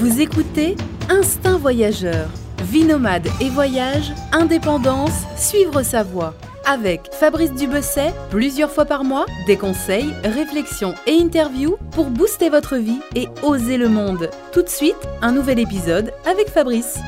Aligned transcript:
Vous 0.00 0.22
écoutez 0.22 0.76
Instinct 1.10 1.58
Voyageur. 1.58 2.30
Vie 2.64 2.84
nomade 2.84 3.28
et 3.38 3.50
voyage, 3.50 4.14
indépendance, 4.32 5.26
suivre 5.36 5.82
sa 5.82 6.02
voie. 6.02 6.32
Avec 6.66 7.10
Fabrice 7.12 7.52
Dubesset, 7.52 8.14
plusieurs 8.30 8.70
fois 8.70 8.86
par 8.86 9.04
mois, 9.04 9.26
des 9.46 9.58
conseils, 9.58 10.14
réflexions 10.24 10.94
et 11.06 11.20
interviews 11.20 11.76
pour 11.90 12.06
booster 12.06 12.48
votre 12.48 12.76
vie 12.76 13.00
et 13.14 13.28
oser 13.42 13.76
le 13.76 13.90
monde. 13.90 14.30
Tout 14.54 14.62
de 14.62 14.70
suite, 14.70 14.96
un 15.20 15.32
nouvel 15.32 15.58
épisode 15.58 16.14
avec 16.24 16.48
Fabrice. 16.48 16.98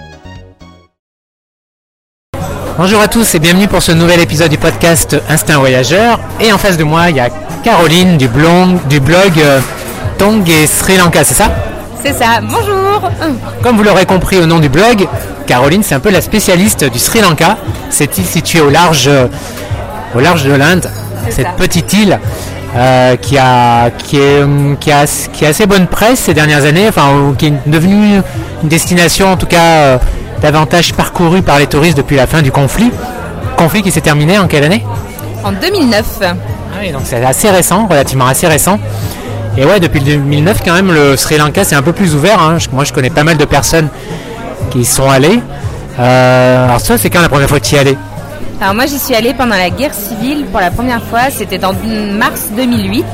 Bonjour 2.76 3.00
à 3.00 3.08
tous 3.08 3.34
et 3.34 3.38
bienvenue 3.38 3.68
pour 3.68 3.80
ce 3.80 3.92
nouvel 3.92 4.20
épisode 4.20 4.50
du 4.50 4.58
podcast 4.58 5.16
Instinct 5.30 5.58
Voyageur. 5.58 6.20
Et 6.40 6.52
en 6.52 6.58
face 6.58 6.76
de 6.76 6.84
moi, 6.84 7.08
il 7.08 7.16
y 7.16 7.20
a 7.20 7.30
Caroline 7.64 8.18
du 8.18 8.28
blog, 8.28 8.86
du 8.90 9.00
blog 9.00 9.32
euh, 9.38 9.62
Tong 10.18 10.46
et 10.46 10.66
Sri 10.66 10.98
Lanka, 10.98 11.24
c'est 11.24 11.32
ça? 11.32 11.71
C'est 12.04 12.12
ça, 12.14 12.40
bonjour 12.42 13.10
Comme 13.62 13.76
vous 13.76 13.82
l'aurez 13.84 14.06
compris 14.06 14.38
au 14.38 14.46
nom 14.46 14.58
du 14.58 14.68
blog, 14.68 15.06
Caroline, 15.46 15.82
c'est 15.82 15.94
un 15.94 16.00
peu 16.00 16.10
la 16.10 16.20
spécialiste 16.20 16.84
du 16.84 16.98
Sri 16.98 17.20
Lanka, 17.20 17.56
cette 17.90 18.18
île 18.18 18.26
située 18.26 18.60
au 18.60 18.70
large, 18.70 19.06
euh, 19.08 19.26
au 20.14 20.20
large 20.20 20.44
de 20.44 20.52
l'Inde, 20.52 20.90
cette 21.30 21.46
ça. 21.46 21.52
petite 21.56 21.92
île 21.92 22.18
euh, 22.74 23.16
qui, 23.16 23.38
a, 23.38 23.90
qui, 23.90 24.18
est, 24.18 24.42
hum, 24.42 24.76
qui, 24.80 24.90
a, 24.90 25.04
qui 25.32 25.44
a 25.46 25.48
assez 25.48 25.66
bonne 25.66 25.86
presse 25.86 26.20
ces 26.20 26.34
dernières 26.34 26.64
années, 26.64 26.88
enfin, 26.88 27.34
qui 27.38 27.46
est 27.46 27.52
devenue 27.66 28.20
une 28.62 28.68
destination 28.68 29.32
en 29.32 29.36
tout 29.36 29.46
cas 29.46 29.58
euh, 29.62 29.98
davantage 30.40 30.94
parcourue 30.94 31.42
par 31.42 31.58
les 31.58 31.66
touristes 31.66 31.96
depuis 31.96 32.16
la 32.16 32.26
fin 32.26 32.42
du 32.42 32.50
conflit. 32.50 32.90
Conflit 33.56 33.82
qui 33.82 33.92
s'est 33.92 34.00
terminé 34.00 34.38
en 34.38 34.48
quelle 34.48 34.64
année? 34.64 34.84
En 35.44 35.52
2009, 35.52 36.04
Ah 36.22 36.34
oui, 36.80 36.90
donc 36.90 37.02
c'est 37.04 37.24
assez 37.24 37.50
récent, 37.50 37.86
relativement 37.88 38.26
assez 38.26 38.46
récent. 38.48 38.78
Et 39.56 39.64
ouais, 39.66 39.80
depuis 39.80 40.00
le 40.00 40.06
2009, 40.16 40.62
quand 40.64 40.72
même, 40.72 40.92
le 40.92 41.16
Sri 41.16 41.36
Lanka, 41.36 41.62
c'est 41.64 41.74
un 41.74 41.82
peu 41.82 41.92
plus 41.92 42.14
ouvert. 42.14 42.40
hein. 42.40 42.56
Moi, 42.72 42.84
je 42.84 42.92
connais 42.92 43.10
pas 43.10 43.22
mal 43.24 43.36
de 43.36 43.44
personnes 43.44 43.88
qui 44.70 44.84
sont 44.84 45.08
allées. 45.10 45.40
Euh, 45.98 46.64
alors, 46.64 46.80
ça, 46.80 46.96
c'est 46.96 47.10
quand 47.10 47.20
la 47.20 47.28
première 47.28 47.48
fois 47.48 47.60
que 47.60 47.66
tu 47.66 47.74
y 47.74 47.78
allé? 47.78 47.96
Alors 48.62 48.74
moi 48.76 48.86
j'y 48.86 49.00
suis 49.00 49.12
allée 49.16 49.34
pendant 49.34 49.56
la 49.56 49.70
guerre 49.70 49.92
civile 49.92 50.44
pour 50.44 50.60
la 50.60 50.70
première 50.70 51.02
fois, 51.02 51.30
c'était 51.30 51.64
en 51.64 51.72
mars 51.72 52.48
2008 52.56 53.04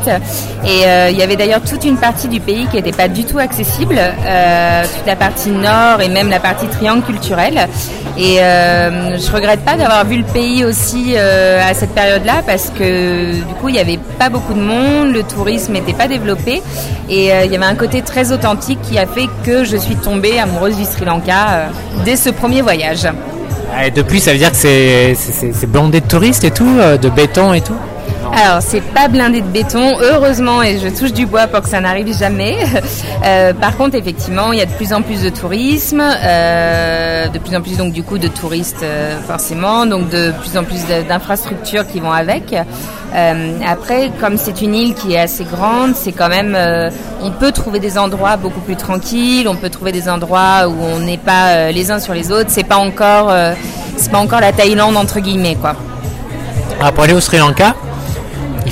et 0.67 0.85
euh, 0.85 1.09
il 1.11 1.17
y 1.17 1.23
avait 1.23 1.37
d'ailleurs 1.37 1.63
toute 1.63 1.87
une 1.87 1.97
partie 1.97 2.29
du 2.29 2.39
pays 2.39 2.67
qui 2.67 2.77
n'était 2.77 2.93
pas 2.93 3.09
du 3.09 3.25
tout 3.25 3.39
accessible, 3.39 3.97
euh, 3.99 4.83
toute 4.83 5.07
la 5.07 5.17
partie 5.17 5.49
nord 5.49 6.03
et 6.03 6.09
même 6.11 6.29
la 6.29 6.39
partie 6.39 6.67
triangle 6.67 7.03
culturel 7.03 7.67
et 8.19 8.43
euh, 8.43 9.17
je 9.17 9.33
regrette 9.33 9.65
pas 9.65 9.79
d'avoir 9.79 10.05
vu 10.05 10.19
le 10.19 10.25
pays 10.25 10.67
aussi 10.67 11.15
euh, 11.17 11.67
à 11.67 11.73
cette 11.73 11.95
période-là 11.95 12.43
parce 12.45 12.69
que 12.69 13.33
du 13.33 13.55
coup 13.55 13.71
il 13.71 13.73
n'y 13.73 13.81
avait 13.81 14.01
pas 14.19 14.29
beaucoup 14.29 14.53
de 14.53 14.61
monde, 14.61 15.15
le 15.15 15.23
tourisme 15.23 15.73
n'était 15.73 15.95
pas 15.95 16.09
développé. 16.09 16.61
Et 17.09 17.31
il 17.45 17.51
y 17.51 17.57
avait 17.57 17.65
un 17.65 17.75
côté 17.75 18.03
très 18.03 18.33
authentique 18.33 18.81
qui 18.83 18.99
a 18.99 19.07
fait 19.07 19.29
que 19.47 19.65
je 19.65 19.79
suis 19.79 19.97
tombée 19.97 20.39
amoureuse 20.39 20.77
du 20.77 20.85
Sri 20.85 21.07
Lanka 21.07 21.71
dès 22.05 22.17
ce 22.17 22.29
premier 22.29 22.61
voyage. 22.61 23.09
Ah, 23.71 23.91
depuis, 23.91 24.19
ça 24.21 24.33
veut 24.33 24.39
dire 24.39 24.51
que 24.51 24.57
c'est 24.57 25.67
blindé 25.67 26.01
de 26.01 26.07
touristes 26.07 26.45
et 26.45 26.51
tout, 26.51 26.79
euh, 26.79 26.97
de 26.97 27.09
béton 27.09 27.53
et 27.53 27.61
tout? 27.61 27.77
Alors, 28.41 28.63
c'est 28.63 28.81
pas 28.81 29.09
blindé 29.09 29.41
de 29.41 29.49
béton, 29.49 29.99
heureusement, 30.01 30.63
et 30.63 30.79
je 30.79 30.87
touche 30.97 31.13
du 31.13 31.27
bois 31.27 31.49
pour 31.49 31.63
que 31.63 31.69
ça 31.69 31.81
n'arrive 31.81 32.17
jamais. 32.17 32.57
Euh, 33.25 33.53
par 33.53 33.77
contre, 33.77 33.97
effectivement, 33.97 34.53
il 34.53 34.61
y 34.61 34.63
a 34.63 34.67
de 34.67 34.71
plus 34.71 34.93
en 34.93 35.03
plus 35.03 35.23
de 35.23 35.29
tourisme, 35.29 36.01
euh, 36.01 37.27
de 37.27 37.39
plus 37.41 37.57
en 37.57 37.61
plus 37.61 37.77
donc 37.77 37.93
du 37.93 38.05
coup 38.05 38.17
de 38.17 38.29
touristes 38.29 38.85
euh, 38.85 39.19
forcément, 39.27 39.87
donc 39.87 40.09
de 40.09 40.33
plus 40.41 40.57
en 40.57 40.63
plus 40.63 40.87
d'infrastructures 41.09 41.85
qui 41.87 41.99
vont 41.99 42.13
avec. 42.13 42.55
Après, 43.67 44.13
comme 44.21 44.39
c'est 44.39 44.63
une 44.63 44.75
île 44.75 44.95
qui 44.95 45.15
est 45.15 45.19
assez 45.19 45.45
grande, 45.45 45.97
c'est 45.97 46.13
quand 46.13 46.29
même, 46.29 46.57
on 47.21 47.33
peut 47.33 47.51
trouver 47.51 47.81
des 47.81 47.99
endroits 47.99 48.37
beaucoup 48.37 48.61
plus 48.61 48.77
tranquilles, 48.77 49.49
on 49.49 49.57
peut 49.57 49.71
trouver 49.71 49.91
des 49.91 50.09
endroits 50.09 50.69
où 50.69 50.77
on 50.81 51.01
n'est 51.01 51.19
pas 51.19 51.73
les 51.73 51.91
uns 51.91 51.99
sur 51.99 52.15
les 52.15 52.31
autres. 52.31 52.51
C'est 52.51 52.69
pas 52.69 52.77
encore, 52.77 53.33
c'est 53.97 54.13
pas 54.13 54.19
encore 54.19 54.41
la 54.41 54.53
Thaïlande 54.53 54.97
entre 54.97 55.19
guillemets 55.19 55.57
quoi. 55.57 55.75
Alors, 56.79 56.93
pour 56.93 57.03
aller 57.03 57.15
au 57.15 57.21
Sri 57.21 57.39
Lanka, 57.39 57.75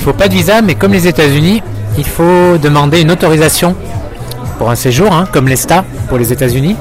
faut 0.07 0.13
pas 0.13 0.29
de 0.29 0.33
visa, 0.35 0.61
mais 0.61 0.75
comme 0.75 0.93
les 0.93 1.05
États-Unis, 1.05 1.61
il 1.97 2.05
faut 2.05 2.57
demander 2.57 3.01
une 3.01 3.11
autorisation 3.11 3.75
pour 4.57 4.69
un 4.69 4.75
séjour, 4.75 5.11
hein, 5.11 5.27
comme 5.33 5.49
l'ESTA 5.49 5.83
pour 6.07 6.17
les 6.17 6.31
États-Unis. 6.31 6.77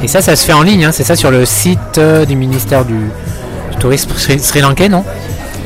Et 0.00 0.06
ça, 0.06 0.22
ça 0.22 0.36
se 0.36 0.46
fait 0.46 0.52
en 0.52 0.62
ligne, 0.62 0.84
hein, 0.84 0.92
c'est 0.92 1.02
ça 1.02 1.16
sur 1.16 1.32
le 1.32 1.44
site 1.44 1.98
euh, 1.98 2.24
du 2.24 2.36
ministère 2.36 2.84
du, 2.84 2.94
tourisme 3.80 4.12
sri 4.16 4.60
lankais, 4.60 4.88
non? 4.88 5.04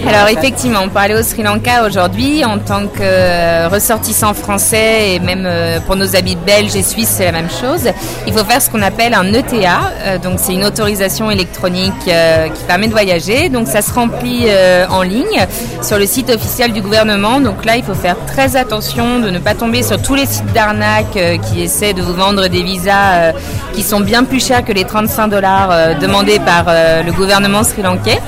Alors 0.05 0.29
effectivement, 0.29 0.89
pour 0.89 0.99
aller 0.99 1.15
au 1.15 1.23
Sri 1.23 1.45
Lanka 1.45 1.87
aujourd'hui, 1.87 2.45
en 2.45 2.59
tant 2.59 2.89
que 2.89 3.01
euh, 3.01 3.69
ressortissant 3.69 4.35
français 4.35 5.15
et 5.15 5.21
même 5.21 5.45
euh, 5.47 5.79
pour 5.81 5.95
nos 5.95 6.17
habits 6.17 6.37
belges 6.37 6.75
et 6.75 6.83
suisses, 6.83 7.15
c'est 7.17 7.25
la 7.25 7.31
même 7.33 7.49
chose. 7.49 7.89
Il 8.27 8.33
faut 8.33 8.45
faire 8.45 8.61
ce 8.61 8.69
qu'on 8.69 8.83
appelle 8.83 9.15
un 9.15 9.33
ETA, 9.33 9.81
euh, 10.01 10.19
donc 10.19 10.39
c'est 10.39 10.55
une 10.55 10.65
autorisation 10.65 11.31
électronique 11.31 11.93
qui 12.05 12.65
permet 12.67 12.89
de 12.89 12.93
voyager. 12.93 13.49
Donc 13.49 13.69
ça 13.69 13.81
se 13.81 13.93
remplit 13.93 14.47
en 14.91 15.03
ligne 15.03 15.47
sur 15.83 15.99
le 15.99 16.07
site 16.07 16.31
officiel 16.31 16.73
du 16.73 16.83
gouvernement. 16.83 17.41
Donc 17.41 17.65
là, 17.65 17.77
il 17.77 17.85
faut 17.85 17.95
faire 17.95 18.17
très 18.27 18.57
attention 18.57 19.21
de 19.21 19.31
ne 19.31 19.39
pas 19.39 19.55
tomber 19.55 19.83
sur 19.83 20.01
tous 20.03 20.15
les 20.15 20.27
sites 20.27 20.53
d'arnaque 20.53 21.19
qui 21.43 21.63
essaient 21.63 21.93
de 21.93 22.03
vous 22.03 22.15
vendre 22.15 22.49
des 22.49 22.63
visas 22.63 23.33
qui 23.73 23.83
sont 23.83 24.01
bien 24.01 24.25
plus 24.25 24.45
chers 24.45 24.65
que 24.65 24.73
les 24.73 24.85
35 24.85 25.29
dollars 25.29 25.99
demandés 26.01 26.41
par 26.41 26.65
le 26.67 27.13
gouvernement 27.13 27.63
sri-lankais. 27.63 28.21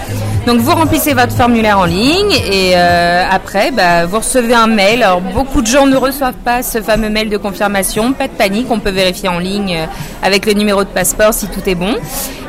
Donc 0.46 0.60
vous 0.60 0.72
remplissez 0.72 1.14
votre 1.14 1.32
formulaire 1.32 1.78
en 1.78 1.86
ligne 1.86 2.32
et 2.32 2.72
euh, 2.74 3.24
après 3.30 3.70
bah, 3.70 4.04
vous 4.04 4.18
recevez 4.18 4.52
un 4.54 4.66
mail. 4.66 5.02
Alors 5.02 5.22
beaucoup 5.22 5.62
de 5.62 5.66
gens 5.66 5.86
ne 5.86 5.96
reçoivent 5.96 6.34
pas 6.44 6.62
ce 6.62 6.82
fameux 6.82 7.08
mail 7.08 7.30
de 7.30 7.38
confirmation. 7.38 8.12
Pas 8.12 8.28
de 8.28 8.32
panique, 8.32 8.66
on 8.70 8.78
peut 8.78 8.90
vérifier 8.90 9.30
en 9.30 9.38
ligne 9.38 9.74
euh, 9.74 9.86
avec 10.22 10.44
le 10.44 10.52
numéro 10.52 10.84
de 10.84 10.88
passeport 10.88 11.32
si 11.32 11.48
tout 11.48 11.66
est 11.66 11.74
bon. 11.74 11.94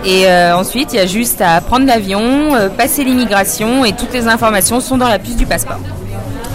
Et 0.03 0.27
euh, 0.27 0.57
ensuite 0.57 0.91
il 0.91 0.97
y 0.97 0.99
a 0.99 1.05
juste 1.05 1.39
à 1.39 1.61
prendre 1.61 1.85
l'avion, 1.85 2.51
passer 2.77 3.05
l'immigration 3.05 3.85
et 3.85 3.93
toutes 3.93 4.13
les 4.13 4.27
informations 4.27 4.81
sont 4.81 4.97
dans 4.97 5.07
la 5.07 5.17
puce 5.17 5.37
du 5.37 5.45
passeport. 5.45 5.79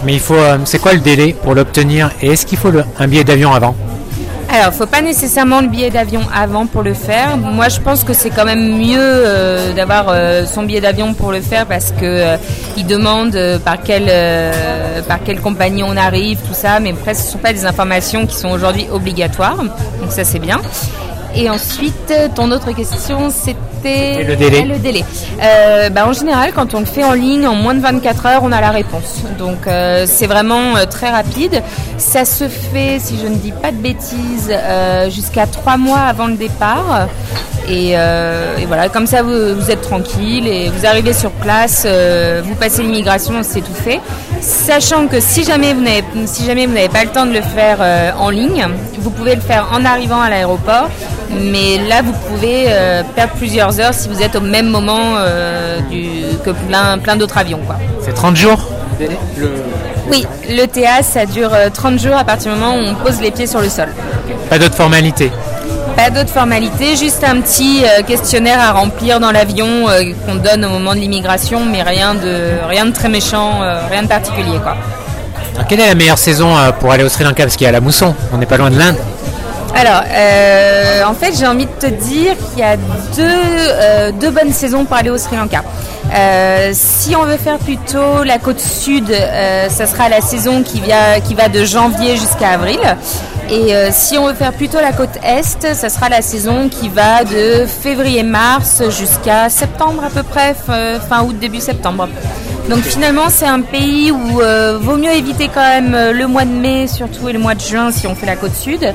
Mais 0.05 0.13
il 0.13 0.19
faut, 0.19 0.37
c'est 0.65 0.79
quoi 0.79 0.93
le 0.93 0.99
délai 0.99 1.33
pour 1.33 1.55
l'obtenir 1.55 2.11
Et 2.21 2.27
est-ce 2.27 2.45
qu'il 2.45 2.57
faut 2.57 2.71
un 2.99 3.07
billet 3.07 3.23
d'avion 3.23 3.53
avant? 3.53 3.75
Alors, 4.53 4.73
faut 4.73 4.85
pas 4.85 5.01
nécessairement 5.01 5.61
le 5.61 5.69
billet 5.69 5.89
d'avion 5.89 6.19
avant 6.35 6.65
pour 6.65 6.83
le 6.83 6.93
faire. 6.93 7.37
Moi, 7.37 7.69
je 7.69 7.79
pense 7.79 8.03
que 8.03 8.11
c'est 8.11 8.29
quand 8.29 8.43
même 8.43 8.77
mieux 8.77 8.97
euh, 8.99 9.71
d'avoir 9.71 10.07
euh, 10.09 10.45
son 10.45 10.63
billet 10.63 10.81
d'avion 10.81 11.13
pour 11.13 11.31
le 11.31 11.39
faire 11.39 11.65
parce 11.65 11.91
que 11.91 12.03
euh, 12.03 12.37
demande 12.83 13.37
par 13.63 13.81
quelle 13.81 14.11
par 15.07 15.19
compagnie 15.41 15.83
on 15.83 15.95
arrive, 15.95 16.39
tout 16.39 16.53
ça. 16.53 16.81
Mais 16.81 16.91
après, 16.91 17.13
ce 17.13 17.31
sont 17.31 17.37
pas 17.37 17.53
des 17.53 17.65
informations 17.65 18.25
qui 18.25 18.35
sont 18.35 18.49
aujourd'hui 18.49 18.87
obligatoires. 18.91 19.55
Donc 19.55 20.11
ça, 20.11 20.25
c'est 20.25 20.39
bien. 20.39 20.59
Et 21.33 21.49
ensuite, 21.49 22.13
ton 22.35 22.51
autre 22.51 22.73
question, 22.73 23.29
c'était 23.29 23.70
Et 23.85 24.23
le 24.23 24.35
délai. 24.35 24.61
Le 24.63 24.77
délai. 24.77 25.03
Euh, 25.41 25.89
bah, 25.89 26.05
en 26.07 26.13
général, 26.13 26.51
quand 26.53 26.73
on 26.73 26.79
le 26.79 26.85
fait 26.85 27.03
en 27.03 27.13
ligne, 27.13 27.47
en 27.47 27.55
moins 27.55 27.73
de 27.73 27.79
24 27.79 28.25
heures, 28.25 28.41
on 28.43 28.51
a 28.51 28.61
la 28.61 28.69
réponse. 28.69 29.23
Donc 29.37 29.67
euh, 29.67 30.05
c'est 30.07 30.27
vraiment 30.27 30.75
euh, 30.75 30.85
très 30.85 31.09
rapide. 31.09 31.61
Ça 31.97 32.25
se 32.25 32.47
fait, 32.47 32.99
si 32.99 33.17
je 33.21 33.27
ne 33.27 33.35
dis 33.35 33.51
pas 33.51 33.71
de 33.71 33.77
bêtises, 33.77 34.51
jusqu'à 35.09 35.47
trois 35.47 35.77
mois 35.77 35.99
avant 35.99 36.27
le 36.27 36.35
départ. 36.35 37.07
Et, 37.69 37.91
et 37.91 38.65
voilà, 38.65 38.89
comme 38.89 39.05
ça, 39.05 39.21
vous, 39.21 39.55
vous 39.55 39.69
êtes 39.71 39.81
tranquille 39.81 40.47
et 40.47 40.69
vous 40.69 40.85
arrivez 40.85 41.13
sur 41.13 41.29
place, 41.31 41.85
vous 42.43 42.55
passez 42.55 42.81
l'immigration, 42.81 43.35
c'est 43.43 43.61
tout 43.61 43.73
fait. 43.73 43.99
Sachant 44.41 45.07
que 45.07 45.19
si 45.19 45.43
jamais 45.43 45.73
vous 45.73 45.81
n'avez 45.81 46.03
si 46.25 46.45
jamais 46.45 46.65
vous 46.65 46.73
n'avez 46.73 46.89
pas 46.89 47.03
le 47.03 47.11
temps 47.11 47.25
de 47.25 47.33
le 47.33 47.41
faire 47.41 48.15
en 48.19 48.29
ligne, 48.31 48.65
vous 48.97 49.11
pouvez 49.11 49.35
le 49.35 49.41
faire 49.41 49.69
en 49.71 49.85
arrivant 49.85 50.19
à 50.19 50.29
l'aéroport. 50.29 50.89
Mais 51.29 51.77
là, 51.87 52.01
vous 52.01 52.13
pouvez 52.13 52.65
perdre 53.15 53.33
plusieurs 53.35 53.70
heures 53.79 53.93
si 53.93 54.07
vous 54.09 54.21
êtes 54.21 54.35
au 54.35 54.41
même 54.41 54.67
moment 54.67 55.15
euh, 55.17 55.79
du, 55.89 56.23
que 56.43 56.51
plein, 56.51 56.97
plein 56.97 57.15
d'autres 57.15 57.37
avions. 57.37 57.59
Quoi. 57.65 57.75
C'est 58.03 58.13
30 58.13 58.35
jours 58.35 58.59
Oui, 60.11 60.25
le 60.49 60.65
TA, 60.65 61.03
ça 61.03 61.25
dure 61.25 61.53
euh, 61.53 61.69
30 61.73 61.99
jours 61.99 62.15
à 62.15 62.23
partir 62.23 62.53
du 62.53 62.59
moment 62.59 62.75
où 62.75 62.81
on 62.81 62.95
pose 62.95 63.21
les 63.21 63.31
pieds 63.31 63.47
sur 63.47 63.61
le 63.61 63.69
sol. 63.69 63.89
Pas 64.49 64.59
d'autres 64.59 64.75
formalités 64.75 65.31
Pas 65.95 66.09
d'autres 66.09 66.29
formalités, 66.29 66.95
juste 66.97 67.23
un 67.23 67.39
petit 67.41 67.83
euh, 67.85 68.03
questionnaire 68.03 68.59
à 68.59 68.71
remplir 68.73 69.19
dans 69.19 69.31
l'avion 69.31 69.87
euh, 69.89 70.03
qu'on 70.25 70.35
donne 70.35 70.65
au 70.65 70.69
moment 70.69 70.93
de 70.93 70.99
l'immigration, 70.99 71.65
mais 71.65 71.83
rien 71.83 72.15
de, 72.15 72.67
rien 72.67 72.85
de 72.85 72.91
très 72.91 73.09
méchant, 73.09 73.61
euh, 73.61 73.81
rien 73.89 74.03
de 74.03 74.07
particulier. 74.07 74.57
Quoi. 74.61 74.75
Alors, 75.55 75.67
Quelle 75.67 75.79
est 75.81 75.87
la 75.87 75.95
meilleure 75.95 76.17
saison 76.17 76.57
euh, 76.57 76.71
pour 76.71 76.91
aller 76.91 77.03
au 77.03 77.09
Sri 77.09 77.23
Lanka? 77.23 77.43
Parce 77.43 77.55
qu'il 77.55 77.65
y 77.65 77.67
a 77.67 77.71
la 77.71 77.81
mousson, 77.81 78.13
on 78.33 78.37
n'est 78.37 78.45
pas 78.45 78.57
loin 78.57 78.69
de 78.71 78.77
l'Inde. 78.77 78.97
Alors, 79.73 80.03
euh, 80.09 81.03
en 81.05 81.13
fait, 81.13 81.33
j'ai 81.37 81.47
envie 81.47 81.65
de 81.65 81.71
te 81.71 81.87
dire 81.87 82.35
qu'il 82.49 82.59
y 82.59 82.63
a 82.63 82.75
deux, 82.75 83.23
euh, 83.25 84.11
deux 84.11 84.29
bonnes 84.29 84.51
saisons 84.51 84.85
pour 84.85 84.97
aller 84.97 85.09
au 85.09 85.17
Sri 85.17 85.37
Lanka. 85.37 85.63
Euh, 86.13 86.71
si 86.73 87.15
on 87.15 87.23
veut 87.23 87.37
faire 87.37 87.57
plutôt 87.57 88.23
la 88.23 88.37
côte 88.37 88.59
sud, 88.59 89.13
ça 89.69 89.85
sera 89.85 90.09
la 90.09 90.19
saison 90.19 90.61
qui, 90.61 90.81
va 90.81 91.47
de 91.47 91.63
janvier 91.63 92.17
jusqu'à 92.17 92.49
avril. 92.49 92.79
Et 93.49 93.73
si 93.91 94.17
on 94.17 94.27
veut 94.27 94.33
faire 94.33 94.53
plutôt 94.53 94.79
la 94.79 94.91
côte 94.91 95.17
est, 95.23 95.73
ça 95.73 95.89
sera 95.89 96.09
la 96.09 96.21
saison 96.21 96.69
qui 96.69 96.89
va 96.89 97.23
de 97.23 97.65
février-mars 97.65 98.83
jusqu'à 98.89 99.49
septembre 99.49 100.03
à 100.05 100.09
peu 100.09 100.23
près, 100.23 100.53
fin 101.09 101.23
août, 101.23 101.37
début 101.39 101.61
septembre. 101.61 102.09
Donc 102.69 102.83
finalement, 102.83 103.29
c'est 103.29 103.47
un 103.47 103.61
pays 103.61 104.11
où 104.11 104.39
euh, 104.41 104.77
vaut 104.79 104.95
mieux 104.95 105.11
éviter 105.11 105.49
quand 105.53 105.61
même 105.61 105.93
euh, 105.93 106.13
le 106.13 106.27
mois 106.27 106.45
de 106.45 106.51
mai, 106.51 106.87
surtout 106.87 107.27
et 107.27 107.33
le 107.33 107.39
mois 107.39 107.53
de 107.55 107.59
juin 107.61 107.91
si 107.91 108.07
on 108.07 108.15
fait 108.15 108.25
la 108.25 108.35
côte 108.37 108.55
sud, 108.55 108.93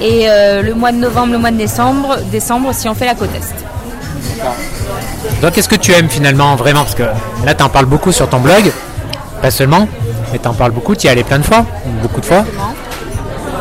et 0.00 0.28
euh, 0.30 0.62
le 0.62 0.74
mois 0.74 0.92
de 0.92 0.96
novembre, 0.98 1.32
le 1.32 1.38
mois 1.38 1.50
de 1.50 1.56
décembre, 1.56 2.16
décembre 2.30 2.70
si 2.72 2.88
on 2.88 2.94
fait 2.94 3.04
la 3.06 3.14
côte 3.14 3.30
est. 3.34 3.54
Donc 5.42 5.52
qu'est-ce 5.52 5.68
que 5.68 5.76
tu 5.76 5.92
aimes 5.92 6.08
finalement 6.08 6.56
vraiment? 6.56 6.82
Parce 6.84 6.94
que 6.94 7.02
là, 7.44 7.54
tu 7.54 7.62
en 7.62 7.68
parles 7.68 7.86
beaucoup 7.86 8.12
sur 8.12 8.28
ton 8.28 8.38
blog, 8.38 8.72
pas 9.42 9.50
seulement, 9.50 9.86
mais 10.32 10.38
tu 10.38 10.48
en 10.48 10.54
parles 10.54 10.72
beaucoup, 10.72 10.94
tu 10.94 11.04
y 11.06 11.08
es 11.08 11.10
allé 11.12 11.24
plein 11.24 11.38
de 11.38 11.44
fois, 11.44 11.66
beaucoup 12.02 12.20
de 12.20 12.26
fois. 12.26 12.44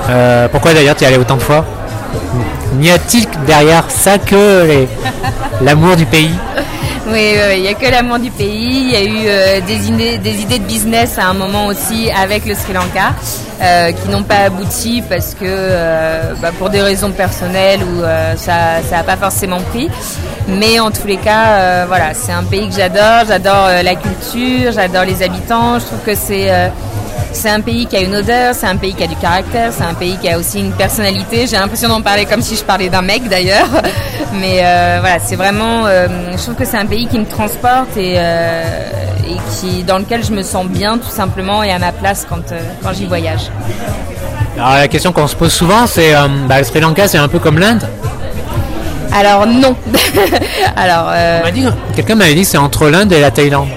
Euh, 0.09 0.47
pourquoi 0.49 0.73
d'ailleurs 0.73 0.95
tu 0.95 1.01
y 1.03 1.05
es 1.05 1.07
allé 1.09 1.17
autant 1.17 1.35
de 1.35 1.41
fois? 1.41 1.65
N'y 2.75 2.89
a-t-il 2.91 3.27
derrière 3.45 3.89
ça 3.89 4.17
que 4.17 4.65
les- 4.65 4.87
l'amour 5.61 5.95
du 5.97 6.05
pays? 6.05 6.31
Oui, 7.09 7.35
il 7.55 7.61
n'y 7.61 7.67
a 7.69 7.73
que 7.73 7.89
l'amour 7.89 8.19
du 8.19 8.29
pays. 8.31 8.81
Il 8.83 8.91
y 8.91 8.95
a 8.95 9.03
eu 9.03 9.27
euh, 9.27 9.61
des, 9.61 9.87
idées, 9.87 10.17
des 10.17 10.41
idées 10.41 10.59
de 10.59 10.65
business 10.65 11.17
à 11.17 11.27
un 11.27 11.33
moment 11.33 11.67
aussi 11.67 12.11
avec 12.11 12.45
le 12.45 12.53
Sri 12.53 12.73
Lanka 12.73 13.13
euh, 13.61 13.91
qui 13.93 14.09
n'ont 14.09 14.23
pas 14.23 14.45
abouti 14.45 15.01
parce 15.07 15.33
que 15.33 15.45
euh, 15.45 16.33
bah, 16.41 16.51
pour 16.57 16.69
des 16.69 16.81
raisons 16.81 17.11
personnelles 17.11 17.79
ou 17.81 18.01
ça 18.35 18.81
n'a 18.91 19.03
pas 19.03 19.15
forcément 19.15 19.61
pris. 19.61 19.89
Mais 20.49 20.79
en 20.79 20.91
tous 20.91 21.07
les 21.07 21.17
cas, 21.17 21.85
voilà, 21.85 22.13
c'est 22.13 22.33
un 22.33 22.43
pays 22.43 22.67
que 22.67 22.75
j'adore. 22.75 23.25
J'adore 23.27 23.67
la 23.83 23.95
culture, 23.95 24.71
j'adore 24.73 25.05
les 25.05 25.23
habitants. 25.23 25.79
Je 25.79 25.85
trouve 25.85 25.99
que 26.05 26.15
c'est 26.15 26.49
c'est 27.31 27.49
un 27.49 27.61
pays 27.61 27.85
qui 27.85 27.95
a 27.95 28.01
une 28.01 28.15
odeur, 28.15 28.53
c'est 28.55 28.65
un 28.67 28.75
pays 28.77 28.93
qui 28.93 29.03
a 29.03 29.07
du 29.07 29.15
caractère, 29.15 29.71
c'est 29.71 29.83
un 29.83 29.93
pays 29.93 30.17
qui 30.17 30.29
a 30.29 30.37
aussi 30.37 30.59
une 30.59 30.71
personnalité. 30.71 31.45
J'ai 31.47 31.57
l'impression 31.57 31.89
d'en 31.89 32.01
parler 32.01 32.25
comme 32.25 32.41
si 32.41 32.55
je 32.55 32.63
parlais 32.63 32.89
d'un 32.89 33.01
mec 33.01 33.27
d'ailleurs. 33.29 33.67
Mais 34.33 34.59
euh, 34.63 34.97
voilà, 35.01 35.19
c'est 35.19 35.35
vraiment. 35.35 35.85
euh, 35.85 36.07
je 36.35 36.41
trouve 36.41 36.55
que 36.55 36.65
c'est 36.65 36.77
un 36.77 36.85
pays 36.85 37.07
qui 37.07 37.19
me 37.19 37.25
transporte 37.25 37.95
et, 37.97 38.15
euh, 38.17 38.63
et 39.29 39.35
qui, 39.59 39.83
dans 39.83 39.99
lequel 39.99 40.23
je 40.23 40.31
me 40.31 40.41
sens 40.43 40.65
bien 40.65 40.97
tout 40.97 41.09
simplement 41.09 41.63
et 41.63 41.71
à 41.71 41.79
ma 41.79 41.91
place 41.91 42.25
quand, 42.27 42.41
quand 42.83 42.93
j'y 42.93 43.05
voyage. 43.05 43.49
Alors 44.57 44.73
la 44.73 44.87
question 44.87 45.11
qu'on 45.11 45.27
se 45.27 45.35
pose 45.35 45.53
souvent, 45.53 45.85
c'est 45.85 46.13
bah, 46.47 46.57
le 46.57 46.63
Sri 46.63 46.79
Lanka, 46.79 47.07
c'est 47.07 47.19
un 47.19 47.27
peu 47.27 47.37
comme 47.39 47.59
l'Inde? 47.59 47.87
Alors 49.13 49.45
non. 49.47 49.75
Alors. 50.75 51.09
euh, 51.11 51.39
On 51.41 51.45
m'a 51.45 51.51
dit- 51.51 51.65
Quelqu'un 51.95 52.15
m'avait 52.15 52.33
dit 52.33 52.41
que 52.41 52.47
c'est 52.47 52.57
entre 52.57 52.89
l'Inde 52.89 53.11
et 53.13 53.19
la 53.21 53.31
Thaïlande. 53.31 53.67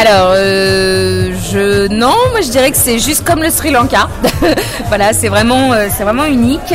Alors, 0.00 0.32
euh, 0.34 1.30
non, 1.56 2.14
moi 2.30 2.40
je 2.42 2.50
dirais 2.50 2.70
que 2.70 2.76
c'est 2.76 2.98
juste 2.98 3.24
comme 3.24 3.42
le 3.42 3.50
Sri 3.50 3.70
Lanka. 3.70 4.08
voilà, 4.88 5.12
c'est 5.12 5.28
vraiment, 5.28 5.72
euh, 5.72 5.88
c'est 5.96 6.04
vraiment 6.04 6.24
unique. 6.24 6.74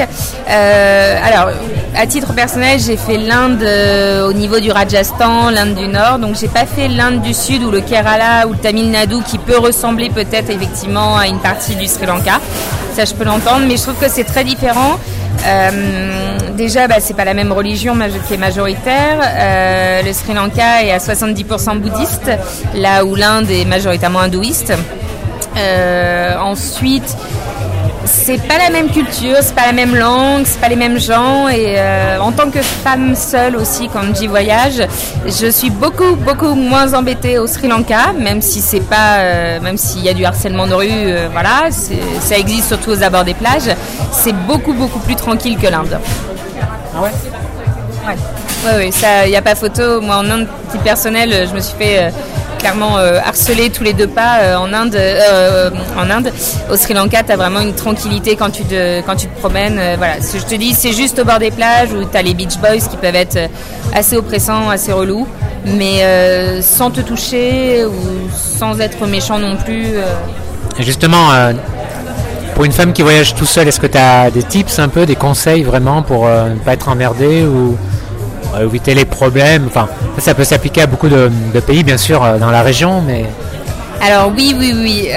Euh, 0.50 1.20
alors, 1.24 1.50
à 1.96 2.08
titre 2.08 2.34
personnel, 2.34 2.80
j'ai 2.80 2.98
fait 2.98 3.18
l'Inde 3.18 3.64
euh, 3.64 4.28
au 4.28 4.34
niveau 4.34 4.60
du 4.60 4.72
Rajasthan, 4.72 5.50
l'Inde 5.50 5.76
du 5.76 5.88
Nord. 5.88 6.20
Donc, 6.20 6.36
j'ai 6.40 6.48
pas 6.48 6.66
fait 6.66 6.88
l'Inde 6.88 7.22
du 7.22 7.34
Sud 7.34 7.64
ou 7.64 7.72
le 7.72 7.82
Kerala 7.82 8.48
ou 8.48 8.52
le 8.52 8.58
Tamil 8.58 8.92
Nadu, 8.92 9.22
qui 9.26 9.38
peut 9.38 9.58
ressembler 9.58 10.10
peut-être 10.10 10.50
effectivement 10.50 11.18
à 11.18 11.28
une 11.28 11.40
partie 11.40 11.76
du 11.76 11.88
Sri 11.88 12.06
Lanka. 12.06 12.40
Ça, 12.96 13.06
je 13.06 13.14
peux 13.14 13.26
l'entendre, 13.26 13.66
mais 13.68 13.78
je 13.78 13.84
trouve 13.84 13.96
que 13.96 14.10
c'est 14.10 14.24
très 14.24 14.44
différent. 14.44 15.00
Déjà, 16.56 16.88
bah, 16.88 16.96
c'est 17.00 17.14
pas 17.14 17.26
la 17.26 17.34
même 17.34 17.52
religion 17.52 17.96
qui 18.28 18.34
est 18.34 18.38
majoritaire. 18.38 19.20
Euh, 19.22 20.02
le 20.02 20.14
Sri 20.14 20.34
Lanka 20.34 20.84
est 20.84 20.92
à 20.92 20.98
70% 20.98 21.80
bouddhiste, 21.80 22.32
là 22.74 23.06
où 23.06 23.16
l'Inde 23.16 23.50
est 23.52 23.66
majoritairement 23.66 24.20
hindouiste. 24.20 24.74
Euh, 25.58 26.38
ensuite, 26.40 27.16
c'est 28.06 28.42
pas 28.42 28.58
la 28.58 28.70
même 28.70 28.90
culture, 28.90 29.38
c'est 29.42 29.56
pas 29.56 29.66
la 29.68 29.72
même 29.72 29.96
langue, 29.96 30.44
c'est 30.46 30.60
pas 30.60 30.68
les 30.68 30.76
mêmes 30.76 31.00
gens. 31.00 31.48
Et 31.48 31.76
euh, 31.78 32.20
en 32.20 32.32
tant 32.32 32.50
que 32.50 32.62
femme 32.62 33.16
seule 33.16 33.56
aussi, 33.56 33.88
quand 33.88 34.16
j'y 34.16 34.28
voyage, 34.28 34.82
je 35.26 35.48
suis 35.48 35.70
beaucoup 35.70 36.16
beaucoup 36.16 36.56
moins 36.56 36.94
embêtée 36.94 37.40
au 37.40 37.48
Sri 37.48 37.68
Lanka, 37.68 38.14
même 38.18 38.42
si 38.42 38.62
c'est 38.62 38.82
pas, 38.82 39.18
euh, 39.20 39.60
même 39.62 39.78
s'il 39.78 40.04
y 40.04 40.10
a 40.10 40.14
du 40.14 40.26
harcèlement 40.26 40.68
de 40.68 40.74
rue, 40.74 41.16
voilà, 41.32 41.70
ça 41.72 42.38
existe 42.38 42.68
surtout 42.68 42.92
aux 42.92 43.04
abords 43.04 43.26
des 43.26 43.34
plages. 43.34 43.74
C'est 44.12 44.36
beaucoup 44.46 44.74
beaucoup 44.74 45.00
plus 45.00 45.16
tranquille 45.16 45.58
que 45.58 45.68
l'Inde. 45.68 46.00
Ah 46.96 47.02
ouais 47.02 47.12
Ouais, 48.08 48.16
ouais, 48.66 48.78
ouais, 48.78 48.92
ça, 48.92 49.26
il 49.26 49.32
n'y 49.32 49.36
a 49.36 49.42
pas 49.42 49.56
photo. 49.56 50.00
Moi, 50.00 50.16
en 50.16 50.30
Inde, 50.30 50.48
petit 50.70 50.78
personnel, 50.78 51.34
euh, 51.34 51.48
je 51.48 51.54
me 51.54 51.60
suis 51.60 51.76
fait 51.76 51.98
euh, 52.00 52.10
clairement 52.60 52.98
euh, 52.98 53.20
harceler 53.20 53.70
tous 53.70 53.84
les 53.84 53.94
deux 53.94 54.08
pas 54.08 54.58
en 54.60 54.72
Inde. 54.74 54.98
en 55.98 56.10
Inde, 56.10 56.32
au 56.72 56.78
Sri 56.78 56.94
Lanka, 56.94 57.24
tu 57.24 57.32
as 57.32 57.36
vraiment 57.36 57.60
une 57.60 57.74
tranquillité 57.74 58.36
quand 58.36 58.52
tu 58.52 58.64
te, 58.64 59.02
quand 59.02 59.16
tu 59.16 59.28
te 59.28 59.40
promènes. 59.40 59.80
voilà, 59.98 60.16
je 60.20 60.44
te 60.44 60.56
dis, 60.56 60.74
c'est 60.74 60.94
juste 60.94 61.20
au 61.20 61.26
bord 61.26 61.40
des 61.40 61.52
plages 61.52 61.92
où 61.92 62.06
tu 62.06 62.16
as 62.18 62.22
les 62.22 62.34
beach 62.34 62.58
boys 62.60 62.78
qui 62.78 62.98
peuvent 62.98 63.16
être 63.16 63.40
assez 63.94 64.16
oppressants, 64.16 64.70
assez 64.70 64.94
relous, 64.94 65.28
mais 65.66 66.62
sans 66.62 66.92
te 66.92 67.02
toucher 67.02 67.86
ou 67.86 68.30
sans 68.34 68.80
être 68.80 69.06
méchant 69.06 69.38
non 69.38 69.58
plus. 69.58 69.96
justement, 70.80 71.30
pour 72.56 72.64
une 72.64 72.72
femme 72.72 72.94
qui 72.94 73.02
voyage 73.02 73.36
tout 73.36 73.46
seul, 73.46 73.68
est-ce 73.68 73.82
que 73.82 73.86
tu 73.86 73.98
as 73.98 74.32
des 74.32 74.42
tips 74.42 74.80
un 74.80 74.88
peu, 74.88 75.06
des 75.06 75.18
conseils 75.18 75.64
vraiment 75.64 76.02
pour 76.02 76.26
euh, 76.26 76.50
ne 76.50 76.56
pas 76.56 76.74
être 76.74 76.88
emmerdée 76.88 77.44
ou 77.44 77.78
euh, 78.56 78.66
éviter 78.66 78.96
les 78.96 79.04
problèmes? 79.04 79.66
Enfin, 79.68 79.90
ça, 80.20 80.34
peut 80.34 80.46
s'appliquer 80.46 80.84
à 80.84 80.88
beaucoup 80.88 81.10
de, 81.10 81.30
pays, 81.68 81.84
bien 81.84 81.98
sûr, 81.98 82.24
euh, 82.24 82.38
dans 82.38 82.52
la 82.52 82.62
région, 82.62 83.02
mais 83.06 83.26
Alors 84.02 84.32
oui, 84.36 84.56
oui, 84.58 84.74
oui. 84.74 85.10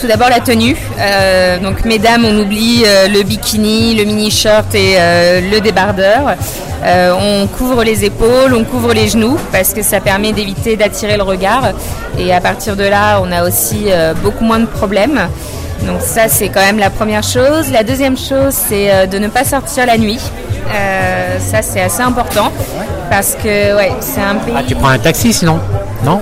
Tout 0.00 0.06
d'abord 0.06 0.28
la 0.28 0.38
tenue. 0.38 0.76
Donc 1.62 1.84
mesdames, 1.84 2.24
on 2.24 2.38
oublie 2.38 2.84
le 2.84 3.22
bikini, 3.22 3.96
le 3.96 4.04
mini-shirt 4.04 4.72
et 4.74 4.96
le 4.96 5.60
débardeur. 5.60 6.36
On 6.84 7.46
couvre 7.46 7.82
les 7.82 8.04
épaules, 8.04 8.54
on 8.54 8.64
couvre 8.64 8.92
les 8.92 9.08
genoux 9.08 9.38
parce 9.50 9.72
que 9.72 9.82
ça 9.82 10.00
permet 10.00 10.32
d'éviter 10.32 10.76
d'attirer 10.76 11.16
le 11.16 11.22
regard. 11.22 11.72
Et 12.18 12.32
à 12.32 12.40
partir 12.40 12.76
de 12.76 12.84
là, 12.84 13.20
on 13.22 13.32
a 13.32 13.44
aussi 13.44 13.86
beaucoup 14.22 14.44
moins 14.44 14.60
de 14.60 14.66
problèmes. 14.66 15.28
Donc 15.82 16.00
ça, 16.00 16.28
c'est 16.28 16.48
quand 16.48 16.60
même 16.60 16.78
la 16.78 16.90
première 16.90 17.22
chose. 17.22 17.70
La 17.72 17.82
deuxième 17.82 18.16
chose, 18.16 18.54
c'est 18.54 18.90
euh, 18.92 19.06
de 19.06 19.18
ne 19.18 19.28
pas 19.28 19.44
sortir 19.44 19.86
la 19.86 19.98
nuit. 19.98 20.20
Euh, 20.74 21.38
ça, 21.38 21.62
c'est 21.62 21.82
assez 21.82 22.00
important 22.02 22.50
parce 23.10 23.34
que 23.34 23.76
ouais, 23.76 23.92
c'est 24.00 24.20
un 24.20 24.36
pays. 24.36 24.54
ah, 24.56 24.62
tu 24.66 24.74
prends 24.74 24.88
un 24.88 24.98
taxi 24.98 25.32
sinon? 25.32 25.58
Non? 26.04 26.20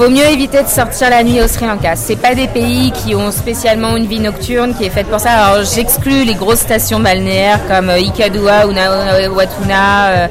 Vaut 0.00 0.08
mieux 0.08 0.24
éviter 0.30 0.62
de 0.62 0.66
sortir 0.68 1.10
la 1.10 1.22
nuit 1.22 1.42
au 1.42 1.46
Sri 1.46 1.66
Lanka. 1.66 1.94
C'est 1.94 2.16
pas 2.16 2.34
des 2.34 2.46
pays 2.48 2.90
qui 2.90 3.14
ont 3.14 3.30
spécialement 3.30 3.98
une 3.98 4.06
vie 4.06 4.18
nocturne 4.18 4.74
qui 4.74 4.86
est 4.86 4.88
faite 4.88 5.08
pour 5.08 5.20
ça. 5.20 5.30
Alors 5.32 5.62
j'exclus 5.62 6.24
les 6.24 6.32
grosses 6.32 6.60
stations 6.60 7.00
balnéaires 7.00 7.60
comme 7.68 7.90
euh, 7.90 7.98
Ikadua 7.98 8.66
ou 8.66 8.72
Na- 8.72 9.28
Watuna, 9.30 10.08
euh, 10.08 10.26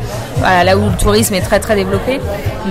là 0.63 0.75
où 0.75 0.89
le 0.89 0.97
tourisme 0.97 1.35
est 1.35 1.41
très 1.41 1.59
très 1.59 1.75
développé. 1.75 2.19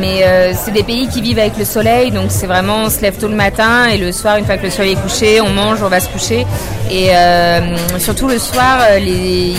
Mais 0.00 0.24
euh, 0.24 0.52
c'est 0.56 0.72
des 0.72 0.82
pays 0.82 1.06
qui 1.06 1.22
vivent 1.22 1.38
avec 1.38 1.56
le 1.56 1.64
soleil, 1.64 2.10
donc 2.10 2.26
c'est 2.30 2.48
vraiment 2.48 2.78
on 2.86 2.90
se 2.90 3.00
lève 3.00 3.16
tôt 3.16 3.28
le 3.28 3.36
matin 3.36 3.86
et 3.86 3.96
le 3.96 4.10
soir, 4.10 4.36
une 4.36 4.44
fois 4.44 4.56
que 4.56 4.64
le 4.64 4.70
soleil 4.70 4.94
est 4.94 5.00
couché, 5.00 5.40
on 5.40 5.50
mange, 5.50 5.78
on 5.84 5.88
va 5.88 6.00
se 6.00 6.08
coucher. 6.08 6.44
Et 6.90 7.10
euh, 7.14 7.60
surtout 8.00 8.26
le 8.26 8.40
soir, 8.40 8.78
euh, 8.90 8.98
les 8.98 9.54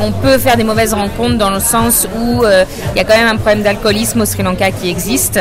on 0.00 0.12
peut 0.12 0.38
faire 0.38 0.56
des 0.56 0.64
mauvaises 0.64 0.94
rencontres 0.94 1.38
dans 1.38 1.50
le 1.50 1.60
sens 1.60 2.08
où 2.18 2.44
euh, 2.44 2.64
il 2.94 2.98
y 2.98 3.00
a 3.00 3.04
quand 3.04 3.16
même 3.16 3.28
un 3.28 3.36
problème 3.36 3.62
d'alcoolisme 3.62 4.20
au 4.20 4.24
Sri 4.24 4.42
Lanka 4.42 4.70
qui 4.70 4.90
existe 4.90 5.40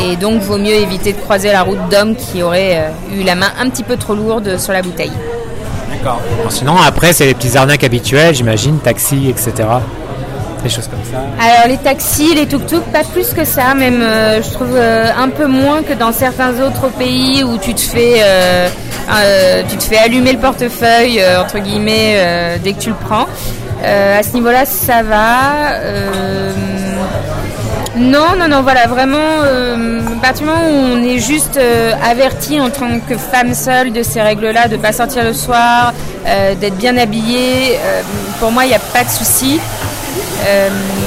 et 0.00 0.16
donc 0.16 0.40
vaut 0.40 0.58
mieux 0.58 0.74
éviter 0.74 1.12
de 1.12 1.18
croiser 1.18 1.52
la 1.52 1.62
route 1.62 1.88
d'hommes 1.90 2.16
qui 2.16 2.42
auraient 2.42 2.78
euh, 2.78 3.20
eu 3.20 3.22
la 3.22 3.34
main 3.34 3.52
un 3.60 3.68
petit 3.70 3.82
peu 3.84 3.96
trop 3.96 4.14
lourde 4.14 4.58
sur 4.58 4.72
la 4.72 4.82
bouteille. 4.82 5.12
D'accord. 5.90 6.20
Sinon, 6.50 6.76
après, 6.76 7.12
c'est 7.12 7.26
les 7.26 7.34
petits 7.34 7.56
arnaques 7.56 7.84
habituelles, 7.84 8.34
j'imagine, 8.34 8.78
taxi, 8.78 9.28
etc. 9.28 9.68
Des 10.62 10.68
choses 10.70 10.88
comme 10.88 11.04
ça. 11.04 11.18
Alors 11.42 11.68
les 11.68 11.76
taxis, 11.76 12.34
les 12.34 12.46
tuk-tuk, 12.46 12.82
pas 12.90 13.04
plus 13.04 13.34
que 13.34 13.44
ça, 13.44 13.74
même 13.74 14.00
euh, 14.00 14.42
je 14.42 14.50
trouve 14.50 14.74
euh, 14.74 15.10
un 15.16 15.28
peu 15.28 15.46
moins 15.46 15.82
que 15.82 15.92
dans 15.92 16.12
certains 16.12 16.58
autres 16.60 16.88
pays 16.98 17.44
où 17.44 17.58
tu 17.58 17.74
te 17.74 17.80
fais, 17.82 18.16
euh, 18.22 19.62
tu 19.68 19.76
te 19.76 19.82
fais 19.82 19.98
allumer 19.98 20.32
le 20.32 20.38
portefeuille 20.38 21.22
entre 21.38 21.58
guillemets 21.58 22.58
dès 22.62 22.72
que 22.72 22.80
tu 22.80 22.88
le 22.90 22.96
prends. 22.96 23.26
Euh, 23.84 24.18
à 24.18 24.22
ce 24.22 24.32
niveau-là, 24.32 24.64
ça 24.64 25.02
va. 25.02 25.72
Euh, 25.74 26.52
non, 27.96 28.34
non, 28.38 28.48
non, 28.48 28.62
voilà, 28.62 28.86
vraiment, 28.86 29.42
euh, 29.44 30.00
partir 30.22 30.46
où 30.46 30.50
on 30.50 31.02
est 31.02 31.18
juste 31.18 31.58
euh, 31.58 31.92
averti 32.02 32.58
en 32.60 32.70
tant 32.70 32.98
que 32.98 33.16
femme 33.16 33.54
seule 33.54 33.92
de 33.92 34.02
ces 34.02 34.22
règles-là, 34.22 34.68
de 34.68 34.76
ne 34.76 34.80
pas 34.82 34.92
sortir 34.92 35.22
le 35.22 35.32
soir, 35.34 35.92
d'être 36.60 36.76
bien 36.76 36.96
habillée, 36.96 37.78
pour 38.40 38.50
moi, 38.50 38.64
il 38.64 38.68
n'y 38.68 38.74
a 38.74 38.78
pas 38.78 39.04
de 39.04 39.10
souci. 39.10 39.60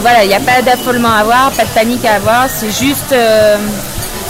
Voilà, 0.02 0.24
il 0.24 0.28
n'y 0.28 0.36
a 0.36 0.40
pas 0.40 0.62
d'affolement 0.62 1.10
à 1.10 1.22
avoir, 1.22 1.52
pas 1.52 1.64
de 1.64 1.70
panique 1.70 2.06
à 2.06 2.16
avoir, 2.16 2.48
c'est 2.48 2.72
juste, 2.72 3.16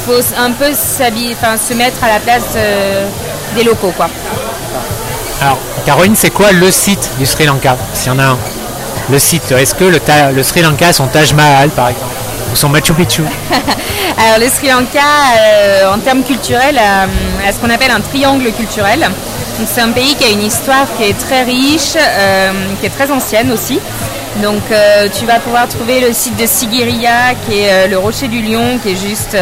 faut 0.06 0.14
un 0.40 0.52
peu 0.52 0.72
se 0.74 1.74
mettre 1.74 2.04
à 2.04 2.08
la 2.08 2.20
place 2.20 2.56
des 3.56 3.64
locaux, 3.64 3.94
quoi. 3.98 4.10
Alors, 5.42 5.60
Caroline, 5.86 6.16
c'est 6.16 6.32
quoi 6.32 6.52
le 6.52 6.72
site 6.72 7.12
du 7.20 7.26
Sri 7.26 7.46
Lanka 7.46 7.78
S'il 7.94 8.12
y 8.12 8.16
en 8.16 8.20
a 8.20 8.24
un? 8.24 8.38
Le 9.10 9.20
site, 9.20 9.52
est-ce 9.52 9.76
que 9.76 9.84
le, 9.84 10.44
Sri 10.44 10.62
Lanka 10.62 10.88
a 10.88 10.94
son 10.94 11.06
Taj 11.08 11.34
Mahal, 11.34 11.70
par 11.70 11.90
exemple? 11.90 12.14
Ou 12.52 12.56
son 12.56 12.70
Machu 12.70 12.94
Picchu? 12.94 13.22
Alors 14.18 14.40
le 14.40 14.50
Sri 14.50 14.68
Lanka, 14.68 15.00
euh, 15.40 15.94
en 15.94 16.00
termes 16.00 16.24
culturels, 16.24 16.80
a, 16.80 17.04
a 17.48 17.52
ce 17.52 17.60
qu'on 17.60 17.70
appelle 17.70 17.92
un 17.92 18.02
triangle 18.02 18.52
culturel. 18.52 19.08
C'est 19.66 19.82
un 19.82 19.90
pays 19.90 20.16
qui 20.16 20.26
a 20.26 20.30
une 20.30 20.44
histoire 20.44 20.86
qui 20.98 21.04
est 21.04 21.18
très 21.18 21.44
riche, 21.44 21.96
euh, 21.96 22.52
qui 22.80 22.88
est 22.88 22.90
très 22.90 23.12
ancienne 23.12 23.52
aussi. 23.52 23.80
Donc 24.42 24.62
tu 25.18 25.26
vas 25.26 25.40
pouvoir 25.40 25.68
trouver 25.68 26.00
le 26.00 26.14
site 26.14 26.36
de 26.36 26.46
Sigiriya 26.46 27.34
qui 27.48 27.62
est 27.62 27.88
le 27.88 27.98
rocher 27.98 28.28
du 28.28 28.40
lion 28.40 28.78
qui 28.84 28.92
est 28.92 28.96
juste 28.96 29.36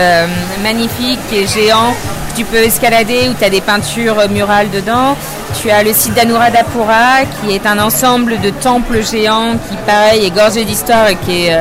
magnifique, 0.63 1.19
qui 1.29 1.39
est 1.39 1.53
géant, 1.53 1.93
tu 2.35 2.43
peux 2.43 2.57
escalader 2.57 3.29
où 3.29 3.33
tu 3.33 3.43
as 3.43 3.49
des 3.49 3.61
peintures 3.61 4.29
murales 4.29 4.69
dedans. 4.71 5.15
Tu 5.61 5.69
as 5.69 5.83
le 5.83 5.93
site 5.93 6.13
d'Anuradhapura 6.13 7.25
qui 7.39 7.55
est 7.55 7.65
un 7.65 7.79
ensemble 7.79 8.39
de 8.41 8.49
temples 8.49 9.03
géants 9.03 9.53
qui 9.69 9.75
pareil 9.85 10.25
est 10.25 10.35
gorgé 10.35 10.65
d'histoire 10.65 11.07
et 11.07 11.15
qui 11.15 11.47
est 11.47 11.57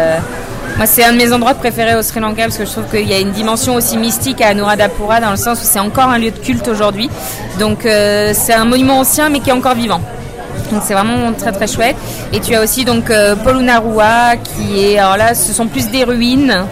moi, 0.77 0.87
c'est 0.87 1.05
un 1.05 1.13
de 1.13 1.19
mes 1.19 1.33
endroits 1.33 1.55
préférés 1.55 1.95
au 1.95 2.03
Sri 2.03 2.19
Lanka 2.19 2.43
parce 2.43 2.59
que 2.59 2.65
je 2.65 2.71
trouve 2.71 2.87
qu'il 2.87 3.09
y 3.09 3.15
a 3.15 3.21
une 3.21 3.31
dimension 3.31 3.77
aussi 3.77 3.97
mystique 3.97 4.41
à 4.41 4.49
Anuradhapura 4.49 5.21
dans 5.21 5.31
le 5.31 5.37
sens 5.37 5.61
où 5.61 5.65
c'est 5.65 5.79
encore 5.79 6.09
un 6.09 6.19
lieu 6.19 6.33
de 6.33 6.39
culte 6.39 6.67
aujourd'hui. 6.67 7.09
Donc, 7.61 7.87
euh, 7.87 8.33
c'est 8.35 8.55
un 8.55 8.65
monument 8.65 8.99
ancien 8.99 9.29
mais 9.29 9.39
qui 9.39 9.51
est 9.51 9.53
encore 9.53 9.77
vivant. 9.77 10.01
Donc 10.73 10.83
c'est 10.85 10.95
vraiment 10.95 11.33
très 11.33 11.53
très 11.53 11.69
chouette. 11.69 11.95
Et 12.33 12.41
tu 12.41 12.55
as 12.57 12.63
aussi 12.63 12.85
donc 12.85 13.11
euh, 13.11 13.37
Polunarua 13.37 14.37
qui 14.37 14.85
est 14.85 14.99
alors 14.99 15.17
là 15.17 15.35
ce 15.35 15.53
sont 15.53 15.67
plus 15.67 15.89
des 15.91 16.03
ruines 16.03 16.65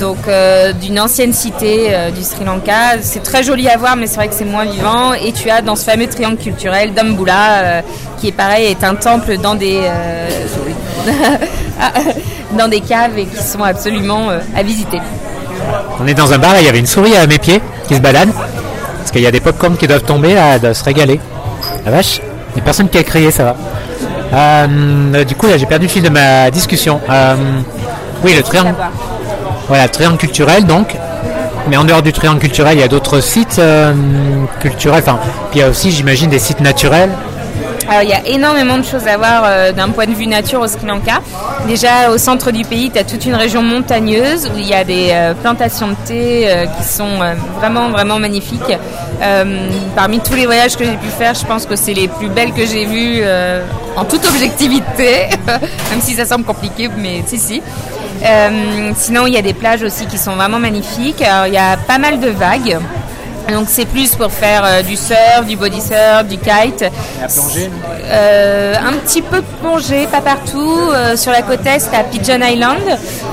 donc 0.00 0.18
euh, 0.28 0.72
d'une 0.72 1.00
ancienne 1.00 1.32
cité 1.32 1.90
du 2.14 2.22
Sri 2.22 2.44
Lanka. 2.44 3.00
C'est 3.00 3.22
très 3.22 3.42
joli 3.42 3.68
à 3.68 3.76
voir 3.76 3.96
mais 3.96 4.06
c'est 4.06 4.16
vrai 4.16 4.28
que 4.28 4.34
c'est 4.34 4.44
moins 4.44 4.64
vivant. 4.64 5.12
Et 5.14 5.32
tu 5.32 5.50
as 5.50 5.62
dans 5.62 5.76
ce 5.76 5.84
fameux 5.84 6.06
triangle 6.06 6.36
culturel 6.38 6.94
Dambula 6.94 7.82
qui 8.18 8.28
est 8.28 8.32
pareil 8.32 8.66
est 8.66 8.84
un 8.84 8.94
temple 8.94 9.38
dans 9.38 9.54
des 9.54 9.88
dans 12.56 12.68
des 12.68 12.80
caves 12.80 13.18
et 13.18 13.26
qui 13.26 13.42
sont 13.42 13.62
absolument 13.62 14.30
euh, 14.30 14.40
à 14.56 14.62
visiter. 14.62 15.00
On 16.00 16.06
est 16.06 16.14
dans 16.14 16.32
un 16.32 16.38
bar 16.38 16.56
et 16.56 16.60
il 16.60 16.66
y 16.66 16.68
avait 16.68 16.78
une 16.78 16.86
souris 16.86 17.16
à 17.16 17.26
mes 17.26 17.38
pieds 17.38 17.60
qui 17.86 17.94
se 17.96 18.00
balade. 18.00 18.30
Parce 18.98 19.10
qu'il 19.10 19.22
y 19.22 19.26
a 19.26 19.30
des 19.30 19.40
popcorns 19.40 19.76
qui 19.76 19.86
doivent 19.86 20.02
tomber, 20.02 20.36
à 20.36 20.74
se 20.74 20.84
régaler. 20.84 21.18
La 21.84 21.90
vache, 21.90 22.20
il 22.50 22.54
n'y 22.56 22.60
a 22.60 22.64
personne 22.64 22.88
qui 22.88 22.98
a 22.98 23.02
crié, 23.02 23.30
ça 23.30 23.44
va. 23.44 23.56
Euh, 24.34 25.24
du 25.24 25.34
coup, 25.34 25.46
là, 25.46 25.56
j'ai 25.56 25.64
perdu 25.64 25.86
le 25.86 25.90
fil 25.90 26.02
de 26.02 26.10
ma 26.10 26.50
discussion. 26.50 27.00
Euh, 27.08 27.34
oui, 28.22 28.34
le 28.34 28.42
triangle. 28.42 28.74
Voilà, 29.68 29.88
triangle 29.88 30.18
culturel, 30.18 30.64
donc. 30.64 30.96
Mais 31.68 31.76
en 31.76 31.84
dehors 31.84 32.02
du 32.02 32.12
triangle 32.12 32.40
culturel, 32.40 32.78
il 32.78 32.80
y 32.80 32.84
a 32.84 32.88
d'autres 32.88 33.20
sites 33.20 33.60
culturels. 34.60 35.02
Enfin, 35.02 35.18
puis 35.50 35.58
il 35.58 35.62
y 35.62 35.64
a 35.64 35.68
aussi, 35.68 35.90
j'imagine, 35.90 36.30
des 36.30 36.38
sites 36.38 36.60
naturels 36.60 37.10
alors 37.88 38.02
il 38.02 38.10
y 38.10 38.12
a 38.12 38.26
énormément 38.26 38.76
de 38.76 38.82
choses 38.82 39.06
à 39.06 39.16
voir 39.16 39.44
euh, 39.46 39.72
d'un 39.72 39.88
point 39.88 40.04
de 40.04 40.12
vue 40.12 40.26
nature 40.26 40.60
au 40.60 40.66
Sri 40.66 40.84
Lanka. 40.84 41.22
Déjà 41.66 42.10
au 42.10 42.18
centre 42.18 42.50
du 42.50 42.62
pays, 42.62 42.90
tu 42.90 42.98
as 42.98 43.04
toute 43.04 43.24
une 43.24 43.34
région 43.34 43.62
montagneuse 43.62 44.46
où 44.54 44.58
il 44.58 44.66
y 44.66 44.74
a 44.74 44.84
des 44.84 45.08
euh, 45.10 45.32
plantations 45.32 45.88
de 45.88 45.96
thé 46.04 46.50
euh, 46.50 46.66
qui 46.66 46.84
sont 46.86 47.18
vraiment 47.58 47.88
vraiment 47.88 48.18
magnifiques. 48.18 48.76
parmi 49.96 50.20
tous 50.20 50.34
les 50.34 50.44
voyages 50.44 50.76
que 50.76 50.84
j'ai 50.84 50.96
pu 50.96 51.08
faire, 51.08 51.34
je 51.34 51.46
pense 51.46 51.64
que 51.64 51.76
c'est 51.76 51.94
les 51.94 52.08
plus 52.08 52.28
belles 52.28 52.52
que 52.52 52.66
j'ai 52.66 52.84
vues 52.84 53.22
en 53.96 54.04
toute 54.04 54.24
objectivité, 54.26 55.28
même 55.46 56.00
si 56.00 56.14
ça 56.14 56.26
semble 56.26 56.44
compliqué, 56.44 56.88
mais 56.96 57.22
si 57.26 57.38
si. 57.38 57.62
Sinon, 58.96 59.26
il 59.26 59.34
y 59.34 59.38
a 59.38 59.42
des 59.42 59.54
plages 59.54 59.82
aussi 59.82 60.06
qui 60.06 60.18
sont 60.18 60.34
vraiment 60.34 60.58
magnifiques. 60.58 61.22
Il 61.46 61.52
y 61.52 61.58
a 61.58 61.76
pas 61.76 61.98
mal 61.98 62.20
de 62.20 62.30
vagues. 62.30 62.78
Donc 63.50 63.66
c'est 63.68 63.86
plus 63.86 64.14
pour 64.14 64.30
faire 64.30 64.62
euh, 64.64 64.82
du 64.82 64.94
surf, 64.94 65.46
du 65.46 65.56
body 65.56 65.80
surf, 65.80 66.24
du 66.28 66.36
kite. 66.36 66.82
Et 66.82 67.68
euh, 68.04 68.74
Un 68.74 68.92
petit 68.98 69.22
peu 69.22 69.42
plonger, 69.62 70.06
pas 70.06 70.20
partout. 70.20 70.78
Euh, 70.92 71.16
sur 71.16 71.32
la 71.32 71.42
côte 71.42 71.64
est, 71.64 71.94
à 71.94 72.04
Pigeon 72.04 72.40
Island, 72.42 72.82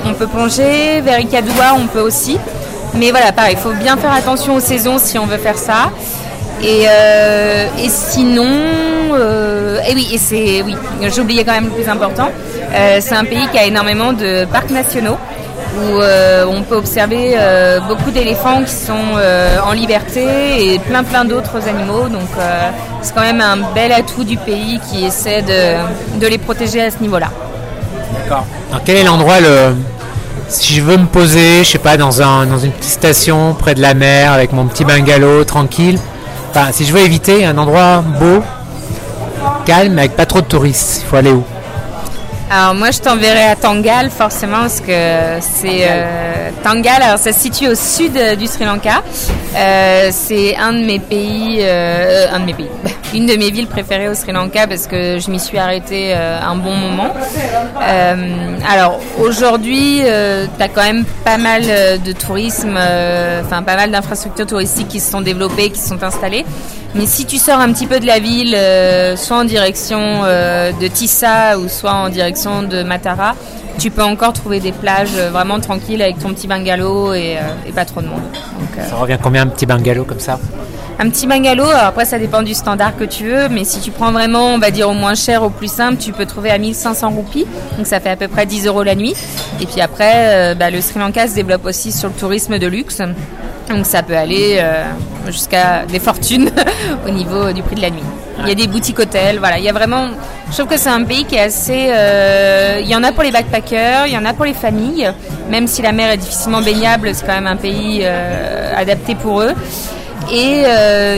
on 0.05 0.13
peut 0.13 0.27
plonger. 0.27 1.01
Vers 1.01 1.19
Ikadoua, 1.19 1.75
on 1.77 1.87
peut 1.87 1.99
aussi. 1.99 2.37
Mais 2.93 3.11
voilà, 3.11 3.33
pareil, 3.33 3.57
il 3.57 3.61
faut 3.61 3.73
bien 3.73 3.97
faire 3.97 4.13
attention 4.13 4.55
aux 4.55 4.61
saisons 4.61 4.99
si 4.99 5.19
on 5.19 5.25
veut 5.25 5.37
faire 5.37 5.57
ça. 5.57 5.91
Et, 6.63 6.83
et 6.83 7.89
sinon, 7.89 8.47
et 9.85 9.93
oui, 9.93 10.07
et 10.13 10.17
c'est 10.17 10.61
oui, 10.61 10.75
oublié 11.19 11.43
quand 11.43 11.51
même 11.51 11.65
le 11.65 11.71
plus 11.71 11.89
important. 11.89 12.29
C'est 12.99 13.15
un 13.15 13.25
pays 13.25 13.47
qui 13.51 13.57
a 13.57 13.65
énormément 13.65 14.13
de 14.13 14.45
parcs 14.45 14.71
nationaux 14.71 15.17
où 15.77 16.01
euh, 16.01 16.45
on 16.47 16.63
peut 16.63 16.75
observer 16.75 17.33
euh, 17.35 17.79
beaucoup 17.81 18.11
d'éléphants 18.11 18.63
qui 18.63 18.73
sont 18.73 18.93
euh, 19.17 19.59
en 19.65 19.73
liberté 19.73 20.73
et 20.73 20.79
plein 20.79 21.03
plein 21.03 21.25
d'autres 21.25 21.67
animaux. 21.67 22.07
Donc 22.07 22.29
c'est 23.01 23.13
quand 23.13 23.21
même 23.21 23.41
un 23.41 23.57
bel 23.73 23.91
atout 23.91 24.23
du 24.23 24.37
pays 24.37 24.79
qui 24.89 25.05
essaie 25.05 25.41
de, 25.41 26.27
les 26.27 26.37
protéger 26.37 26.81
à 26.81 26.91
ce 26.91 26.99
niveau-là. 26.99 27.29
D'accord. 28.13 28.45
quel 28.85 28.97
est 28.97 29.03
l'endroit 29.03 29.39
le 29.39 29.75
si 30.47 30.75
je 30.75 30.81
veux 30.81 30.97
me 30.97 31.07
poser, 31.07 31.63
je 31.63 31.71
sais 31.71 31.79
pas, 31.79 31.97
dans, 31.97 32.21
un, 32.21 32.45
dans 32.45 32.59
une 32.59 32.71
petite 32.71 32.91
station 32.91 33.55
près 33.55 33.73
de 33.73 33.81
la 33.81 33.95
mer 33.95 34.31
avec 34.31 34.53
mon 34.53 34.65
petit 34.67 34.85
bungalow 34.85 35.43
tranquille, 35.43 35.97
enfin, 36.51 36.67
si 36.71 36.85
je 36.85 36.93
veux 36.93 36.99
éviter 36.99 37.45
un 37.45 37.57
endroit 37.57 38.03
beau, 38.19 38.43
calme, 39.65 39.97
avec 39.97 40.15
pas 40.15 40.27
trop 40.27 40.41
de 40.41 40.45
touristes, 40.45 41.01
il 41.03 41.09
faut 41.09 41.15
aller 41.15 41.31
où? 41.31 41.43
Alors 42.51 42.75
moi 42.75 42.91
je 42.91 42.99
t'enverrai 42.99 43.45
à 43.45 43.55
Tangal 43.55 44.11
forcément 44.11 44.59
parce 44.61 44.79
que 44.79 45.39
c'est 45.41 45.87
euh, 45.89 46.49
Tangal. 46.63 47.01
Alors 47.01 47.17
ça 47.17 47.33
se 47.33 47.39
situe 47.39 47.67
au 47.67 47.75
sud 47.75 48.15
euh, 48.15 48.35
du 48.35 48.45
Sri 48.45 48.65
Lanka. 48.65 49.01
Euh, 49.57 50.09
c'est 50.11 50.55
un 50.55 50.73
de 50.73 50.85
mes 50.85 50.99
pays, 50.99 51.63
un 51.63 52.39
de 52.39 52.45
mes 52.45 52.53
pays, 52.53 52.69
une 53.15 53.25
de 53.25 53.35
mes 53.35 53.49
villes 53.49 53.67
préférées 53.67 54.09
au 54.09 54.13
Sri 54.13 54.31
Lanka 54.31 54.67
parce 54.67 54.85
que 54.85 55.17
je 55.17 55.31
m'y 55.31 55.39
suis 55.39 55.57
arrêtée 55.57 56.13
un 56.13 56.55
bon 56.55 56.75
moment. 56.75 57.13
alors 58.69 58.99
aujourd'hui, 59.19 60.01
tu 60.01 60.63
as 60.63 60.67
quand 60.67 60.83
même 60.83 61.05
pas 61.23 61.37
mal 61.37 61.63
de 61.63 62.11
tourisme, 62.11 62.77
enfin 63.43 63.63
pas 63.63 63.75
mal 63.75 63.89
d'infrastructures 63.91 64.45
touristiques 64.45 64.89
qui 64.89 64.99
se 64.99 65.09
sont 65.09 65.21
développées, 65.21 65.71
qui 65.71 65.79
se 65.79 65.89
sont 65.89 66.03
installées. 66.03 66.45
Mais 66.95 67.07
si 67.07 67.25
tu 67.25 67.37
sors 67.37 67.59
un 67.59 67.73
petit 67.73 67.87
peu 67.87 67.99
de 67.99 68.05
la 68.05 68.19
ville, 68.19 68.55
euh, 68.55 69.17
soit 69.17 69.37
en 69.37 69.43
direction 69.43 69.99
euh, 70.23 70.71
de 70.71 70.87
Tissa 70.87 71.59
ou 71.59 71.67
soit 71.67 71.91
en 71.91 72.07
direction 72.07 72.63
de 72.63 72.83
Matara, 72.83 73.35
tu 73.77 73.91
peux 73.91 74.01
encore 74.01 74.31
trouver 74.31 74.61
des 74.61 74.71
plages 74.71 75.09
euh, 75.17 75.29
vraiment 75.29 75.59
tranquilles 75.59 76.01
avec 76.01 76.19
ton 76.19 76.29
petit 76.29 76.47
bungalow 76.47 77.13
et, 77.13 77.37
pas 77.75 77.83
trop 77.83 78.01
de 78.01 78.07
monde. 78.07 78.21
ça 78.77 78.95
revient 78.95 79.17
combien 79.21 79.41
un 79.41 79.47
petit 79.47 79.65
bungalow 79.65 80.05
comme 80.05 80.21
ça 80.21 80.39
un 80.97 81.09
petit 81.09 81.27
bungalow, 81.27 81.65
après 81.65 82.05
ça 82.05 82.17
dépend 82.17 82.41
du 82.41 82.53
standard 82.53 82.95
que 82.95 83.03
tu 83.03 83.25
veux, 83.25 83.49
mais 83.49 83.65
si 83.65 83.81
tu 83.81 83.91
prends 83.91 84.13
vraiment, 84.13 84.53
on 84.53 84.59
va 84.59 84.71
dire 84.71 84.89
au 84.89 84.93
moins 84.93 85.13
cher, 85.13 85.43
au 85.43 85.49
plus 85.49 85.69
simple, 85.69 85.97
tu 85.97 86.13
peux 86.13 86.25
trouver 86.25 86.51
à 86.51 86.57
1500 86.57 87.09
roupies, 87.09 87.45
donc 87.75 87.85
ça 87.85 87.99
fait 87.99 88.11
à 88.11 88.15
peu 88.15 88.29
près 88.29 88.45
10 88.45 88.67
euros 88.67 88.81
la 88.81 88.95
nuit. 88.95 89.13
Et 89.59 89.65
puis 89.65 89.81
après, 89.81 90.55
bah, 90.55 90.69
le 90.69 90.79
Sri 90.79 90.97
Lanka 90.97 91.27
se 91.27 91.35
développe 91.35 91.65
aussi 91.65 91.91
sur 91.91 92.07
le 92.07 92.13
tourisme 92.13 92.59
de 92.59 92.67
luxe. 92.67 93.01
Donc 93.69 93.85
ça 93.85 94.03
peut 94.03 94.15
aller 94.15 94.57
euh, 94.59 94.83
jusqu'à 95.27 95.85
des 95.85 95.99
fortunes 95.99 96.51
au 97.07 97.09
niveau 97.09 97.51
du 97.51 97.63
prix 97.63 97.75
de 97.75 97.81
la 97.81 97.89
nuit. 97.89 98.03
Il 98.41 98.49
y 98.49 98.51
a 98.51 98.55
des 98.55 98.67
boutiques 98.67 98.99
hôtels, 98.99 99.39
voilà. 99.39 99.57
Il 99.57 99.63
y 99.63 99.69
a 99.69 99.73
vraiment. 99.73 100.09
Je 100.49 100.53
trouve 100.53 100.67
que 100.67 100.77
c'est 100.77 100.89
un 100.89 101.03
pays 101.03 101.25
qui 101.25 101.35
est 101.35 101.41
assez. 101.41 101.87
Euh, 101.89 102.79
il 102.81 102.87
y 102.87 102.95
en 102.95 103.03
a 103.03 103.11
pour 103.11 103.23
les 103.23 103.31
backpackers, 103.31 104.07
il 104.07 104.13
y 104.13 104.17
en 104.17 104.25
a 104.25 104.33
pour 104.33 104.45
les 104.45 104.53
familles. 104.53 105.11
Même 105.49 105.67
si 105.67 105.81
la 105.81 105.91
mer 105.91 106.11
est 106.11 106.17
difficilement 106.17 106.61
baignable, 106.61 107.09
c'est 107.13 107.25
quand 107.25 107.33
même 107.33 107.47
un 107.47 107.55
pays 107.55 108.01
euh, 108.03 108.73
adapté 108.75 109.15
pour 109.15 109.41
eux. 109.41 109.53
Et 110.31 110.63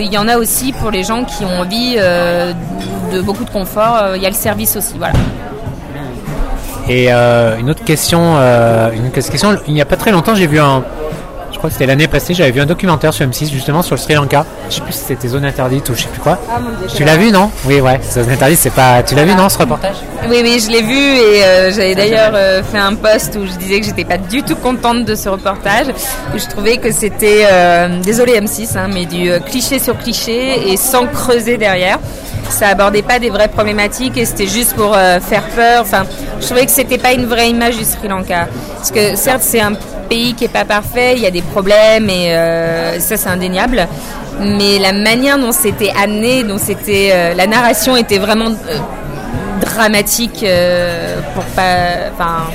il 0.01 0.13
y 0.13 0.17
en 0.17 0.27
a 0.27 0.37
aussi 0.37 0.73
pour 0.73 0.91
les 0.91 1.03
gens 1.03 1.23
qui 1.23 1.45
ont 1.45 1.61
envie 1.61 1.95
de 1.95 3.21
beaucoup 3.21 3.45
de 3.45 3.49
confort. 3.49 4.15
Il 4.17 4.21
y 4.21 4.25
a 4.25 4.29
le 4.29 4.35
service 4.35 4.75
aussi, 4.75 4.95
voilà. 4.97 5.13
Et 6.89 7.09
une 7.09 7.69
autre 7.69 7.85
question, 7.85 8.35
une 8.93 9.09
question. 9.11 9.57
Il 9.65 9.73
n'y 9.73 9.81
a 9.81 9.85
pas 9.85 9.95
très 9.95 10.11
longtemps, 10.11 10.35
j'ai 10.35 10.47
vu 10.47 10.59
un 10.59 10.83
je 11.57 11.59
crois 11.59 11.71
que 11.71 11.73
c'était 11.73 11.87
l'année 11.87 12.07
passée, 12.07 12.35
j'avais 12.35 12.51
vu 12.51 12.61
un 12.61 12.67
documentaire 12.67 13.11
sur 13.15 13.25
M6 13.25 13.49
justement 13.51 13.81
sur 13.81 13.95
le 13.95 13.99
Sri 13.99 14.13
Lanka. 14.13 14.45
Je 14.69 14.75
sais 14.75 14.81
plus 14.81 14.93
si 14.93 14.99
c'était 14.99 15.27
zone 15.27 15.43
interdite 15.43 15.89
ou 15.89 15.95
je 15.95 16.03
sais 16.03 16.07
plus 16.07 16.19
quoi. 16.19 16.37
Ah, 16.51 16.59
tu 16.95 17.03
l'as 17.03 17.17
vu 17.17 17.31
non? 17.31 17.49
Oui 17.65 17.81
ouais, 17.81 17.99
zone 18.13 18.29
interdite 18.29 18.59
c'est 18.59 18.69
pas. 18.69 19.01
Tu 19.01 19.15
l'as 19.15 19.25
vu 19.25 19.33
non 19.33 19.49
ce 19.49 19.57
reportage? 19.57 19.95
Oui 20.29 20.41
oui 20.43 20.63
je 20.63 20.69
l'ai 20.69 20.83
vu 20.83 20.93
et 20.93 21.43
euh, 21.43 21.71
j'avais 21.71 21.95
d'ailleurs 21.95 22.33
euh, 22.35 22.61
fait 22.61 22.77
un 22.77 22.93
post 22.93 23.39
où 23.41 23.47
je 23.47 23.57
disais 23.57 23.79
que 23.79 23.87
j'étais 23.87 24.05
pas 24.05 24.19
du 24.19 24.43
tout 24.43 24.55
contente 24.55 25.03
de 25.03 25.15
ce 25.15 25.29
reportage. 25.29 25.87
je 26.35 26.45
trouvais 26.45 26.77
que 26.77 26.91
c'était, 26.91 27.47
euh, 27.51 28.01
désolé 28.03 28.39
M6, 28.39 28.77
hein, 28.77 28.87
mais 28.93 29.07
du 29.07 29.31
cliché 29.47 29.79
sur 29.79 29.97
cliché 29.97 30.71
et 30.71 30.77
sans 30.77 31.07
creuser 31.07 31.57
derrière 31.57 31.97
ça 32.49 32.69
abordait 32.69 33.01
pas 33.01 33.19
des 33.19 33.29
vraies 33.29 33.49
problématiques 33.49 34.15
et 34.17 34.23
c'était 34.23 34.47
juste 34.47 34.73
pour 34.73 34.95
faire 34.95 35.43
peur. 35.53 35.81
Enfin, 35.81 36.05
je 36.39 36.45
trouvais 36.45 36.65
que 36.65 36.71
c'était 36.71 36.97
pas 36.97 37.11
une 37.11 37.25
vraie 37.25 37.49
image 37.49 37.75
du 37.75 37.83
Sri 37.83 38.07
Lanka. 38.07 38.47
Parce 38.77 38.89
que 38.89 39.17
certes, 39.17 39.41
c'est 39.43 39.59
un 39.59 39.73
pays 40.07 40.33
qui 40.33 40.45
est 40.45 40.49
pas 40.49 40.65
parfait, 40.65 41.13
il 41.15 41.21
y 41.21 41.25
a 41.25 41.31
des 41.31 41.41
problèmes 41.41 42.09
et 42.09 42.33
euh, 42.33 42.99
ça 42.99 43.17
c'est 43.17 43.29
indéniable. 43.29 43.87
Mais 44.39 44.77
la 44.79 44.93
manière 44.93 45.39
dont 45.39 45.51
c'était 45.51 45.91
amené, 45.91 46.43
dont 46.43 46.59
c'était 46.59 47.09
euh, 47.11 47.33
la 47.33 47.47
narration 47.47 47.95
était 47.97 48.19
vraiment 48.19 48.49
euh, 48.49 48.77
dramatique 49.61 50.45
pour 51.33 51.43
pas. 51.55 52.11
Enfin, 52.13 52.45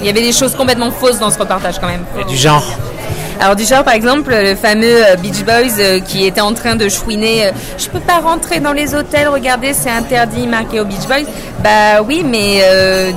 il 0.00 0.06
y 0.06 0.10
avait 0.10 0.20
des 0.20 0.32
choses 0.32 0.54
complètement 0.54 0.90
fausses 0.90 1.18
dans 1.18 1.30
ce 1.30 1.38
reportage 1.38 1.78
quand 1.78 1.86
même. 1.86 2.04
du 2.28 2.36
genre. 2.36 2.64
Alors 3.40 3.56
du 3.56 3.64
genre 3.64 3.84
par 3.84 3.94
exemple 3.94 4.34
le 4.34 4.54
fameux 4.54 5.02
Beach 5.18 5.44
Boys 5.44 6.00
qui 6.06 6.26
était 6.26 6.40
en 6.40 6.54
train 6.54 6.76
de 6.76 6.88
chouiner 6.88 7.50
je 7.76 7.88
peux 7.88 8.00
pas 8.00 8.20
rentrer 8.20 8.60
dans 8.60 8.72
les 8.72 8.94
hôtels, 8.94 9.28
regardez 9.28 9.72
c'est 9.74 9.90
interdit 9.90 10.46
marqué 10.46 10.80
au 10.80 10.84
Beach 10.84 11.06
Boys. 11.06 11.28
Bah 11.62 12.02
oui 12.06 12.22
mais 12.24 12.60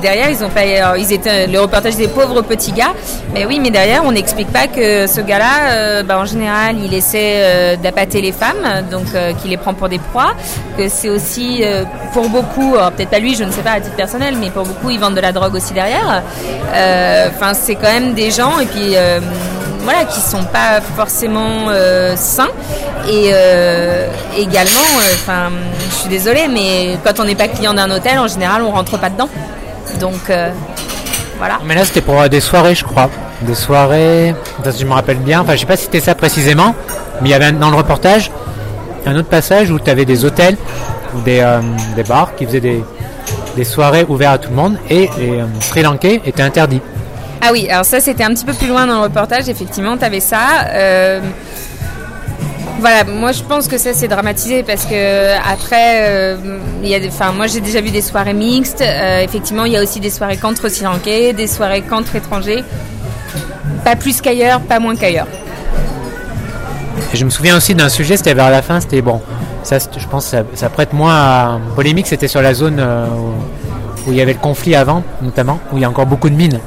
derrière 0.02 0.30
ils 0.30 0.42
ont 0.44 0.50
fait 0.50 0.82
ils 0.98 1.12
étaient 1.12 1.46
le 1.46 1.60
reportage 1.60 1.96
des 1.96 2.08
pauvres 2.08 2.42
petits 2.42 2.72
gars. 2.72 2.92
Mais 3.32 3.46
oui 3.46 3.60
mais 3.60 3.70
derrière 3.70 4.04
on 4.04 4.12
n'explique 4.12 4.52
pas 4.52 4.66
que 4.66 5.06
ce 5.06 5.20
gars-là 5.20 6.02
bah, 6.02 6.18
en 6.18 6.24
général 6.24 6.76
il 6.82 6.92
essaie 6.92 7.76
d'appâter 7.82 8.20
les 8.20 8.32
femmes 8.32 8.84
donc 8.90 9.06
qu'il 9.40 9.50
les 9.50 9.56
prend 9.56 9.72
pour 9.72 9.88
des 9.88 9.98
proies, 9.98 10.34
que 10.76 10.88
c'est 10.88 11.08
aussi 11.08 11.62
pour 12.12 12.28
beaucoup 12.28 12.72
peut-être 12.96 13.10
pas 13.10 13.18
lui 13.18 13.34
je 13.34 13.44
ne 13.44 13.52
sais 13.52 13.62
pas 13.62 13.72
à 13.72 13.80
titre 13.80 13.96
personnel 13.96 14.34
mais 14.38 14.50
pour 14.50 14.64
beaucoup 14.64 14.90
ils 14.90 14.98
vendent 14.98 15.16
de 15.16 15.20
la 15.20 15.32
drogue 15.32 15.54
aussi 15.54 15.72
derrière. 15.72 16.22
Enfin 16.72 17.54
c'est 17.54 17.76
quand 17.76 17.92
même 17.92 18.14
des 18.14 18.30
gens 18.30 18.58
et 18.58 18.66
puis 18.66 18.96
euh, 18.96 19.20
voilà 19.90 20.04
qui 20.04 20.20
sont 20.20 20.44
pas 20.44 20.82
forcément 20.82 21.68
euh, 21.70 22.14
sains. 22.14 22.50
Et 23.08 23.30
euh, 23.32 24.06
également 24.36 24.86
enfin 25.14 25.48
je 25.88 25.94
suis 25.94 26.10
désolée 26.10 26.46
mais 26.46 26.98
quand 27.02 27.18
on 27.20 27.24
n'est 27.24 27.34
pas 27.34 27.48
client 27.48 27.72
d'un 27.72 27.90
hôtel 27.90 28.18
en 28.18 28.28
général 28.28 28.60
on 28.60 28.70
rentre 28.70 28.98
pas 28.98 29.08
dedans. 29.08 29.30
Donc 29.98 30.30
voilà. 31.38 31.58
Mais 31.64 31.74
là 31.74 31.86
c'était 31.86 32.02
pour 32.02 32.28
des 32.28 32.40
soirées 32.40 32.74
je 32.74 32.84
crois. 32.84 33.08
Des 33.40 33.54
soirées 33.54 34.34
si 34.70 34.80
je 34.80 34.84
me 34.84 34.92
rappelle 34.92 35.20
bien. 35.20 35.40
Enfin 35.40 35.54
je 35.54 35.60
sais 35.60 35.66
pas 35.66 35.78
si 35.78 35.84
c'était 35.84 36.00
ça 36.00 36.14
précisément 36.14 36.74
mais 37.22 37.30
il 37.30 37.32
y 37.32 37.34
avait 37.34 37.50
dans 37.52 37.70
le 37.70 37.76
reportage 37.76 38.30
un 39.06 39.16
autre 39.16 39.30
passage 39.30 39.70
où 39.70 39.78
tu 39.78 39.88
avais 39.88 40.04
des 40.04 40.26
hôtels 40.26 40.58
ou 41.14 41.22
des, 41.22 41.42
bars 42.06 42.34
qui 42.36 42.44
faisaient 42.44 42.60
des, 42.60 42.84
des 43.56 43.64
soirées 43.64 44.04
ouvertes 44.06 44.34
à 44.34 44.38
tout 44.38 44.50
le 44.50 44.56
monde 44.56 44.76
et 44.90 45.08
Sri 45.60 45.80
Lankais 45.80 46.20
étaient 46.26 46.42
interdits 46.42 46.82
ah 47.40 47.50
oui, 47.52 47.68
alors 47.70 47.84
ça 47.84 48.00
c'était 48.00 48.24
un 48.24 48.30
petit 48.30 48.44
peu 48.44 48.52
plus 48.52 48.66
loin 48.66 48.86
dans 48.86 48.96
le 48.96 49.02
reportage, 49.02 49.48
effectivement, 49.48 49.96
tu 49.96 50.04
avais 50.04 50.20
ça. 50.20 50.66
Euh, 50.70 51.20
voilà, 52.80 53.04
moi 53.04 53.32
je 53.32 53.42
pense 53.42 53.68
que 53.68 53.78
ça 53.78 53.92
c'est 53.92 54.08
dramatisé 54.08 54.62
parce 54.62 54.84
que 54.84 55.36
après, 55.48 56.08
euh, 56.08 56.36
moi 57.34 57.46
j'ai 57.46 57.60
déjà 57.60 57.80
vu 57.80 57.90
des 57.90 58.02
soirées 58.02 58.34
mixtes. 58.34 58.82
Euh, 58.82 59.22
effectivement, 59.22 59.64
il 59.64 59.72
y 59.72 59.76
a 59.76 59.82
aussi 59.82 60.00
des 60.00 60.10
soirées 60.10 60.36
contre 60.36 60.68
Sri 60.68 60.84
Lankais, 60.84 61.32
des 61.32 61.46
soirées 61.46 61.82
contre 61.82 62.16
étrangers. 62.16 62.64
Pas 63.84 63.96
plus 63.96 64.20
qu'ailleurs, 64.20 64.60
pas 64.60 64.80
moins 64.80 64.96
qu'ailleurs. 64.96 65.28
Je 67.14 67.24
me 67.24 67.30
souviens 67.30 67.56
aussi 67.56 67.74
d'un 67.74 67.88
sujet, 67.88 68.16
c'était 68.16 68.34
vers 68.34 68.50
la 68.50 68.62
fin, 68.62 68.80
c'était 68.80 69.00
bon. 69.00 69.20
Ça, 69.62 69.78
je 69.78 70.06
pense, 70.06 70.26
ça, 70.26 70.42
ça 70.54 70.68
prête 70.68 70.92
moins 70.92 71.14
à 71.14 71.60
polémique. 71.74 72.06
C'était 72.06 72.28
sur 72.28 72.42
la 72.42 72.54
zone 72.54 72.80
où, 72.80 74.08
où 74.08 74.12
il 74.12 74.18
y 74.18 74.20
avait 74.20 74.34
le 74.34 74.38
conflit 74.38 74.74
avant, 74.74 75.02
notamment, 75.22 75.58
où 75.72 75.78
il 75.78 75.82
y 75.82 75.84
a 75.84 75.88
encore 75.88 76.06
beaucoup 76.06 76.28
de 76.28 76.34
mines. 76.34 76.60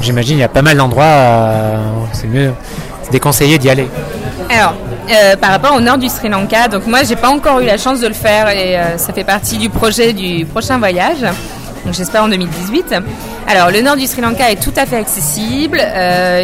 J'imagine 0.00 0.38
il 0.38 0.40
y 0.40 0.44
a 0.44 0.48
pas 0.48 0.62
mal 0.62 0.76
d'endroits, 0.76 1.04
euh, 1.04 1.76
c'est 2.12 2.26
mieux, 2.26 2.52
c'est 3.02 3.12
déconseillé 3.12 3.58
d'y 3.58 3.68
aller. 3.68 3.88
Alors, 4.48 4.74
euh, 5.10 5.36
par 5.36 5.50
rapport 5.50 5.74
au 5.74 5.80
nord 5.80 5.98
du 5.98 6.08
Sri 6.08 6.28
Lanka, 6.28 6.68
donc 6.68 6.86
moi 6.86 7.02
j'ai 7.02 7.16
pas 7.16 7.28
encore 7.28 7.60
eu 7.60 7.66
la 7.66 7.76
chance 7.76 8.00
de 8.00 8.08
le 8.08 8.14
faire 8.14 8.48
et 8.48 8.78
euh, 8.78 8.96
ça 8.96 9.12
fait 9.12 9.24
partie 9.24 9.58
du 9.58 9.68
projet 9.68 10.12
du 10.12 10.44
prochain 10.46 10.78
voyage. 10.78 11.24
Donc 11.90 11.96
j'espère 11.96 12.22
en 12.22 12.28
2018. 12.28 12.94
Alors 13.48 13.72
le 13.72 13.82
nord 13.82 13.96
du 13.96 14.06
Sri 14.06 14.22
Lanka 14.22 14.48
est 14.48 14.62
tout 14.62 14.72
à 14.76 14.86
fait 14.86 14.96
accessible. 14.96 15.80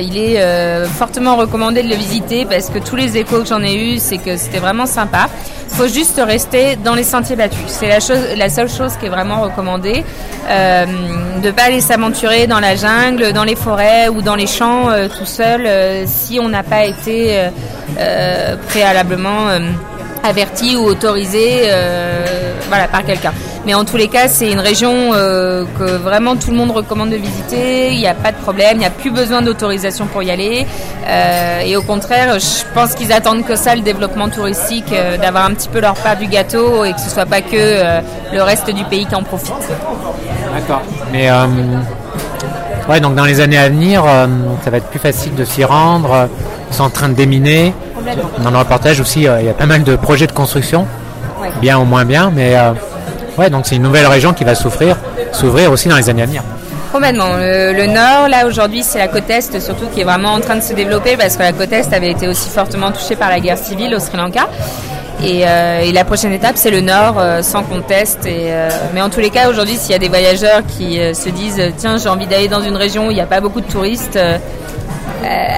il 0.03 0.19
est 0.19 0.87
fortement 0.89 1.37
recommandé 1.37 1.85
de 1.85 1.89
le 1.89 1.95
visiter 1.95 2.45
parce 2.45 2.69
que 2.69 2.81
tous 2.81 2.97
les 2.97 3.17
échos 3.17 3.43
que 3.43 3.47
j'en 3.47 3.63
ai 3.63 3.77
eus, 3.77 3.99
c'est 4.01 4.19
que 4.19 4.37
c'était 4.37 4.59
vraiment 4.59 4.87
sympa 4.87 5.29
faut 5.77 5.89
juste 5.89 6.21
rester 6.25 6.77
dans 6.77 6.95
les 6.95 7.05
sentiers 7.05 7.37
battus. 7.37 7.67
C'est 7.67 7.89
la, 7.89 8.49
seule 8.49 8.69
chose 8.69 8.97
qui 8.99 9.07
est 9.07 9.11
vraiment 9.11 9.43
recommandée. 9.43 10.05
Euh, 10.49 10.87
de 11.43 11.47
ne 11.47 11.51
pas 11.51 11.65
aller 11.65 11.81
s'aventurer 11.83 12.47
dans 12.47 12.61
la 12.61 12.77
jungle, 12.77 13.33
dans 13.33 13.45
les 13.45 13.57
forêts 13.57 14.09
ou 14.09 14.23
dans 14.23 14.37
les 14.37 14.47
champs 14.47 14.91
euh, 14.91 15.09
tout 15.09 15.27
seul 15.27 15.67
euh, 15.67 16.05
si 16.07 16.41
on 16.41 16.49
n'a 16.49 16.63
pas 16.63 16.85
été 16.87 17.49
préalablement 18.69 19.49
averti 20.23 20.77
ou 20.77 20.85
autorisé 20.85 21.71
voilà, 22.69 22.89
par 22.89 23.05
quelqu'un. 23.05 23.33
Mais 23.67 23.75
en 23.75 23.85
tous 23.85 23.97
les 23.97 24.07
cas, 24.07 24.29
c'est 24.29 24.53
une 24.53 24.61
région 24.61 25.13
euh, 25.13 25.65
que 25.77 25.97
vraiment 25.97 26.37
tout 26.37 26.53
le 26.53 26.57
monde 26.57 26.71
recommande 26.71 27.11
de 27.11 27.17
visiter. 27.17 27.91
Il 27.91 27.99
n'y 27.99 28.07
a 28.07 28.15
pas 28.15 28.31
de 28.31 28.37
problème, 28.37 28.75
il 28.75 28.79
n'y 28.79 28.87
a 28.87 28.91
plus 28.91 29.11
besoin 29.11 29.43
d'autorisation 29.43 30.07
pour 30.07 30.23
y 30.23 30.31
aller. 30.31 30.65
Euh, 31.09 31.63
et 31.63 31.77
au 31.77 31.83
contraire, 31.83 32.39
je 32.39 32.65
pense 32.75 32.95
qu'ils 32.95 33.13
attendent 33.13 33.45
que 33.45 33.57
ça, 33.57 33.75
le 33.75 33.83
développement 33.83 34.29
touristique, 34.29 34.93
euh, 34.93 35.17
d'avoir 35.17 35.47
un 35.47 35.51
petit 35.51 35.69
peu 35.69 35.81
leur 35.81 35.95
part 35.95 36.17
du 36.17 36.29
gâteau 36.29 36.85
et 36.85 36.93
que 36.93 37.01
ce 37.01 37.11
soit 37.11 37.27
pas 37.27 37.41
que 37.41 38.01
le 38.33 38.41
reste 38.41 38.71
du 38.71 38.85
pays 38.85 39.05
qui 39.05 39.17
en 39.17 39.25
profite. 39.25 39.53
D'accord. 40.55 40.83
Mais 41.11 41.29
ouais, 42.89 43.01
donc 43.01 43.17
dans 43.17 43.25
les 43.25 43.41
années 43.41 43.59
à 43.59 43.69
venir, 43.69 44.05
ça 44.63 44.71
va 44.71 44.77
être 44.77 44.91
plus 44.91 45.01
facile 45.01 45.35
de 45.35 45.45
s'y 45.45 45.65
rendre. 45.65 46.29
Ils 46.71 46.75
sont 46.75 46.85
en 46.85 46.91
train 46.91 47.09
de 47.09 47.15
déminer. 47.15 47.75
Dans 48.45 48.53
le 48.53 48.59
reportage 48.59 49.01
aussi, 49.01 49.23
il 49.23 49.45
y 49.45 49.49
a 49.49 49.55
pas 49.55 49.67
mal 49.67 49.83
de 49.83 49.97
projets 49.97 50.29
de 50.29 50.33
construction, 50.33 50.87
bien 51.61 51.81
ou 51.81 51.85
moins 51.85 52.05
bien, 52.05 52.31
mais 52.33 52.55
Ouais, 53.39 53.51
donc 53.51 53.67
c'est 53.67 53.77
une 53.77 53.83
nouvelle 53.83 54.07
région 54.07 54.33
qui 54.33 54.45
va 54.45 54.55
souffrir, 54.55 54.97
s'ouvrir 55.33 55.71
aussi 55.71 55.89
dans 55.89 55.97
les 55.97 56.09
années 56.09 56.23
à 56.23 56.27
venir. 56.27 56.43
Complètement. 56.93 57.37
Le, 57.37 57.87
nord, 57.87 58.29
là 58.29 58.47
aujourd'hui, 58.47 58.83
c'est 58.83 58.99
la 58.99 59.09
côte 59.09 59.29
est 59.29 59.61
surtout 59.61 59.87
qui 59.93 60.01
est 60.01 60.05
vraiment 60.05 60.33
en 60.33 60.41
train 60.41 60.57
de 60.57 60.63
se 60.63 60.73
développer 60.73 61.17
parce 61.17 61.37
que 61.37 61.43
la 61.43 61.53
côte 61.53 61.73
est 61.73 61.93
avait 61.93 62.11
été 62.11 62.27
aussi 62.29 62.49
fortement 62.49 62.91
touchée 62.91 63.17
par 63.17 63.29
la 63.29 63.41
guerre 63.41 63.59
civile 63.59 63.95
au 63.95 63.99
Sri 63.99 64.17
Lanka. 64.17 64.49
Et, 65.23 65.43
euh, 65.47 65.93
la 65.93 66.05
prochaine 66.05 66.33
étape, 66.33 66.57
c'est 66.57 66.71
le 66.71 66.81
nord, 66.81 67.17
euh, 67.19 67.43
sans 67.43 67.63
conteste. 67.65 68.27
Euh, 68.27 68.71
mais 68.95 69.03
en 69.03 69.11
tous 69.11 69.21
les 69.21 69.31
cas, 69.31 69.51
aujourd'hui, 69.51 69.77
s'il 69.77 69.93
y 69.93 69.95
a 69.95 69.99
des 69.99 70.09
voyageurs 70.09 70.63
qui 70.67 70.99
se 71.15 71.29
disent 71.29 71.61
tiens, 71.77 71.97
j'ai 71.99 72.09
envie 72.09 72.27
d'aller 72.27 72.49
dans 72.49 72.63
une 72.63 72.77
région 72.77 73.09
où 73.09 73.11
il 73.11 73.15
n'y 73.15 73.21
a 73.21 73.27
pas 73.27 73.41
beaucoup 73.41 73.61
de 73.61 73.71
touristes, 73.71 74.19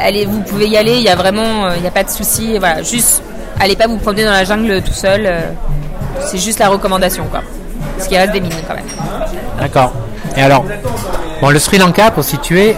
allez, 0.04 0.26
vous 0.26 0.40
pouvez 0.40 0.66
y 0.66 0.76
aller. 0.76 0.96
Il 0.96 1.02
n'y 1.02 1.08
a 1.08 1.16
vraiment, 1.16 1.72
il 1.72 1.82
n'y 1.82 1.88
a 1.88 1.92
pas 1.92 2.04
de 2.04 2.10
souci. 2.10 2.58
Voilà, 2.58 2.82
juste, 2.82 3.22
allez 3.60 3.76
pas 3.76 3.86
vous 3.86 3.98
promener 3.98 4.24
dans 4.24 4.32
la 4.32 4.44
jungle 4.44 4.82
tout 4.82 4.92
seul. 4.92 5.28
c'est 6.20 6.38
juste 6.38 6.58
la 6.58 6.68
recommandation, 6.68 7.24
quoi 7.30 7.42
ce 7.98 8.08
qui 8.08 8.16
reste 8.16 8.32
des 8.32 8.40
mines 8.40 8.52
quand 8.66 8.74
même. 8.74 8.84
D'accord. 9.60 9.92
Et 10.36 10.42
alors, 10.42 10.64
bon, 11.40 11.50
le 11.50 11.58
Sri 11.58 11.78
Lanka, 11.78 12.10
pour 12.10 12.24
situer, 12.24 12.76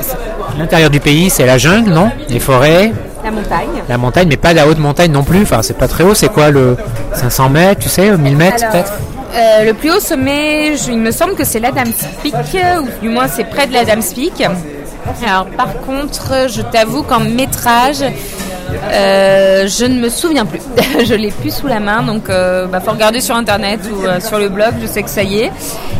l'intérieur 0.58 0.90
du 0.90 1.00
pays, 1.00 1.30
c'est 1.30 1.46
la 1.46 1.58
jungle, 1.58 1.90
non? 1.90 2.10
Les 2.28 2.40
forêts? 2.40 2.92
La 3.22 3.30
montagne. 3.30 3.68
La 3.88 3.98
montagne, 3.98 4.28
mais 4.28 4.36
pas 4.36 4.52
la 4.54 4.66
haute 4.66 4.78
montagne 4.78 5.12
non 5.12 5.22
plus. 5.22 5.42
Enfin, 5.42 5.60
c'est 5.62 5.76
pas 5.76 5.88
très 5.88 6.04
haut. 6.04 6.14
C'est 6.14 6.30
quoi 6.30 6.50
le 6.50 6.76
500 7.14 7.50
mètres, 7.50 7.80
tu 7.82 7.88
sais, 7.88 8.16
1000 8.16 8.36
mètres 8.36 8.70
peut-être? 8.70 8.92
euh, 9.34 9.64
le 9.64 9.74
plus 9.74 9.90
haut 9.92 10.00
sommet, 10.00 10.74
il 10.88 10.98
me 10.98 11.10
semble 11.10 11.34
que 11.34 11.44
c'est 11.44 11.60
l'Adams 11.60 11.92
Peak, 12.22 12.34
ou 12.82 12.88
du 13.02 13.08
moins 13.08 13.28
c'est 13.28 13.44
près 13.44 13.66
de 13.66 13.72
l'Adams 13.72 14.02
Peak. 14.14 14.42
Alors 15.26 15.46
par 15.56 15.72
contre, 15.86 16.48
je 16.48 16.62
t'avoue 16.62 17.02
qu'en 17.02 17.20
métrage, 17.20 18.02
euh, 18.82 19.66
je 19.66 19.84
ne 19.84 20.00
me 20.00 20.08
souviens 20.08 20.46
plus. 20.46 20.60
je 21.04 21.14
l'ai 21.14 21.30
plus 21.30 21.54
sous 21.54 21.66
la 21.66 21.80
main, 21.80 22.02
donc 22.02 22.28
euh, 22.28 22.66
bah, 22.66 22.80
faut 22.80 22.92
regarder 22.92 23.20
sur 23.20 23.36
internet 23.36 23.80
ou 23.92 24.04
euh, 24.04 24.20
sur 24.20 24.38
le 24.38 24.48
blog. 24.48 24.74
Je 24.80 24.86
sais 24.86 25.02
que 25.02 25.10
ça 25.10 25.22
y 25.22 25.40
est. 25.40 25.52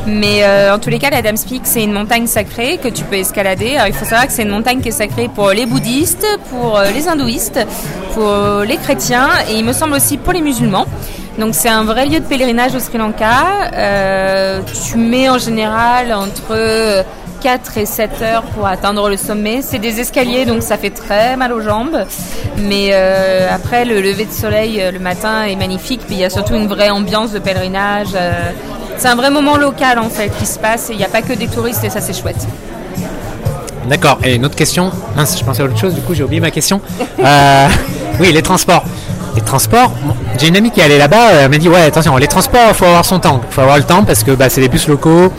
Mais 0.07 0.43
en 0.71 0.79
tous 0.79 0.89
les 0.89 0.99
cas, 0.99 1.11
la 1.11 1.21
Dame's 1.21 1.45
Peak, 1.45 1.63
c'est 1.65 1.85
une 1.85 1.93
montagne 1.93 2.27
sacrée 2.27 2.79
que 2.83 2.89
tu 2.89 3.05
peux 3.05 3.17
escalader. 3.17 3.77
Alors, 3.77 3.89
il 3.89 3.93
faut 3.93 4.07
savoir 4.07 4.27
que 4.27 4.33
c'est 4.33 4.43
une 4.43 4.51
montagne 4.51 4.81
qui 4.81 4.89
est 4.89 4.93
sacrée 4.93 5.29
pour 5.29 5.51
les 5.51 5.67
bouddhistes, 5.67 6.27
pour 6.49 6.81
les 6.95 7.07
hindouistes, 7.07 7.61
pour 8.15 8.63
les 8.67 8.79
chrétiens 8.79 9.29
et 9.51 9.59
il 9.59 9.65
me 9.65 9.75
semble 9.75 9.93
aussi 9.93 10.17
pour 10.17 10.33
les 10.33 10.41
musulmans. 10.41 10.87
Donc 11.39 11.55
c'est 11.55 11.69
un 11.69 11.85
vrai 11.85 12.07
lieu 12.07 12.19
de 12.19 12.25
pèlerinage 12.25 12.75
au 12.75 12.81
Sri 12.81 12.97
Lanka. 12.97 13.71
tu 14.91 14.97
mets 14.97 15.29
en 15.29 15.39
général 15.39 16.15
entre 16.15 17.05
4 17.41 17.79
et 17.79 17.87
7 17.87 18.23
heures 18.23 18.43
pour 18.43 18.67
atteindre 18.67 19.09
le 19.09 19.17
sommet. 19.17 19.61
C'est 19.63 19.79
des 19.79 20.01
escaliers, 20.01 20.45
donc 20.45 20.63
ça 20.63 20.77
fait 20.77 20.91
très 20.91 21.37
mal 21.37 21.53
aux 21.53 21.61
jambes. 21.61 22.05
Mais 22.59 22.91
euh, 22.93 23.49
après, 23.51 23.85
le 23.85 24.01
lever 24.01 24.27
de 24.27 24.33
soleil 24.33 24.81
euh, 24.81 24.91
le 24.91 24.99
matin 24.99 25.45
est 25.45 25.57
magnifique. 25.57 26.03
Puis 26.07 26.17
il 26.17 26.21
y 26.21 26.25
a 26.25 26.31
surtout 26.31 26.55
une 26.55 26.67
vraie 26.67 26.91
ambiance 26.91 27.33
de 27.33 27.39
pèlerinage. 27.39 28.09
Euh, 28.15 28.51
c'est 28.99 29.09
un 29.09 29.15
vrai 29.15 29.31
moment 29.31 29.57
local 29.57 29.99
en 29.99 30.11
fait 30.11 30.31
qui 30.39 30.47
se 30.47 30.59
passe. 30.59 30.91
Et 30.91 30.93
il 30.93 30.99
n'y 30.99 31.05
a 31.05 31.09
pas 31.09 31.23
que 31.23 31.33
des 31.33 31.49
touristes 31.49 31.83
et 31.85 31.91
ça 31.91 32.01
c'est 32.01 32.13
chouette. 32.13 32.47
D'accord. 33.89 34.19
Et 34.23 34.35
une 34.35 34.45
autre 34.45 34.57
question. 34.57 34.91
Je 35.17 35.45
pensais 35.45 35.63
à 35.63 35.65
autre 35.65 35.79
chose. 35.79 35.95
Du 35.95 36.03
coup, 36.03 36.15
j'ai 36.15 36.23
oublié 36.23 36.41
ma 36.41 36.51
question. 36.51 36.81
oui, 38.21 38.33
les 38.33 38.43
transports. 38.43 38.85
Les 39.35 39.43
transports, 39.43 39.93
j'ai 40.39 40.49
une 40.49 40.57
amie 40.57 40.73
qui 40.73 40.81
est 40.81 40.85
allée 40.85 40.99
là-bas, 40.99 41.31
elle 41.33 41.51
m'a 41.51 41.59
dit 41.59 41.69
ouais 41.69 41.83
attention, 41.83 42.17
les 42.17 42.27
transports, 42.27 42.75
faut 42.75 42.85
avoir 42.85 43.05
son 43.05 43.21
temps, 43.21 43.41
il 43.49 43.55
faut 43.55 43.61
avoir 43.61 43.77
le 43.77 43.85
temps 43.85 44.03
parce 44.03 44.25
que 44.25 44.33
bah, 44.33 44.51
c'est 44.51 44.61
des 44.61 44.69
bus 44.69 44.89
locaux, 44.89 45.33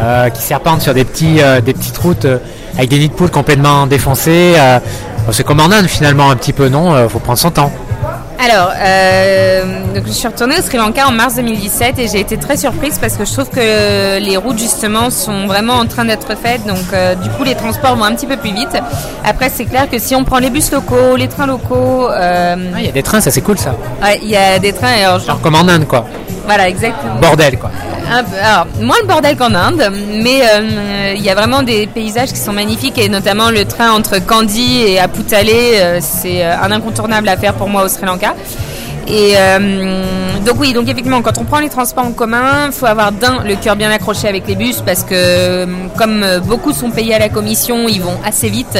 euh, 0.00 0.28
qui 0.28 0.42
serpentent 0.42 0.82
sur 0.82 0.92
des, 0.92 1.04
petits, 1.04 1.40
euh, 1.40 1.60
des 1.60 1.72
petites 1.72 1.96
routes 1.98 2.24
euh, 2.24 2.38
avec 2.76 2.90
des 2.90 2.98
nids 2.98 3.10
de 3.10 3.14
poules 3.14 3.30
complètement 3.30 3.86
défoncés. 3.86 4.54
c'est 5.30 5.44
comme 5.44 5.60
en 5.60 5.70
Inde 5.70 5.86
finalement 5.86 6.30
un 6.30 6.36
petit 6.36 6.52
peu, 6.52 6.68
non 6.68 7.00
Il 7.00 7.08
faut 7.08 7.20
prendre 7.20 7.38
son 7.38 7.52
temps. 7.52 7.70
Alors, 8.44 8.72
je 8.74 10.10
suis 10.10 10.26
retournée 10.26 10.58
au 10.58 10.62
Sri 10.62 10.76
Lanka 10.76 11.06
en 11.06 11.12
mars 11.12 11.36
2017 11.36 12.00
et 12.00 12.08
j'ai 12.08 12.18
été 12.18 12.36
très 12.36 12.56
surprise 12.56 12.98
parce 12.98 13.16
que 13.16 13.24
je 13.24 13.32
trouve 13.32 13.48
que 13.48 14.18
les 14.18 14.36
routes 14.36 14.58
justement 14.58 15.08
sont 15.10 15.46
vraiment 15.46 15.74
en 15.74 15.86
train 15.86 16.04
d'être 16.04 16.36
faites. 16.36 16.66
Donc, 16.66 16.84
du 17.22 17.30
coup, 17.30 17.44
les 17.44 17.54
transports 17.54 17.94
vont 17.94 18.04
un 18.04 18.14
petit 18.16 18.26
peu 18.26 18.36
plus 18.36 18.52
vite. 18.52 18.76
Après, 19.24 19.48
c'est 19.48 19.66
clair 19.66 19.88
que 19.88 20.00
si 20.00 20.16
on 20.16 20.24
prend 20.24 20.40
les 20.40 20.50
bus 20.50 20.72
locaux, 20.72 21.14
les 21.16 21.28
trains 21.28 21.46
locaux. 21.46 22.08
Il 22.10 22.84
y 22.84 22.88
a 22.88 22.92
des 22.92 23.04
trains, 23.04 23.20
ça 23.20 23.30
c'est 23.30 23.42
cool 23.42 23.56
ça. 23.56 23.76
Ouais, 24.02 24.18
il 24.20 24.28
y 24.28 24.36
a 24.36 24.58
des 24.58 24.72
trains. 24.72 24.94
Alors, 25.00 25.20
Genre 25.20 25.40
comme 25.40 25.54
en 25.54 25.68
Inde 25.68 25.86
quoi. 25.86 26.04
Voilà, 26.46 26.68
exactement. 26.68 27.16
Bordel, 27.20 27.58
quoi. 27.58 27.70
alors, 28.10 28.66
moins 28.80 28.96
le 29.00 29.06
bordel 29.06 29.36
qu'en 29.36 29.54
Inde, 29.54 29.90
mais 30.22 30.42
il 31.16 31.22
y 31.22 31.30
a 31.30 31.34
vraiment 31.34 31.62
des 31.62 31.86
paysages 31.86 32.30
qui 32.30 32.38
sont 32.38 32.52
magnifiques 32.52 32.98
et 32.98 33.08
notamment 33.08 33.50
le 33.50 33.64
train 33.64 33.92
entre 33.92 34.18
Kandy 34.18 34.82
et 34.82 34.98
Aputale, 34.98 36.00
c'est 36.00 36.44
un 36.44 36.70
incontournable 36.70 37.28
à 37.28 37.36
faire 37.36 37.54
pour 37.54 37.68
moi 37.68 37.84
au 37.84 37.88
Sri 37.88 38.04
Lanka. 38.04 38.34
Et 39.06 39.34
donc 40.44 40.56
oui, 40.58 40.72
donc 40.72 40.88
effectivement, 40.88 41.22
quand 41.22 41.38
on 41.38 41.44
prend 41.44 41.60
les 41.60 41.68
transports 41.68 42.04
en 42.06 42.12
commun, 42.12 42.70
faut 42.72 42.86
avoir 42.86 43.12
d'un 43.12 43.42
le 43.44 43.56
cœur 43.56 43.76
bien 43.76 43.90
accroché 43.90 44.28
avec 44.28 44.46
les 44.46 44.54
bus 44.54 44.80
parce 44.80 45.02
que 45.02 45.66
comme 45.96 46.24
beaucoup 46.44 46.72
sont 46.72 46.90
payés 46.90 47.14
à 47.14 47.18
la 47.18 47.28
commission, 47.28 47.88
ils 47.88 48.02
vont 48.02 48.18
assez 48.24 48.48
vite. 48.48 48.78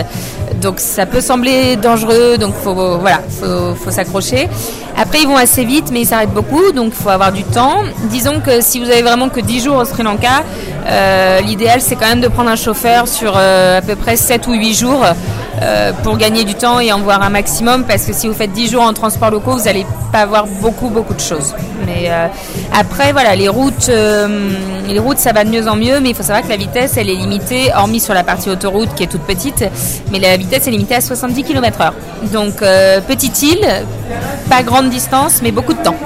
Donc 0.60 0.80
ça 0.80 1.06
peut 1.06 1.20
sembler 1.20 1.76
dangereux, 1.76 2.38
donc 2.38 2.54
faut 2.54 2.74
voilà, 2.98 3.20
faut, 3.28 3.74
faut 3.74 3.90
s'accrocher. 3.90 4.48
Après 4.96 5.20
ils 5.20 5.26
vont 5.26 5.36
assez 5.36 5.64
vite, 5.64 5.90
mais 5.92 6.02
ils 6.02 6.06
s'arrêtent 6.06 6.34
beaucoup, 6.34 6.72
donc 6.72 6.92
faut 6.92 7.08
avoir 7.08 7.32
du 7.32 7.42
temps. 7.42 7.78
Disons 8.10 8.40
que 8.40 8.60
si 8.60 8.78
vous 8.78 8.88
avez 8.90 9.02
vraiment 9.02 9.28
que 9.28 9.40
10 9.40 9.64
jours 9.64 9.76
au 9.76 9.84
Sri 9.84 10.02
Lanka, 10.02 10.44
euh, 10.86 11.40
l'idéal 11.40 11.80
c'est 11.80 11.96
quand 11.96 12.06
même 12.06 12.20
de 12.20 12.28
prendre 12.28 12.50
un 12.50 12.56
chauffeur 12.56 13.08
sur 13.08 13.34
euh, 13.36 13.78
à 13.78 13.82
peu 13.82 13.96
près 13.96 14.16
7 14.16 14.46
ou 14.46 14.52
8 14.52 14.74
jours 14.74 15.04
euh, 15.62 15.92
pour 16.02 16.16
gagner 16.16 16.44
du 16.44 16.54
temps 16.54 16.78
et 16.78 16.92
en 16.92 17.00
voir 17.00 17.22
un 17.22 17.30
maximum, 17.30 17.84
parce 17.84 18.04
que 18.04 18.12
si 18.12 18.28
vous 18.28 18.34
faites 18.34 18.52
10 18.52 18.70
jours 18.72 18.82
en 18.82 18.92
transport 18.92 19.30
locaux, 19.30 19.56
vous 19.56 19.64
n'allez 19.64 19.86
pas 20.14 20.26
voir 20.26 20.46
beaucoup 20.46 20.90
beaucoup 20.96 21.14
de 21.14 21.20
choses. 21.30 21.54
Mais 21.86 22.08
après 22.72 23.10
voilà, 23.12 23.34
les 23.34 23.48
routes, 23.48 23.90
les 24.88 24.98
routes 25.00 25.18
ça 25.18 25.32
va 25.32 25.42
de 25.42 25.50
mieux 25.50 25.66
en 25.66 25.74
mieux, 25.74 25.98
mais 26.00 26.10
il 26.10 26.14
faut 26.14 26.22
savoir 26.22 26.42
que 26.42 26.48
la 26.48 26.56
vitesse 26.56 26.96
elle 26.96 27.10
est 27.10 27.16
limitée, 27.16 27.72
hormis 27.74 27.98
sur 27.98 28.14
la 28.14 28.22
partie 28.22 28.48
autoroute 28.48 28.94
qui 28.94 29.02
est 29.02 29.08
toute 29.08 29.22
petite, 29.22 29.64
mais 30.12 30.20
la 30.20 30.36
vitesse 30.36 30.68
est 30.68 30.70
limitée 30.70 30.94
à 30.94 31.00
70 31.00 31.42
km/h. 31.42 31.90
Donc 32.32 32.58
petite 33.08 33.42
île, 33.42 33.66
pas 34.48 34.62
grande 34.62 34.88
distance, 34.88 35.40
mais 35.42 35.50
beaucoup 35.50 35.74
de 35.74 35.82
temps. 35.82 35.96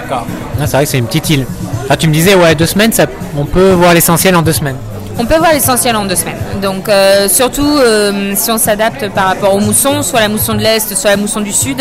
D'accord. 0.00 0.24
Ah, 0.60 0.66
c'est 0.66 0.76
vrai 0.76 0.84
que 0.84 0.90
c'est 0.90 0.98
une 0.98 1.06
petite 1.06 1.28
île. 1.30 1.46
Ah, 1.90 1.96
tu 1.96 2.06
me 2.08 2.12
disais, 2.12 2.34
ouais, 2.36 2.54
deux 2.54 2.66
semaines, 2.66 2.92
ça, 2.92 3.06
on 3.36 3.44
peut 3.44 3.72
voir 3.72 3.92
l'essentiel 3.92 4.36
en 4.36 4.42
deux 4.42 4.52
semaines. 4.52 4.76
On 5.18 5.24
peut 5.24 5.38
voir 5.38 5.52
l'essentiel 5.52 5.96
en 5.96 6.04
deux 6.04 6.14
semaines. 6.14 6.36
Donc 6.60 6.88
euh, 6.88 7.26
surtout 7.28 7.78
euh, 7.78 8.32
si 8.34 8.50
on 8.50 8.58
s'adapte 8.58 9.08
par 9.14 9.28
rapport 9.28 9.54
aux 9.54 9.60
moussons, 9.60 10.02
soit 10.02 10.20
la 10.20 10.28
mousson 10.28 10.52
de 10.52 10.60
l'Est, 10.60 10.94
soit 10.94 11.10
la 11.10 11.16
mousson 11.16 11.40
du 11.40 11.52
Sud. 11.52 11.80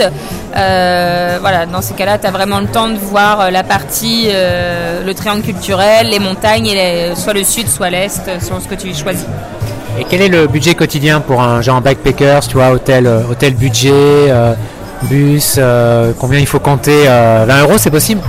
Euh, 0.56 1.38
voilà, 1.41 1.65
dans 1.65 1.82
ces 1.82 1.93
cas-là, 1.95 2.17
tu 2.17 2.28
as 2.28 2.32
vraiment 2.32 2.62
le 2.62 2.67
temps 2.67 2.88
de 2.88 2.98
voir 2.98 3.52
la 3.52 3.63
partie, 3.63 4.30
le 4.30 5.13
triangle 5.13 5.41
culturel, 5.41 6.08
les 6.10 6.19
montagnes, 6.19 6.71
soit 7.15 7.34
le 7.34 7.43
Sud, 7.43 7.67
soit 7.67 7.89
l'Est, 7.89 8.21
selon 8.39 8.62
ce 8.62 8.67
que 8.67 8.76
tu 8.76 8.93
choisis. 8.93 9.26
Et 10.00 10.06
quel 10.10 10.21
est 10.21 10.30
le 10.30 10.48
budget 10.48 10.76
quotidien 10.76 11.19
pour 11.19 11.41
un 11.41 11.62
genre 11.62 11.82
backpackers, 11.82 12.48
tu 12.48 12.56
vois, 12.56 12.71
hôtel, 12.71 13.08
hôtel 13.30 13.56
budget, 13.56 14.32
bus, 15.04 15.60
combien 16.19 16.39
il 16.39 16.48
faut 16.48 16.60
compter 16.60 17.06
20 17.06 17.62
euros, 17.63 17.78
c'est 17.78 17.91
possible? 17.91 18.21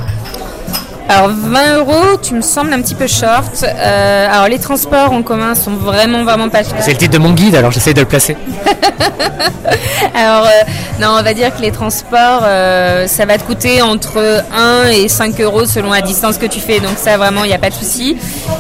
Alors 1.09 1.31
20 1.31 1.77
euros, 1.77 2.17
tu 2.21 2.35
me 2.35 2.41
sembles 2.41 2.73
un 2.73 2.83
petit 2.83 2.95
peu 2.95 3.07
short. 3.07 3.65
Euh, 3.65 4.29
alors 4.29 4.49
les 4.49 4.59
transports 4.59 5.13
en 5.13 5.23
commun 5.23 5.55
sont 5.55 5.73
vraiment 5.73 6.25
vraiment 6.25 6.49
pas 6.49 6.65
chers. 6.65 6.83
C'est 6.83 6.93
le 6.93 6.97
titre 6.97 7.13
de 7.13 7.19
mon 7.19 7.33
guide, 7.33 7.55
alors 7.55 7.71
j'essaie 7.71 7.95
de 7.95 8.01
le 8.01 8.07
placer. 8.07 8.37
alors 10.15 10.47
euh, 10.47 11.01
non, 11.01 11.17
on 11.19 11.23
va 11.23 11.33
dire 11.33 11.55
que 11.55 11.63
les 11.63 11.71
transports, 11.71 12.43
euh, 12.43 13.07
ça 13.07 13.25
va 13.25 13.39
te 13.39 13.45
coûter 13.45 13.83
entre 13.83 14.43
1 14.53 14.89
et 14.89 15.09
5 15.09 15.41
euros 15.41 15.65
selon 15.65 15.93
la 15.93 16.01
distance 16.01 16.39
que 16.39 16.47
tu 16.47 16.59
fais. 16.59 16.81
Donc 16.81 16.97
ça 16.97 17.17
vraiment, 17.17 17.45
il 17.45 17.49
n'y 17.49 17.55
a 17.55 17.59
pas 17.59 17.71
de 17.71 17.75
souci. 17.75 18.17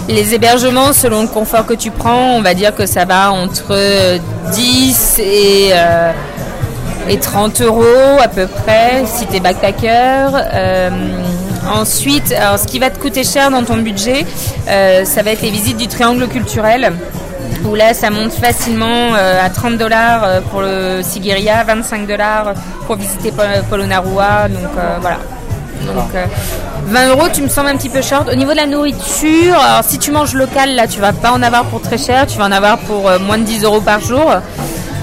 Les 0.09 0.35
hébergements, 0.35 0.93
selon 0.93 1.23
le 1.23 1.29
confort 1.29 1.67
que 1.67 1.75
tu 1.75 1.91
prends, 1.91 2.37
on 2.37 2.43
va 2.43 2.55
dire 2.55 2.75
que 2.75 2.87
ça 2.87 3.05
va 3.05 3.33
entre 3.33 3.77
10 4.53 5.19
et 5.19 5.73
et 7.09 7.19
30 7.19 7.61
euros 7.61 8.19
à 8.21 8.27
peu 8.27 8.49
près 8.49 9.05
si 9.07 9.27
tu 9.27 9.37
es 9.37 9.41
backpacker. 9.41 10.29
Ensuite, 11.69 12.29
ce 12.29 12.67
qui 12.67 12.79
va 12.79 12.91
te 12.91 12.99
coûter 12.99 13.25
cher 13.25 13.51
dans 13.51 13.65
ton 13.65 13.79
budget, 13.79 14.25
euh, 14.69 15.05
ça 15.05 15.23
va 15.23 15.33
être 15.33 15.43
les 15.43 15.51
visites 15.51 15.77
du 15.77 15.89
triangle 15.89 16.27
culturel. 16.29 16.93
Où 17.65 17.75
là, 17.75 17.95
ça 17.95 18.11
monte 18.11 18.33
facilement 18.33 19.15
euh, 19.15 19.45
à 19.45 19.51
30 19.51 19.77
dollars 19.77 20.23
euh, 20.25 20.41
pour 20.41 20.61
le 20.61 21.01
Sigiriya, 21.03 21.65
25 21.65 22.07
dollars 22.07 22.55
pour 22.87 22.97
visiter 22.97 23.33
Polonnaruwa. 23.69 24.49
Donc 24.49 24.71
voilà. 25.01 25.19
Donc 25.87 26.11
20 26.87 27.09
euros, 27.11 27.29
tu 27.33 27.43
me 27.43 27.49
sembles 27.49 27.69
un 27.69 27.77
petit 27.77 27.89
peu 27.89 28.03
short. 28.03 28.29
Au 28.29 28.35
niveau 28.35 28.53
de 28.53 28.57
la 28.57 28.67
nourriture, 28.67 29.61
si 29.83 29.99
tu 29.99 30.11
manges 30.11 30.35
local, 30.35 30.75
là, 30.75 30.87
tu 30.87 31.01
vas 31.01 31.13
pas 31.13 31.33
en 31.33 31.43
avoir 31.43 31.65
pour 31.65 31.81
très 31.81 31.99
cher. 31.99 32.27
Tu 32.27 32.39
vas 32.39 32.45
en 32.47 32.53
avoir 32.53 32.79
pour 32.79 33.11
moins 33.21 33.39
de 33.39 33.45
10 33.45 33.65
euros 33.65 33.81
par 33.81 34.01
jour. 34.01 34.33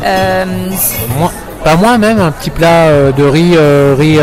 pas 0.01 0.45
moins 1.77 1.97
même, 1.97 2.19
un 2.19 2.31
petit 2.31 2.49
plat 2.49 3.11
de 3.11 3.23
riz, 3.23 3.55
riz, 3.97 4.19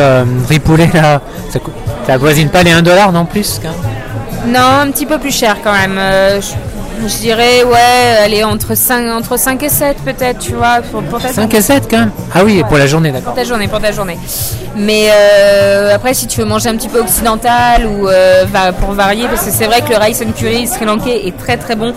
riz 0.48 0.58
poulet 0.60 0.90
là, 0.92 1.20
ça 1.50 1.58
ça 2.06 2.16
voisine 2.16 2.48
pas 2.48 2.62
les 2.62 2.72
1 2.72 2.82
dollar 2.82 3.12
non 3.12 3.24
plus 3.24 3.60
Non, 4.46 4.80
un 4.82 4.90
petit 4.90 5.06
peu 5.06 5.18
plus 5.18 5.32
cher 5.32 5.56
quand 5.62 5.72
même. 5.72 5.96
Euh, 5.98 6.40
je, 7.08 7.18
dirais, 7.18 7.64
ouais, 7.64 8.16
elle 8.24 8.34
est 8.34 8.44
entre 8.44 8.74
5, 8.74 9.08
entre 9.10 9.38
5 9.38 9.62
et 9.62 9.68
7 9.68 9.96
peut-être, 10.04 10.38
tu 10.38 10.52
vois. 10.52 10.80
Pour, 10.80 11.20
5 11.20 11.52
et 11.54 11.60
7 11.60 11.88
quand 11.90 11.98
même 11.98 12.10
Ah 12.34 12.44
oui, 12.44 12.62
pour 12.68 12.78
la 12.78 12.86
journée, 12.86 13.10
d'accord. 13.10 13.34
Pour 13.34 13.42
ta 13.42 13.44
journée, 13.44 13.68
pour 13.68 13.80
ta 13.80 13.92
journée. 13.92 14.18
Mais 14.76 15.08
euh, 15.10 15.94
après, 15.94 16.14
si 16.14 16.26
tu 16.26 16.40
veux 16.40 16.46
manger 16.46 16.68
un 16.68 16.76
petit 16.76 16.88
peu 16.88 17.00
occidental 17.00 17.86
ou 17.86 18.08
euh, 18.08 18.44
pour 18.80 18.92
varier, 18.92 19.26
parce 19.26 19.44
que 19.44 19.50
c'est 19.50 19.66
vrai 19.66 19.82
que 19.82 19.90
le 19.90 19.96
rice 19.96 20.22
and 20.22 20.32
curry 20.32 20.66
sri 20.66 20.84
lankais 20.84 21.26
est 21.26 21.36
très 21.36 21.56
très 21.56 21.76
bon, 21.76 21.92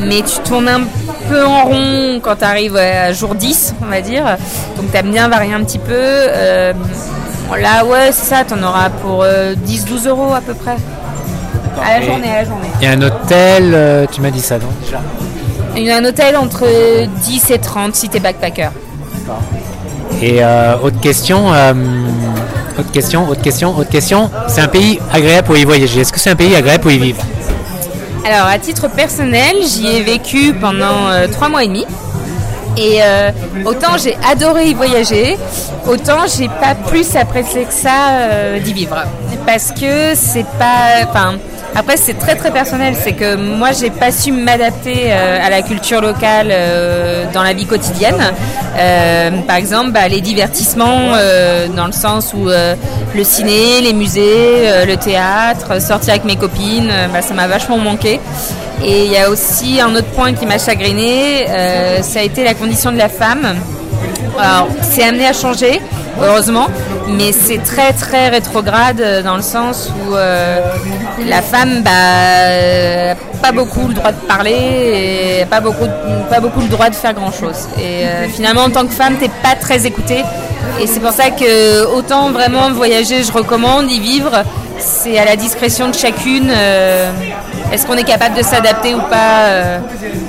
mais 0.00 0.22
tu 0.22 0.38
tournes 0.44 0.68
un 0.68 0.82
peu 1.28 1.44
en 1.44 1.64
rond 1.64 2.20
quand 2.22 2.36
tu 2.36 2.44
arrives 2.44 2.76
à 2.76 3.12
jour 3.12 3.34
10, 3.34 3.74
on 3.82 3.90
va 3.90 4.00
dire. 4.00 4.24
Donc 4.76 4.90
tu 4.90 4.96
aimes 4.96 5.10
bien 5.10 5.28
varier 5.28 5.54
un 5.54 5.64
petit 5.64 5.78
peu. 5.78 6.28
Là, 7.60 7.84
ouais, 7.84 8.10
c'est 8.12 8.34
ça, 8.34 8.44
t'en 8.44 8.62
auras 8.62 8.88
pour 8.88 9.24
10-12 9.24 9.24
euh, 9.24 10.10
euros 10.10 10.34
à 10.34 10.40
peu 10.40 10.54
près. 10.54 10.76
À 11.80 12.00
la 12.00 12.06
journée, 12.06 12.30
à 12.30 12.42
la 12.42 12.44
journée. 12.44 12.68
Et 12.80 12.86
un 12.86 13.00
hôtel, 13.02 13.72
euh, 13.74 14.06
tu 14.10 14.20
m'as 14.20 14.30
dit 14.30 14.40
ça, 14.40 14.58
non 14.58 14.68
déjà 14.84 15.00
Il 15.76 15.82
y 15.82 15.90
a 15.90 15.96
un 15.96 16.04
hôtel 16.04 16.36
entre 16.36 16.66
10 17.22 17.50
et 17.50 17.58
30 17.58 17.94
si 17.94 18.08
t'es 18.08 18.20
backpacker. 18.20 18.70
D'accord. 19.18 19.42
Et 20.20 20.42
euh, 20.42 20.76
autre 20.82 21.00
question, 21.00 21.48
autre 22.78 22.92
question, 22.92 23.28
autre 23.28 23.42
question, 23.42 23.76
autre 23.76 23.90
question. 23.90 24.30
C'est 24.48 24.60
un 24.60 24.68
pays 24.68 25.00
agréable 25.12 25.46
pour 25.46 25.56
y 25.56 25.64
voyager. 25.64 26.00
Est-ce 26.00 26.12
que 26.12 26.20
c'est 26.20 26.30
un 26.30 26.36
pays 26.36 26.54
agréable 26.54 26.82
pour 26.82 26.92
y 26.92 26.98
vivre? 26.98 27.22
Alors, 28.24 28.46
à 28.46 28.58
titre 28.58 28.88
personnel, 28.88 29.56
j'y 29.66 29.88
ai 29.88 30.02
vécu 30.02 30.54
pendant 30.54 31.10
3 31.32 31.48
mois 31.48 31.64
et 31.64 31.68
demi. 31.68 31.86
Et 32.76 33.00
euh, 33.02 33.30
autant 33.66 33.98
j'ai 34.02 34.16
adoré 34.26 34.70
y 34.70 34.74
voyager, 34.74 35.36
autant 35.86 36.20
j'ai 36.26 36.48
pas 36.48 36.74
plus 36.74 37.16
apprécié 37.16 37.64
que 37.64 37.72
ça 37.72 38.08
euh, 38.12 38.60
d'y 38.60 38.72
vivre. 38.72 38.96
Parce 39.46 39.72
que 39.72 40.14
c'est 40.14 40.46
pas. 40.58 41.04
Enfin, 41.08 41.34
après, 41.74 41.96
c'est 41.96 42.14
très 42.14 42.34
très 42.36 42.50
personnel. 42.50 42.94
C'est 43.00 43.12
que 43.12 43.36
moi, 43.36 43.70
j'ai 43.72 43.90
pas 43.90 44.12
su 44.12 44.32
m'adapter 44.32 45.06
euh, 45.06 45.38
à 45.44 45.50
la 45.50 45.62
culture 45.62 46.00
locale 46.00 46.52
dans 47.32 47.42
la 47.42 47.52
vie 47.52 47.66
quotidienne. 47.66 48.20
par 49.46 49.56
exemple, 49.56 49.90
bah, 49.92 50.08
les 50.08 50.20
divertissements, 50.20 51.12
dans 51.74 51.86
le 51.86 51.92
sens 51.92 52.34
où 52.34 52.46
le 52.48 53.24
ciné, 53.24 53.80
les 53.80 53.92
musées, 53.92 54.84
le 54.86 54.96
théâtre, 54.96 55.80
sortir 55.80 56.10
avec 56.10 56.24
mes 56.24 56.36
copines, 56.36 56.92
bah, 57.12 57.22
ça 57.22 57.34
m'a 57.34 57.46
vachement 57.46 57.78
manqué. 57.78 58.20
Et 58.84 59.04
il 59.04 59.12
y 59.12 59.16
a 59.16 59.30
aussi 59.30 59.80
un 59.80 59.94
autre 59.94 60.08
point 60.08 60.32
qui 60.32 60.44
m'a 60.44 60.58
chagriné, 60.58 61.46
euh, 61.48 62.02
ça 62.02 62.18
a 62.18 62.22
été 62.22 62.42
la 62.42 62.54
condition 62.54 62.90
de 62.90 62.98
la 62.98 63.08
femme. 63.08 63.54
Alors, 64.38 64.68
c'est 64.82 65.04
amené 65.04 65.26
à 65.26 65.32
changer, 65.32 65.80
heureusement, 66.20 66.68
mais 67.08 67.32
c'est 67.32 67.58
très 67.58 67.92
très 67.92 68.28
rétrograde 68.28 69.00
euh, 69.00 69.22
dans 69.22 69.36
le 69.36 69.42
sens 69.42 69.90
où 69.90 70.14
euh, 70.14 70.60
la 71.26 71.42
femme, 71.42 71.82
bah, 71.82 73.14
pas 73.42 73.52
beaucoup 73.52 73.88
le 73.88 73.94
droit 73.94 74.12
de 74.12 74.26
parler 74.26 75.40
et 75.40 75.46
pas 75.46 75.60
beaucoup, 75.60 75.86
pas 76.30 76.40
beaucoup 76.40 76.60
le 76.60 76.68
droit 76.68 76.90
de 76.90 76.94
faire 76.94 77.14
grand 77.14 77.32
chose. 77.32 77.68
Et 77.78 78.04
finalement, 78.28 78.62
en 78.62 78.70
tant 78.70 78.86
que 78.86 78.92
femme, 78.92 79.16
t'es 79.18 79.30
pas 79.42 79.56
très 79.60 79.86
écoutée. 79.86 80.22
Et 80.80 80.86
c'est 80.86 81.00
pour 81.00 81.12
ça 81.12 81.30
que 81.30 81.86
autant 81.86 82.30
vraiment 82.30 82.70
voyager, 82.70 83.22
je 83.22 83.32
recommande, 83.32 83.90
y 83.90 84.00
vivre, 84.00 84.42
c'est 84.78 85.18
à 85.18 85.24
la 85.24 85.36
discrétion 85.36 85.88
de 85.88 85.94
chacune. 85.94 86.50
Est-ce 87.72 87.86
qu'on 87.86 87.96
est 87.96 88.04
capable 88.04 88.36
de 88.36 88.42
s'adapter 88.42 88.94
ou 88.94 89.00
pas 89.00 89.44
euh, 89.46 89.78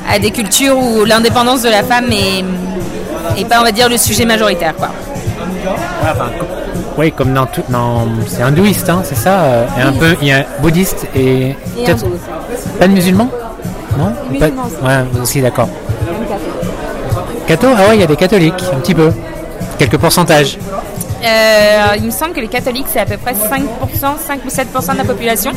à 0.09 0.17
des 0.17 0.31
cultures 0.31 0.77
où 0.77 1.03
l'indépendance 1.03 1.61
de 1.61 1.69
la 1.69 1.83
femme 1.83 2.09
est, 2.09 3.45
pas, 3.45 3.59
on 3.59 3.63
va 3.63 3.73
dire, 3.73 3.89
le 3.89 3.97
sujet 3.97 4.23
majoritaire 4.23 4.73
quoi. 4.77 4.87
Oui, 6.97 7.11
comme 7.11 7.33
dans 7.33 7.45
tout, 7.45 7.63
c'est 8.27 8.41
hindouiste, 8.41 8.89
hein, 8.89 9.01
c'est 9.03 9.15
ça. 9.15 9.41
Euh, 9.41 9.65
et 9.77 9.81
un 9.81 9.93
peu, 9.93 10.15
il 10.21 10.27
y 10.27 10.31
a 10.31 10.45
bouddhiste 10.59 11.07
et, 11.15 11.55
pas 12.79 12.87
de 12.87 12.93
musulmans, 12.93 13.29
non? 13.97 14.13
Musulmans. 14.29 14.69
Ouais, 14.83 15.21
aussi 15.21 15.41
d'accord. 15.41 15.69
Catholiques 17.47 17.77
Ah 17.79 17.89
ouais, 17.89 17.95
il 17.95 18.01
y 18.01 18.03
a 18.03 18.07
des 18.07 18.15
catholiques, 18.15 18.63
un 18.73 18.79
petit 18.79 18.95
peu, 18.95 19.11
quelques 19.77 19.97
pourcentages. 19.97 20.57
Euh, 21.23 21.95
il 21.97 22.03
me 22.03 22.11
semble 22.11 22.33
que 22.33 22.41
les 22.41 22.47
catholiques, 22.47 22.87
c'est 22.91 22.99
à 22.99 23.05
peu 23.05 23.17
près 23.17 23.33
5%, 23.33 23.37
5 24.19 24.41
ou 24.45 24.49
7% 24.49 24.93
de 24.93 24.97
la 24.97 25.05
population. 25.05 25.51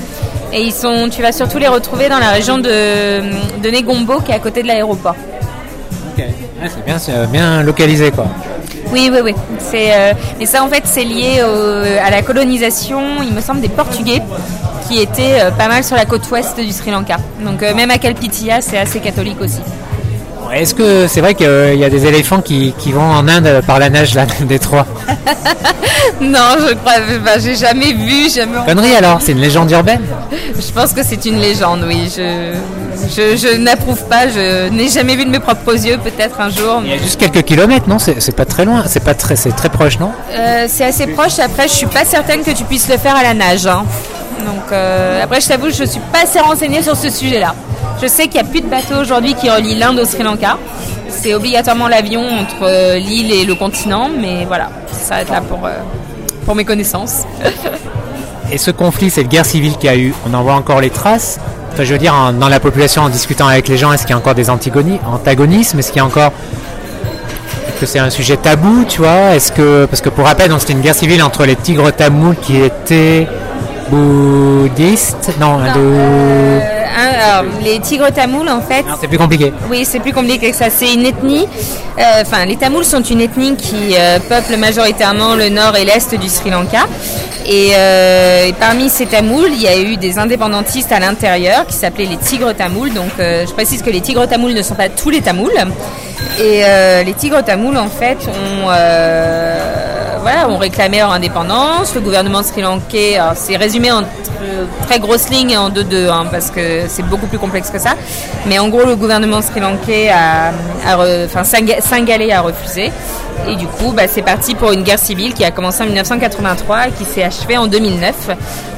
Et 0.53 0.63
ils 0.63 0.73
sont, 0.73 1.09
tu 1.11 1.23
vas 1.23 1.33
surtout 1.33 1.59
les 1.59 1.67
retrouver 1.67 2.09
dans 2.09 2.19
la 2.21 2.31
région 2.31 2.59
de, 2.59 3.21
de 3.61 3.71
Negombo, 3.71 4.21
qui 4.21 4.31
est 4.31 4.35
à 4.35 4.39
côté 4.39 4.63
de 4.63 4.69
l'aéroport. 4.69 5.17
Ok, 6.17 6.25
c'est 6.69 6.85
bien, 6.85 6.99
c'est 6.99 7.31
bien 7.31 7.63
localisé 7.63 8.11
quoi. 8.11 8.27
Oui, 8.93 9.11
oui, 9.13 9.19
oui. 9.23 9.35
C'est, 9.59 9.93
euh, 9.93 10.13
et 10.41 10.47
ça, 10.47 10.63
en 10.65 10.69
fait, 10.69 10.83
c'est 10.85 11.05
lié 11.05 11.43
au- 11.43 12.05
à 12.07 12.11
la 12.11 12.23
colonisation, 12.23 13.01
il 13.23 13.33
me 13.33 13.41
semble, 13.41 13.61
des 13.61 13.69
Portugais 13.69 14.23
qui 14.89 15.01
étaient 15.01 15.41
euh, 15.41 15.51
pas 15.51 15.69
mal 15.69 15.83
sur 15.83 15.97
la 15.97 16.05
côte 16.05 16.31
ouest 16.31 16.59
du 16.59 16.71
Sri 16.73 16.91
Lanka. 16.91 17.17
Donc, 17.45 17.63
euh, 17.63 17.75
même 17.75 17.91
à 17.91 17.99
Kalpitiya, 17.99 18.61
c'est 18.61 18.79
assez 18.79 19.01
catholique 19.01 19.41
aussi. 19.41 19.61
Est-ce 20.55 20.75
que 20.75 21.07
c'est 21.07 21.21
vrai 21.21 21.35
qu'il 21.35 21.77
y 21.77 21.85
a 21.85 21.91
des 21.91 22.07
éléphants 22.07 22.41
qui, 22.41 22.75
qui 22.79 22.93
vont 22.93 23.03
en 23.03 23.27
Inde 23.29 23.63
par 23.67 23.79
la 23.79 23.91
nage 23.91 24.15
là, 24.15 24.27
des 24.41 24.59
trois 24.59 24.87
Non, 26.21 26.57
je 26.67 26.75
crois, 26.75 26.95
bah, 27.25 27.33
j'ai 27.39 27.55
jamais 27.57 27.93
vu, 27.93 28.31
jamais. 28.35 28.59
Connerie 28.67 28.95
alors, 28.95 29.19
c'est 29.21 29.33
une 29.33 29.41
légende 29.41 29.71
urbaine 29.71 30.01
Je 30.33 30.73
pense 30.73 30.93
que 30.93 31.03
c'est 31.03 31.25
une 31.27 31.39
légende, 31.39 31.85
oui. 31.87 32.11
Je, 32.17 32.55
je, 33.15 33.37
je 33.37 33.57
n'approuve 33.59 34.03
pas, 34.07 34.27
je 34.29 34.69
n'ai 34.71 34.89
jamais 34.89 35.15
vu 35.17 35.25
de 35.27 35.31
mes 35.31 35.41
propres 35.41 35.75
yeux, 35.75 35.99
peut-être 35.99 36.41
un 36.41 36.49
jour. 36.49 36.81
Il 36.85 36.91
y 36.91 36.95
a 36.95 36.99
juste 36.99 37.21
quelques 37.21 37.43
kilomètres, 37.43 37.89
non? 37.89 37.99
C'est 37.99 38.21
c'est 38.21 38.33
pas 38.35 38.47
très 38.47 38.65
loin, 38.65 38.85
c'est 38.87 39.05
pas 39.05 39.15
très, 39.15 39.37
c'est 39.37 39.51
très 39.53 39.69
proche, 39.69 39.99
non? 39.99 40.13
Euh, 40.33 40.65
c'est 40.69 40.85
assez 40.85 41.07
proche. 41.09 41.39
Après, 41.39 41.69
je 41.69 41.75
suis 41.75 41.87
pas 41.87 42.05
certaine 42.07 42.43
que 42.43 42.53
tu 42.53 42.65
puisses 42.65 42.89
le 42.89 42.97
faire 42.97 43.15
à 43.17 43.23
la 43.23 43.35
nage. 43.35 43.67
hein. 43.67 43.85
Donc, 44.45 44.73
euh, 44.73 45.23
après, 45.23 45.41
je 45.41 45.49
t'avoue, 45.49 45.69
je 45.71 45.85
suis 45.85 46.01
pas 46.13 46.23
assez 46.23 46.41
renseignée 46.41 46.83
sur 46.83 46.97
ce 46.97 47.11
sujet-là. 47.11 47.55
Je 48.01 48.07
sais 48.07 48.25
qu'il 48.25 48.41
n'y 48.41 48.47
a 48.47 48.51
plus 48.51 48.61
de 48.61 48.67
bateau 48.67 48.97
aujourd'hui 49.01 49.35
qui 49.35 49.49
relie 49.49 49.75
l'Inde 49.75 49.99
au 49.99 50.05
Sri 50.05 50.23
Lanka. 50.23 50.59
C'est 51.09 51.33
obligatoirement 51.35 51.89
l'avion 51.89 52.23
entre 52.29 52.63
euh, 52.65 52.99
l'île 52.99 53.33
et 53.33 53.45
le 53.45 53.55
continent, 53.55 54.11
mais 54.11 54.45
voilà, 54.45 54.69
ça 54.93 54.99
s'arrête 54.99 55.31
là 55.31 55.41
pour, 55.41 55.65
euh, 55.65 55.79
pour 56.45 56.55
mes 56.55 56.65
connaissances. 56.65 57.25
Et 58.53 58.59
ce 58.59 58.71
conflit, 58.71 59.11
cette 59.11 59.29
guerre 59.29 59.47
civile 59.47 59.77
qu'il 59.77 59.87
y 59.87 59.93
a 59.93 59.97
eu, 59.97 60.15
on 60.29 60.35
en 60.35 60.43
voit 60.43 60.55
encore 60.55 60.81
les 60.81 60.91
traces? 60.91 61.41
Enfin, 61.73 61.85
je 61.85 61.93
veux 61.93 61.99
dire, 61.99 62.15
dans 62.39 62.49
la 62.49 62.61
population, 62.61 63.03
en 63.03 63.09
discutant 63.09 63.49
avec 63.49 63.67
les 63.67 63.77
gens, 63.77 63.93
est-ce 63.93 64.03
qu'il 64.03 64.11
y 64.11 64.15
a 64.15 64.19
encore 64.19 64.35
des 64.35 64.51
antagonismes? 64.51 65.79
Est-ce 65.79 65.89
qu'il 65.89 65.99
y 65.99 66.01
a 66.01 66.07
encore. 66.07 66.33
Est-ce 67.69 67.81
que 67.81 67.87
c'est 67.87 67.99
un 67.99 68.09
sujet 68.09 68.37
tabou, 68.37 68.85
tu 68.89 68.99
vois? 68.99 69.35
Est-ce 69.35 69.51
que. 69.51 69.87
Parce 69.87 70.01
que 70.01 70.09
pour 70.09 70.27
rappel, 70.27 70.53
c'était 70.61 70.75
une 70.75 70.81
guerre 70.81 70.95
civile 70.95 71.23
entre 71.23 71.45
les 71.45 71.57
tigres 71.57 71.91
tamouls 71.93 72.37
qui 72.41 72.57
étaient 72.57 73.27
bouddhistes. 73.91 75.31
Non, 75.41 75.59
hindous. 75.59 75.81
Euh, 75.81 76.61
un- 76.99 77.41
alors, 77.41 77.51
les 77.63 77.79
tigres 77.81 78.11
tamouls, 78.13 78.49
en 78.49 78.61
fait, 78.61 78.83
Non, 78.83 78.95
c'est 79.01 79.09
plus 79.09 79.19
compliqué. 79.19 79.53
Oui, 79.71 79.85
c'est 79.85 80.01
plus 80.01 80.13
compliqué 80.13 80.51
que 80.51 80.57
ça. 80.57 80.71
C'est 80.71 80.93
une 80.95 81.05
ethnie. 81.07 81.47
euh, 81.99 82.23
Enfin, 82.23 82.45
les 82.47 82.57
Tamouls 82.57 82.85
sont 82.85 83.03
une 83.03 83.21
ethnie 83.21 83.57
qui 83.57 83.95
euh, 83.99 84.19
peuple 84.29 84.57
majoritairement 84.57 85.35
le 85.35 85.49
nord 85.49 85.77
et 85.77 85.85
l'est 85.85 86.15
du 86.15 86.29
Sri 86.29 86.51
Lanka. 86.51 86.87
Et, 87.49 87.73
euh, 87.77 88.47
et 88.49 88.53
parmi 88.55 88.89
ces 88.89 89.07
Tamouls, 89.07 89.51
il 89.53 89.63
y 89.63 89.69
a 89.69 89.79
eu 89.79 89.97
des 89.97 90.19
indépendantistes 90.19 90.91
à 90.93 90.99
l'intérieur 90.99 91.67
qui 91.67 91.75
s'appelaient 91.75 92.07
les 92.07 92.17
Tigres 92.17 92.55
Tamouls. 92.55 92.93
Donc, 92.93 93.11
euh, 93.19 93.45
je 93.47 93.53
précise 93.53 93.83
que 93.83 93.91
les 93.91 94.01
Tigres 94.01 94.27
Tamouls 94.27 94.53
ne 94.55 94.63
sont 94.63 94.75
pas 94.75 94.89
tous 94.89 95.11
les 95.11 95.21
Tamouls. 95.21 95.53
Et 96.39 96.63
euh, 96.65 97.03
les 97.03 97.13
Tigres 97.15 97.43
Tamouls, 97.45 97.77
en 97.79 97.89
fait, 97.89 98.19
ont, 98.29 98.69
euh, 98.71 99.96
ont 100.49 100.57
réclamé 100.59 100.99
leur 100.99 101.13
indépendance. 101.13 101.95
Le 101.95 102.01
gouvernement 102.01 102.43
sri-lankais, 102.43 103.19
c'est 103.35 103.57
résumé 103.57 103.91
en 103.93 104.03
tr- 104.03 104.05
très 104.87 104.99
grosses 104.99 105.29
lignes 105.31 105.57
en 105.57 105.71
2-2, 105.71 106.09
hein, 106.11 106.27
parce 106.31 106.51
que 106.51 106.83
c'est 106.89 107.03
beaucoup 107.05 107.27
plus 107.27 107.39
complexe 107.39 107.71
que 107.71 107.79
ça. 107.79 107.95
Mais 108.47 108.59
en 108.59 108.69
gros, 108.69 108.85
le 108.85 108.97
gouvernement 108.97 109.43
sri-lankais 109.43 110.11
a, 110.11 110.53
a 112.33 112.41
refusé. 112.41 112.91
Et 113.49 113.55
du 113.57 113.67
coup, 113.67 113.93
bah, 113.93 114.09
c'est 114.09 114.23
parti 114.23 114.55
pour 114.55 114.73
une 114.73 114.83
guerre 114.83 114.99
civile 114.99 115.33
qui 115.35 115.45
a 115.45 115.51
commencé 115.51 115.83
en 115.83 115.87
1983 115.87 116.89
et 116.89 116.91
qui 116.93 117.05
s'est 117.05 117.23
achevée 117.23 117.57
en 117.59 117.67
2009. 117.67 118.15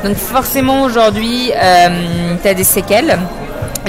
Donc 0.04 0.16
forcément, 0.16 0.82
aujourd'hui, 0.82 1.50
tu 2.42 2.48
as 2.48 2.54
des 2.54 2.64
séquelles 2.64 3.18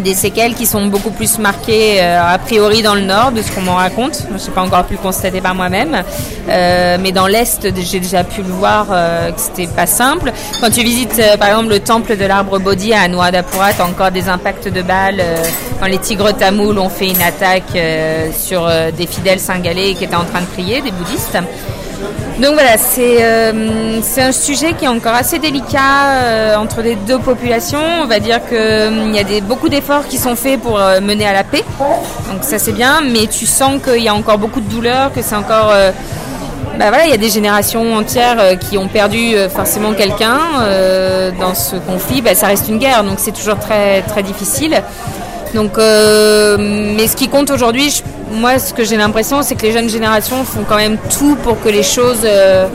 des 0.03 0.13
séquelles 0.13 0.53
qui 0.55 0.65
sont 0.65 0.85
beaucoup 0.87 1.11
plus 1.11 1.39
marquées 1.39 2.01
euh, 2.01 2.21
a 2.35 2.37
priori 2.37 2.81
dans 2.81 2.95
le 2.95 3.01
nord 3.01 3.31
de 3.31 3.41
ce 3.41 3.51
qu'on 3.51 3.61
m'en 3.61 3.75
raconte. 3.75 4.23
Je 4.29 4.45
n'ai 4.45 4.51
pas 4.53 4.61
encore 4.61 4.85
pu 4.85 4.93
le 4.93 4.99
constater 4.99 5.41
par 5.41 5.55
moi-même, 5.55 6.03
Euh, 6.49 6.97
mais 6.99 7.11
dans 7.11 7.27
l'est, 7.27 7.61
j'ai 7.89 7.99
déjà 7.99 8.23
pu 8.23 8.41
le 8.41 8.49
voir 8.49 8.87
euh, 8.91 9.31
que 9.31 9.39
c'était 9.39 9.67
pas 9.67 9.85
simple. 9.85 10.31
Quand 10.59 10.71
tu 10.71 10.81
visites 10.81 11.19
euh, 11.19 11.37
par 11.37 11.49
exemple 11.49 11.69
le 11.69 11.79
temple 11.79 12.17
de 12.17 12.25
l'arbre 12.25 12.57
Bodhi 12.57 12.91
à 12.91 13.01
Anuradhapura, 13.01 13.73
tu 13.73 13.81
as 13.81 13.85
encore 13.85 14.09
des 14.09 14.27
impacts 14.29 14.67
de 14.67 14.81
balles 14.81 15.19
euh, 15.21 15.43
quand 15.79 15.85
les 15.85 15.99
tigres 15.99 16.33
tamouls 16.35 16.79
ont 16.79 16.89
fait 16.89 17.09
une 17.09 17.21
attaque 17.21 17.75
euh, 17.75 18.31
sur 18.33 18.67
des 18.97 19.05
fidèles 19.05 19.39
singalais 19.39 19.93
qui 19.93 20.05
étaient 20.05 20.15
en 20.15 20.25
train 20.25 20.41
de 20.41 20.47
prier, 20.47 20.81
des 20.81 20.91
bouddhistes. 20.91 21.37
Donc 22.39 22.53
voilà, 22.53 22.77
c'est 22.77 23.21
euh, 23.21 23.99
c'est 24.01 24.21
un 24.21 24.31
sujet 24.31 24.71
qui 24.73 24.85
est 24.85 24.87
encore 24.87 25.13
assez 25.13 25.39
délicat 25.39 26.05
euh, 26.05 26.55
entre 26.55 26.81
les 26.81 26.95
deux 26.95 27.19
populations. 27.19 27.83
On 28.01 28.05
va 28.05 28.19
dire 28.19 28.39
qu'il 28.47 29.11
y 29.13 29.19
a 29.19 29.23
des, 29.25 29.41
beaucoup 29.41 29.67
d'efforts 29.67 30.07
qui 30.07 30.17
sont 30.17 30.37
faits 30.37 30.61
pour 30.61 30.79
euh, 30.79 31.01
mener 31.01 31.27
à 31.27 31.33
la 31.33 31.43
paix. 31.43 31.65
Donc 32.31 32.43
ça 32.43 32.57
c'est 32.57 32.71
bien, 32.71 33.01
mais 33.01 33.27
tu 33.27 33.45
sens 33.45 33.81
qu'il 33.83 34.01
y 34.01 34.07
a 34.07 34.15
encore 34.15 34.37
beaucoup 34.37 34.61
de 34.61 34.69
douleur, 34.69 35.11
que 35.13 35.21
c'est 35.21 35.35
encore... 35.35 35.71
euh, 35.71 35.91
bah 36.77 37.03
il 37.03 37.11
y 37.11 37.13
a 37.13 37.17
des 37.17 37.29
générations 37.29 37.93
entières 37.93 38.37
euh, 38.39 38.55
qui 38.55 38.77
ont 38.77 38.87
perdu 38.87 39.35
euh, 39.35 39.49
forcément 39.49 39.91
quelqu'un 39.91 40.37
euh, 40.61 41.29
dans 41.37 41.53
ce 41.53 41.75
conflit. 41.75 42.21
Bah, 42.21 42.35
ça 42.35 42.47
reste 42.47 42.69
une 42.69 42.77
guerre, 42.77 43.03
donc 43.03 43.15
c'est 43.17 43.33
toujours 43.33 43.59
très 43.59 44.01
très 44.03 44.23
difficile. 44.23 44.81
Donc, 45.53 45.77
euh, 45.77 46.57
mais 46.95 47.07
ce 47.07 47.15
qui 47.15 47.27
compte 47.27 47.49
aujourd'hui, 47.49 48.03
moi, 48.31 48.59
ce 48.59 48.73
que 48.73 48.83
j'ai 48.83 48.97
l'impression, 48.97 49.41
c'est 49.41 49.55
que 49.55 49.63
les 49.63 49.71
jeunes 49.71 49.89
générations 49.89 50.43
font 50.43 50.63
quand 50.67 50.75
même 50.77 50.97
tout 51.17 51.35
pour 51.43 51.59
que 51.61 51.69
les 51.69 51.83
choses, 51.83 52.21
euh, 52.23 52.67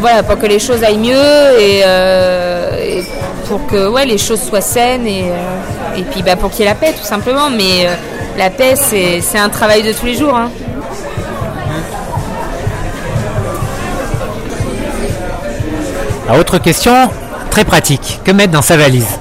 voilà, 0.00 0.22
pour 0.22 0.38
que 0.38 0.46
les 0.46 0.58
choses 0.58 0.82
aillent 0.82 0.96
mieux 0.98 1.60
et, 1.60 1.82
euh, 1.84 2.70
et 2.82 3.04
pour 3.48 3.66
que 3.66 3.88
ouais, 3.88 4.06
les 4.06 4.18
choses 4.18 4.40
soient 4.40 4.62
saines 4.62 5.06
et, 5.06 5.24
et 5.98 6.02
puis 6.10 6.22
bah, 6.22 6.36
pour 6.36 6.50
qu'il 6.50 6.60
y 6.60 6.62
ait 6.62 6.70
la 6.70 6.74
paix, 6.74 6.94
tout 6.98 7.06
simplement. 7.06 7.50
Mais 7.50 7.86
la 8.38 8.48
paix, 8.50 8.74
c'est 8.76 9.38
un 9.38 9.48
travail 9.50 9.82
de 9.82 9.92
tous 9.92 10.06
les 10.06 10.14
jours. 10.16 10.34
hein. 10.34 10.50
Autre 16.38 16.58
question, 16.58 17.10
très 17.50 17.64
pratique. 17.64 18.20
Que 18.24 18.32
mettre 18.32 18.52
dans 18.52 18.62
sa 18.62 18.76
valise? 18.76 19.18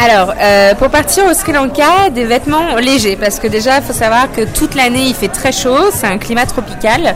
Alors, 0.00 0.32
euh, 0.40 0.74
pour 0.76 0.90
partir 0.90 1.24
au 1.26 1.34
Sri 1.34 1.52
Lanka, 1.52 2.10
des 2.14 2.24
vêtements 2.24 2.76
légers, 2.76 3.16
parce 3.16 3.40
que 3.40 3.48
déjà, 3.48 3.78
il 3.78 3.82
faut 3.82 3.92
savoir 3.92 4.30
que 4.30 4.42
toute 4.42 4.76
l'année, 4.76 5.06
il 5.08 5.14
fait 5.14 5.26
très 5.26 5.50
chaud, 5.50 5.90
c'est 5.92 6.06
un 6.06 6.18
climat 6.18 6.46
tropical, 6.46 7.14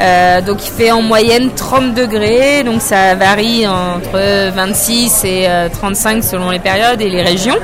Euh, 0.00 0.40
donc 0.40 0.64
il 0.66 0.70
fait 0.70 0.90
en 0.90 1.02
moyenne 1.02 1.50
30 1.54 1.92
degrés, 1.92 2.62
donc 2.64 2.80
ça 2.80 3.14
varie 3.14 3.66
entre 3.68 4.48
26 4.50 5.24
et 5.24 5.44
euh, 5.46 5.68
35 5.68 6.24
selon 6.24 6.48
les 6.50 6.58
périodes 6.60 7.02
et 7.02 7.10
les 7.10 7.20
régions. 7.20 7.58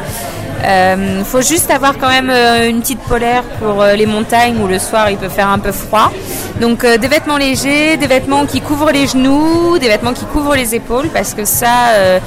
Il 0.63 1.25
faut 1.25 1.41
juste 1.41 1.71
avoir 1.71 1.97
quand 1.97 2.09
même 2.11 2.29
euh, 2.31 2.69
une 2.69 2.81
petite 2.81 3.01
polaire 3.01 3.45
pour 3.61 3.81
euh, 3.81 3.95
les 3.95 4.05
montagnes 4.05 4.59
où 4.63 4.67
le 4.67 4.79
soir 4.79 5.09
il 5.11 5.17
peut 5.17 5.31
faire 5.31 5.49
un 5.49 5.59
peu 5.59 5.73
froid. 5.73 6.11
Donc 6.61 6.85
euh, 6.85 6.99
des 6.99 7.09
vêtements 7.09 7.39
légers, 7.39 7.97
des 7.97 8.07
vêtements 8.09 8.45
qui 8.45 8.61
couvrent 8.61 8.91
les 8.91 9.07
genoux, 9.07 9.79
des 9.79 9.89
vêtements 9.89 10.13
qui 10.13 10.27
couvrent 10.27 10.57
les 10.57 10.75
épaules, 10.75 11.09
parce 11.15 11.33
que 11.33 11.45
ça, 11.47 11.93
euh, 11.93 12.19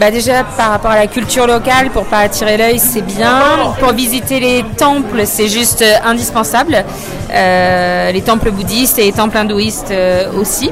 bah 0.00 0.10
déjà 0.10 0.44
par 0.44 0.70
rapport 0.70 0.90
à 0.92 0.96
la 0.96 1.06
culture 1.06 1.46
locale, 1.46 1.90
pour 1.90 2.06
pas 2.06 2.20
attirer 2.20 2.56
l'œil, 2.56 2.78
c'est 2.78 3.02
bien. 3.02 3.38
Pour 3.78 3.92
visiter 3.92 4.40
les 4.40 4.64
temples, 4.78 5.26
c'est 5.26 5.48
juste 5.48 5.82
euh, 5.82 5.94
indispensable. 6.02 6.84
Euh, 7.30 8.10
les 8.10 8.22
temples 8.22 8.50
bouddhistes 8.50 8.98
et 8.98 9.04
les 9.04 9.12
temples 9.12 9.36
hindouistes 9.36 9.90
euh, 9.90 10.32
aussi. 10.40 10.70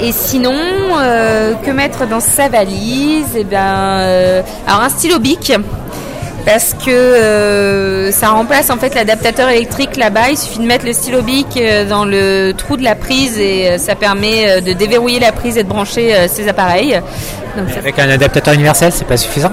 Et 0.00 0.12
sinon, 0.12 0.54
que 1.64 1.70
mettre 1.70 2.06
dans 2.06 2.20
sa 2.20 2.48
valise? 2.48 3.36
Eh 3.36 3.46
euh, 3.52 4.42
alors 4.66 4.82
un 4.82 4.88
stylo 4.88 5.18
bic. 5.18 5.52
Parce 6.46 6.72
que 6.74 6.90
euh, 6.90 8.10
ça 8.12 8.28
remplace 8.28 8.70
en 8.70 8.78
fait 8.78 8.94
l'adaptateur 8.94 9.50
électrique 9.50 9.96
là-bas. 9.96 10.30
Il 10.30 10.38
suffit 10.38 10.60
de 10.60 10.66
mettre 10.66 10.86
le 10.86 10.94
stylo 10.94 11.20
bic 11.20 11.48
euh, 11.56 11.84
dans 11.84 12.04
le 12.06 12.52
trou 12.56 12.78
de 12.78 12.84
la 12.84 12.94
prise 12.94 13.38
et 13.38 13.68
euh, 13.68 13.78
ça 13.78 13.96
permet 13.96 14.62
de 14.62 14.72
déverrouiller 14.72 15.20
la 15.20 15.32
prise 15.32 15.58
et 15.58 15.64
de 15.64 15.68
brancher 15.68 16.28
ses 16.28 16.48
appareils. 16.48 17.00
Donc, 17.58 17.66
Avec 17.76 17.98
un 17.98 18.08
adaptateur 18.08 18.54
universel, 18.54 18.92
c'est 18.92 19.06
pas 19.06 19.16
suffisant 19.16 19.52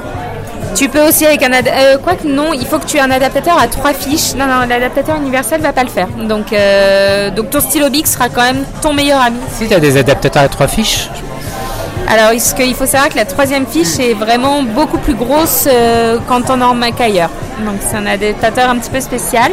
tu 0.76 0.90
peux 0.90 1.08
aussi 1.08 1.26
avec 1.26 1.44
un 1.44 1.52
euh, 1.54 1.98
quoique 2.04 2.28
non, 2.28 2.52
il 2.54 2.66
faut 2.66 2.80
que 2.80 2.86
tu 2.86 2.98
aies 2.98 3.02
un 3.02 3.12
adaptateur 3.12 3.60
à 3.60 3.68
trois 3.68 3.94
fiches. 3.94 4.34
Non, 4.34 4.46
non, 4.46 4.66
l'adaptateur 4.68 5.18
universel 5.18 5.62
va 5.62 5.72
pas 5.72 5.84
le 5.84 5.90
faire. 5.90 6.08
Donc, 6.08 6.52
euh, 6.52 7.30
donc 7.30 7.52
ton 7.52 7.60
stylo 7.60 7.90
bic 7.90 8.08
sera 8.08 8.30
quand 8.30 8.42
même 8.42 8.64
ton 8.82 8.94
meilleur 8.94 9.22
ami. 9.22 9.38
Si 9.52 9.68
tu 9.68 9.74
as 9.74 9.80
des 9.80 9.98
adaptateurs 9.98 10.44
à 10.44 10.48
trois 10.48 10.68
fiches, 10.68 11.10
Alors, 12.08 12.40
ce 12.40 12.54
qu'il 12.54 12.76
faut 12.76 12.86
savoir 12.86 13.10
que 13.10 13.16
la 13.16 13.26
troisième 13.26 13.66
fiche 13.66 14.00
est 14.00 14.14
vraiment 14.14 14.62
beaucoup 14.64 14.98
plus 14.98 15.16
grosse 15.16 15.68
euh, 15.72 16.20
quand 16.28 16.50
on 16.50 16.62
en 16.62 16.74
Mac 16.74 17.00
ailleurs. 17.02 17.32
Donc, 17.66 17.76
c'est 17.82 17.96
un 17.98 18.06
adaptateur 18.06 18.70
un 18.70 18.78
petit 18.78 18.90
peu 18.92 19.00
spécial. 19.00 19.52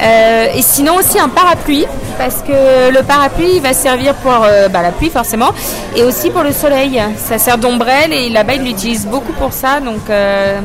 Euh, 0.00 0.46
et 0.54 0.62
sinon 0.62 0.96
aussi 0.96 1.18
un 1.18 1.28
parapluie, 1.28 1.84
parce 2.18 2.36
que 2.46 2.90
le 2.92 3.02
parapluie 3.02 3.56
il 3.56 3.62
va 3.62 3.72
servir 3.72 4.14
pour 4.14 4.44
euh, 4.44 4.68
bah, 4.68 4.80
la 4.82 4.92
pluie 4.92 5.10
forcément, 5.10 5.50
et 5.96 6.04
aussi 6.04 6.30
pour 6.30 6.42
le 6.42 6.52
soleil. 6.52 7.02
Ça 7.16 7.38
sert 7.38 7.58
d'ombrelle 7.58 8.12
et 8.12 8.28
là-bas 8.28 8.54
ils 8.54 8.62
l'utilisent 8.62 9.06
beaucoup 9.06 9.32
pour 9.32 9.52
ça. 9.52 9.80
Donc 9.80 10.08
euh, 10.08 10.60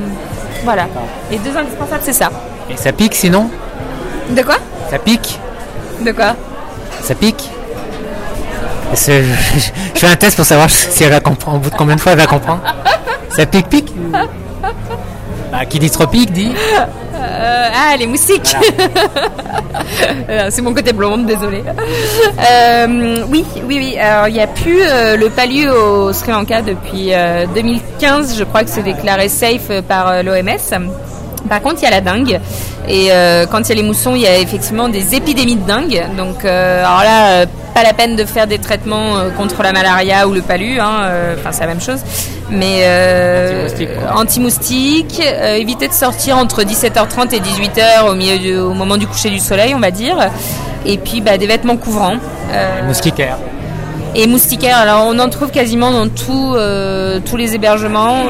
voilà, 0.63 0.85
les 1.31 1.37
deux 1.39 1.57
indispensables 1.57 2.03
c'est 2.03 2.13
ça. 2.13 2.29
et 2.69 2.77
ça 2.77 2.91
pique 2.91 3.15
sinon? 3.15 3.49
De 4.29 4.41
quoi? 4.43 4.57
Ça 4.91 4.99
pique? 4.99 5.39
De 6.01 6.11
quoi? 6.11 6.35
Ça 7.01 7.15
pique? 7.15 7.49
Je, 8.95 9.23
je 9.95 9.99
fais 9.99 10.07
un 10.07 10.15
test 10.15 10.35
pour 10.35 10.45
savoir 10.45 10.69
si 10.69 11.03
elle 11.03 11.09
va 11.11 11.19
comprendre, 11.19 11.57
au 11.57 11.59
bout 11.59 11.69
de 11.69 11.75
combien 11.75 11.95
de 11.95 12.01
fois 12.01 12.11
elle 12.11 12.19
va 12.19 12.27
comprendre? 12.27 12.61
Ça 13.29 13.45
pique, 13.45 13.67
pique 13.67 13.93
Bah, 15.51 15.65
Qui 15.65 15.79
dit 15.79 15.89
tropique 15.89 16.31
dit? 16.31 16.51
Euh, 17.15 17.69
ah, 17.73 17.95
les 17.97 18.05
moustiques 18.05 18.55
euh, 20.29 20.47
C'est 20.49 20.61
mon 20.61 20.73
côté 20.73 20.93
blonde, 20.93 21.25
désolé. 21.25 21.63
Euh, 21.65 23.25
oui, 23.29 23.45
oui, 23.65 23.77
oui. 23.77 23.97
Alors, 23.97 24.27
il 24.27 24.33
n'y 24.33 24.41
a 24.41 24.47
plus 24.47 24.79
le 24.79 25.29
palu 25.29 25.69
au 25.69 26.11
Sri 26.13 26.31
Lanka 26.31 26.61
depuis 26.61 27.11
2015. 27.55 28.37
Je 28.37 28.43
crois 28.43 28.63
que 28.63 28.69
c'est 28.69 28.83
déclaré 28.83 29.29
safe 29.29 29.71
par 29.87 30.21
l'OMS. 30.23 30.89
Par 31.49 31.61
contre, 31.61 31.77
il 31.81 31.83
y 31.83 31.87
a 31.87 31.91
la 31.91 32.01
dengue. 32.01 32.39
Et 32.87 33.09
quand 33.51 33.59
il 33.61 33.69
y 33.69 33.71
a 33.71 33.75
les 33.75 33.83
moussons, 33.83 34.15
il 34.15 34.21
y 34.21 34.27
a 34.27 34.37
effectivement 34.37 34.89
des 34.89 35.15
épidémies 35.15 35.55
de 35.55 35.67
dengue. 35.67 36.03
Donc, 36.17 36.45
alors 36.45 37.03
là, 37.03 37.45
pas 37.73 37.83
la 37.83 37.93
peine 37.93 38.15
de 38.15 38.25
faire 38.25 38.47
des 38.47 38.59
traitements 38.59 39.15
contre 39.37 39.63
la 39.63 39.71
malaria 39.71 40.27
ou 40.27 40.33
le 40.33 40.41
palu. 40.41 40.79
Hein, 40.79 41.09
enfin, 41.37 41.51
c'est 41.51 41.61
la 41.61 41.67
même 41.67 41.81
chose. 41.81 41.99
Mais 42.49 42.81
euh, 42.83 43.67
anti-moustique, 44.13 45.21
euh, 45.25 45.55
éviter 45.55 45.87
de 45.87 45.93
sortir 45.93 46.37
entre 46.37 46.63
17h30 46.63 47.33
et 47.33 47.39
18h 47.39 48.09
au, 48.09 48.13
milieu 48.13 48.63
au 48.63 48.73
moment 48.73 48.97
du 48.97 49.07
coucher 49.07 49.29
du 49.29 49.39
soleil, 49.39 49.73
on 49.73 49.79
va 49.79 49.91
dire. 49.91 50.17
Et 50.85 50.97
puis 50.97 51.21
bah, 51.21 51.37
des 51.37 51.47
vêtements 51.47 51.77
couvrants. 51.77 52.17
Euh, 52.51 52.83
moustiquaires. 52.83 53.37
Et 54.15 54.27
moustiquaires, 54.27 54.77
alors 54.77 55.07
on 55.07 55.17
en 55.19 55.29
trouve 55.29 55.49
quasiment 55.51 55.91
dans 55.91 56.07
tous 56.07 56.55
les 57.37 57.55
hébergements. 57.55 58.23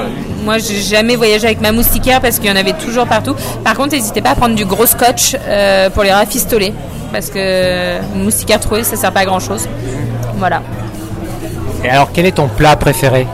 Moi, 0.43 0.57
j'ai 0.57 0.81
jamais 0.81 1.15
voyagé 1.15 1.45
avec 1.45 1.61
ma 1.61 1.71
moustiquaire 1.71 2.21
parce 2.21 2.39
qu'il 2.39 2.49
y 2.49 2.51
en 2.51 2.55
avait 2.55 2.73
toujours 2.73 3.05
partout. 3.05 3.35
Par 3.63 3.75
contre, 3.75 3.91
n'hésitez 3.91 4.21
pas 4.21 4.31
à 4.31 4.35
prendre 4.35 4.55
du 4.55 4.65
gros 4.65 4.85
scotch 4.85 5.35
pour 5.93 6.03
les 6.03 6.11
rafistoler. 6.11 6.73
Parce 7.11 7.29
que 7.29 8.01
moustiquaire 8.15 8.59
troué, 8.59 8.83
ça 8.83 8.95
sert 8.95 9.11
pas 9.11 9.21
à 9.21 9.25
grand 9.25 9.39
chose. 9.39 9.67
Voilà. 10.37 10.61
Et 11.83 11.89
alors, 11.89 12.09
quel 12.13 12.25
est 12.25 12.31
ton 12.31 12.47
plat 12.47 12.75
préféré? 12.75 13.27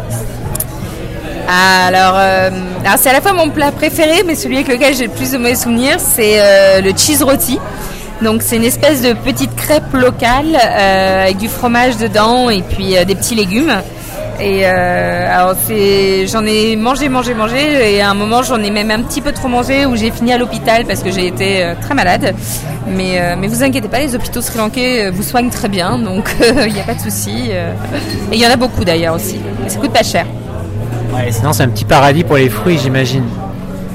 Alors, 1.47 2.13
euh, 2.15 2.49
alors 2.85 2.97
c'est 2.99 3.09
à 3.09 3.13
la 3.13 3.21
fois 3.21 3.33
mon 3.33 3.49
plat 3.49 3.71
préféré, 3.71 4.23
mais 4.25 4.35
celui 4.35 4.57
avec 4.57 4.67
lequel 4.67 4.95
j'ai 4.95 5.05
le 5.05 5.11
plus 5.11 5.31
de 5.31 5.37
mauvais 5.37 5.55
souvenirs, 5.55 5.97
c'est 5.97 6.39
euh, 6.39 6.81
le 6.81 6.91
cheese 6.95 7.23
roti. 7.23 7.57
Donc 8.21 8.41
c'est 8.41 8.57
une 8.57 8.63
espèce 8.63 9.01
de 9.01 9.13
petite 9.13 9.55
crêpe 9.55 9.93
locale 9.93 10.55
euh, 10.55 11.23
avec 11.23 11.37
du 11.37 11.47
fromage 11.47 11.97
dedans 11.97 12.49
et 12.49 12.61
puis 12.61 12.95
des 13.05 13.15
petits 13.15 13.35
légumes. 13.35 13.73
Et 14.41 14.65
alors 14.65 15.55
c'est, 15.67 16.25
j'en 16.27 16.45
ai 16.45 16.77
mangé, 16.77 17.09
mangé, 17.09 17.33
mangé, 17.33 17.95
et 17.95 18.01
à 18.01 18.09
un 18.09 18.13
moment 18.13 18.41
j'en 18.41 18.61
ai 18.63 18.71
même 18.71 18.89
un 18.89 19.01
petit 19.01 19.19
peu 19.19 19.33
trop 19.33 19.49
mangé 19.49 19.85
où 19.85 19.97
j'ai 19.97 20.11
fini 20.11 20.31
à 20.31 20.37
l'hôpital 20.37 20.85
parce 20.85 21.03
que 21.03 21.11
j'ai 21.11 21.27
été 21.27 21.73
très 21.81 21.93
malade. 21.93 22.33
Mais 22.87 23.35
mais 23.37 23.47
vous 23.47 23.63
inquiétez 23.63 23.89
pas, 23.89 23.99
les 23.99 24.15
hôpitaux 24.15 24.41
sri-lankais 24.41 25.09
vous 25.11 25.23
soignent 25.23 25.49
très 25.49 25.67
bien, 25.67 25.97
donc 25.97 26.33
il 26.67 26.73
n'y 26.73 26.79
a 26.79 26.83
pas 26.83 26.93
de 26.93 27.01
souci. 27.01 27.49
et 27.51 28.31
il 28.31 28.39
y 28.39 28.47
en 28.47 28.51
a 28.51 28.55
beaucoup 28.55 28.85
d'ailleurs 28.85 29.15
aussi. 29.15 29.41
Et 29.65 29.69
ça 29.69 29.77
coûte 29.77 29.91
pas 29.91 30.03
cher. 30.03 30.25
Ouais, 31.13 31.31
sinon 31.31 31.51
c'est 31.51 31.63
un 31.63 31.69
petit 31.69 31.85
paradis 31.85 32.23
pour 32.23 32.37
les 32.37 32.49
fruits, 32.49 32.79
j'imagine. 32.81 33.25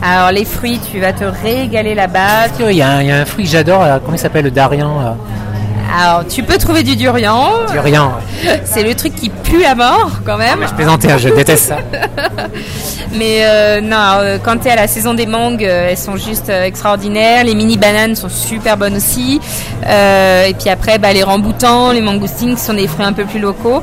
Alors 0.06 0.32
les 0.32 0.44
fruits, 0.44 0.78
tu 0.92 1.00
vas 1.00 1.14
te 1.14 1.24
régaler 1.24 1.94
là-bas. 1.94 2.48
Il 2.60 2.76
y, 2.76 2.82
a 2.82 2.90
un, 2.90 3.24
fruit 3.24 3.44
que 3.44 3.50
j'adore, 3.50 3.86
comment 4.04 4.16
il 4.16 4.18
s'appelle 4.18 4.44
le 4.44 4.50
darian 4.50 5.16
alors, 5.92 6.26
tu 6.26 6.42
peux 6.42 6.58
trouver 6.58 6.82
du 6.82 6.96
durian. 6.96 7.66
Durian. 7.70 8.12
C'est 8.64 8.82
le 8.82 8.94
truc 8.94 9.14
qui 9.14 9.28
pue 9.28 9.64
à 9.64 9.74
mort, 9.74 10.10
quand 10.24 10.36
même. 10.36 10.60
je 10.66 10.74
plaisantais, 10.74 11.12
hein, 11.12 11.18
je 11.18 11.28
déteste 11.28 11.66
ça. 11.68 11.78
mais 13.12 13.38
euh, 13.42 13.80
non, 13.80 14.18
euh, 14.18 14.38
quand 14.42 14.58
tu 14.58 14.68
es 14.68 14.70
à 14.70 14.76
la 14.76 14.88
saison 14.88 15.14
des 15.14 15.26
mangues, 15.26 15.64
euh, 15.64 15.88
elles 15.90 15.98
sont 15.98 16.16
juste 16.16 16.48
extraordinaires. 16.48 17.44
Les 17.44 17.54
mini 17.54 17.76
bananes 17.76 18.16
sont 18.16 18.28
super 18.28 18.76
bonnes 18.76 18.96
aussi. 18.96 19.40
et 19.84 20.54
puis 20.58 20.68
après, 20.68 20.98
bah, 20.98 21.12
les 21.12 21.22
ramboutans, 21.22 21.92
les 21.92 22.00
mangoustines, 22.00 22.56
qui 22.56 22.62
sont 22.62 22.74
des 22.74 22.88
fruits 22.88 23.06
un 23.06 23.12
peu 23.12 23.24
plus 23.24 23.40
locaux. 23.40 23.82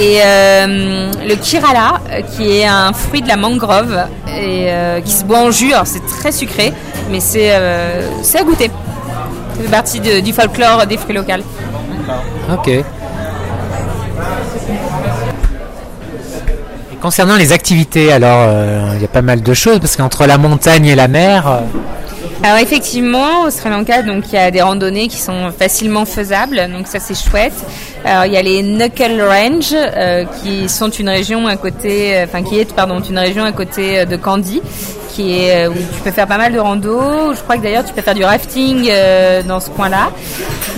Et 0.00 0.20
le 0.22 1.34
kirala, 1.34 2.00
qui 2.32 2.58
est 2.58 2.66
un 2.66 2.92
fruit 2.92 3.22
de 3.22 3.28
la 3.28 3.36
mangrove 3.36 4.06
et 4.28 4.70
qui 5.04 5.12
se 5.12 5.24
boit 5.24 5.40
en 5.40 5.50
jus. 5.50 5.72
Alors, 5.72 5.86
c'est 5.86 6.06
très 6.06 6.32
sucré, 6.32 6.72
mais 7.10 7.20
c'est 7.20 7.52
à 7.52 8.42
goûter. 8.44 8.70
C'est 9.62 9.70
partie 9.70 10.00
du 10.00 10.32
folklore 10.32 10.86
des 10.86 10.96
fruits 10.96 11.14
locaux. 11.14 11.32
Ok. 12.52 12.70
Concernant 17.00 17.36
les 17.36 17.52
activités, 17.52 18.12
alors 18.12 18.44
euh, 18.46 18.92
il 18.94 19.00
y 19.00 19.04
a 19.04 19.08
pas 19.08 19.22
mal 19.22 19.42
de 19.42 19.54
choses 19.54 19.78
parce 19.78 19.96
qu'entre 19.96 20.26
la 20.26 20.36
montagne 20.36 20.84
et 20.86 20.94
la 20.94 21.08
mer. 21.08 21.48
Euh, 21.48 21.60
alors 22.42 22.58
effectivement, 22.58 23.44
au 23.46 23.50
Sri 23.50 23.70
Lanka, 23.70 24.02
donc 24.02 24.24
il 24.28 24.34
y 24.34 24.38
a 24.38 24.50
des 24.50 24.60
randonnées 24.60 25.08
qui 25.08 25.16
sont 25.18 25.50
facilement 25.58 26.04
faisables, 26.04 26.68
donc 26.70 26.86
ça 26.86 26.98
c'est 26.98 27.14
chouette. 27.14 27.54
Alors 28.04 28.26
il 28.26 28.32
y 28.32 28.36
a 28.36 28.42
les 28.42 28.62
Knuckle 28.62 29.22
Range, 29.22 29.74
euh, 29.74 30.24
qui 30.42 30.68
sont 30.68 30.90
une 30.90 31.08
région 31.08 31.46
à 31.46 31.56
côté, 31.56 32.22
enfin 32.22 32.42
qui 32.42 32.58
est 32.58 32.70
pardon 32.74 33.00
une 33.00 33.18
région 33.18 33.44
à 33.44 33.52
côté 33.52 34.04
de 34.04 34.16
Kandy, 34.16 34.60
est 35.20 35.66
où 35.66 35.74
tu 35.74 36.00
peux 36.04 36.10
faire 36.10 36.26
pas 36.26 36.38
mal 36.38 36.52
de 36.52 36.58
rando. 36.58 37.34
Je 37.34 37.40
crois 37.42 37.56
que 37.56 37.62
d'ailleurs 37.62 37.84
tu 37.84 37.92
peux 37.92 38.02
faire 38.02 38.14
du 38.14 38.24
rafting 38.24 38.90
dans 39.46 39.60
ce 39.60 39.70
coin-là. 39.70 40.10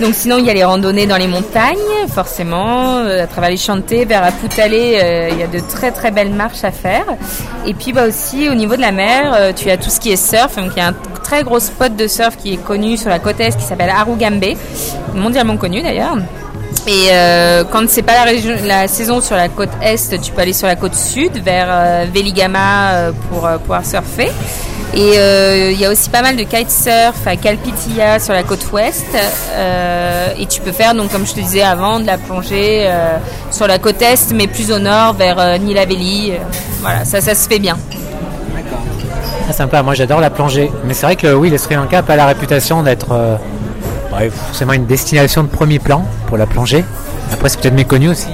Donc 0.01 0.13
sinon 0.15 0.37
il 0.39 0.45
y 0.45 0.49
a 0.49 0.53
les 0.53 0.63
randonnées 0.63 1.05
dans 1.05 1.17
les 1.17 1.27
montagnes, 1.27 1.77
forcément, 2.07 2.97
à 2.97 3.27
travers 3.27 3.49
les 3.49 3.57
chantés 3.57 4.05
vers 4.05 4.23
Aputale, 4.23 4.73
il 4.73 5.37
y 5.37 5.43
a 5.43 5.47
de 5.47 5.59
très 5.59 5.91
très 5.91 6.11
belles 6.11 6.33
marches 6.33 6.63
à 6.63 6.71
faire. 6.71 7.05
Et 7.65 7.73
puis 7.73 7.93
bah 7.93 8.07
aussi 8.07 8.49
au 8.49 8.55
niveau 8.55 8.75
de 8.75 8.81
la 8.81 8.91
mer, 8.91 9.53
tu 9.55 9.69
as 9.69 9.77
tout 9.77 9.89
ce 9.89 9.99
qui 9.99 10.11
est 10.11 10.15
surf, 10.15 10.55
donc 10.57 10.71
il 10.75 10.79
y 10.79 10.81
a 10.81 10.87
un 10.87 10.95
très 11.23 11.43
gros 11.43 11.59
spot 11.59 11.95
de 11.95 12.07
surf 12.07 12.35
qui 12.37 12.53
est 12.53 12.63
connu 12.63 12.97
sur 12.97 13.09
la 13.09 13.19
côte 13.19 13.39
est 13.39 13.55
qui 13.57 13.63
s'appelle 13.63 13.89
Arugambe, 13.89 14.55
mondialement 15.13 15.57
connu 15.57 15.81
d'ailleurs. 15.81 16.17
Et 16.85 17.07
euh, 17.11 17.63
quand 17.69 17.89
c'est 17.89 18.01
pas 18.01 18.25
la, 18.25 18.87
saison 18.87 19.21
sur 19.21 19.37
la 19.37 19.47
côte 19.47 19.69
est, 19.81 20.21
tu 20.21 20.31
peux 20.31 20.41
aller 20.41 20.53
sur 20.53 20.67
la 20.67 20.75
côte 20.75 20.95
sud 20.95 21.41
vers 21.41 21.67
euh, 21.69 22.05
Veligama 22.13 22.91
euh, 22.91 23.11
pour 23.29 23.47
pouvoir 23.59 23.85
surfer. 23.85 24.29
Et 24.95 25.15
il 25.71 25.79
y 25.79 25.85
a 25.85 25.91
aussi 25.91 26.07
pas 26.11 26.21
mal 26.21 26.35
de 26.35 26.43
kitesurf 26.43 27.25
à 27.25 27.35
Kalpitia 27.35 28.19
sur 28.19 28.33
la 28.33 28.43
côte 28.43 28.71
ouest. 28.71 29.07
et 30.37 30.45
tu 30.45 30.61
peux 30.61 30.71
faire, 30.71 30.93
donc 30.93 31.11
comme 31.11 31.25
je 31.25 31.33
te 31.33 31.39
disais 31.39 31.63
avant, 31.63 31.99
de 31.99 32.05
la 32.05 32.19
plongée 32.19 32.87
sur 33.49 33.65
la 33.65 33.79
côte 33.79 33.99
est, 34.03 34.31
mais 34.33 34.45
plus 34.45 34.71
au 34.71 34.77
nord 34.77 35.13
vers 35.13 35.57
Nilaveli. 35.57 36.33
voilà, 36.81 37.05
ça, 37.05 37.21
ça 37.21 37.33
se 37.33 37.49
fait 37.49 37.57
bien. 37.57 37.75
Ah, 39.49 39.53
sympa, 39.53 39.81
moi 39.81 39.95
j'adore 39.95 40.21
la 40.21 40.29
plongée. 40.29 40.71
Mais 40.85 40.93
c'est 40.93 41.07
vrai 41.07 41.15
que 41.15 41.33
oui, 41.33 41.49
le 41.49 41.57
Sri 41.57 41.73
Lanka 41.73 41.97
n'a 41.97 42.03
pas 42.03 42.15
la 42.15 42.27
réputation 42.27 42.83
d'être 42.83 43.39
euh, 44.21 44.29
forcément 44.29 44.73
une 44.73 44.85
destination 44.85 45.43
de 45.43 45.47
premier 45.47 45.79
plan 45.79 46.05
pour 46.27 46.37
la 46.37 46.45
plongée. 46.45 46.83
Après, 47.31 47.49
c'est 47.49 47.59
peut-être 47.59 47.73
méconnu 47.73 48.09
aussi. 48.09 48.27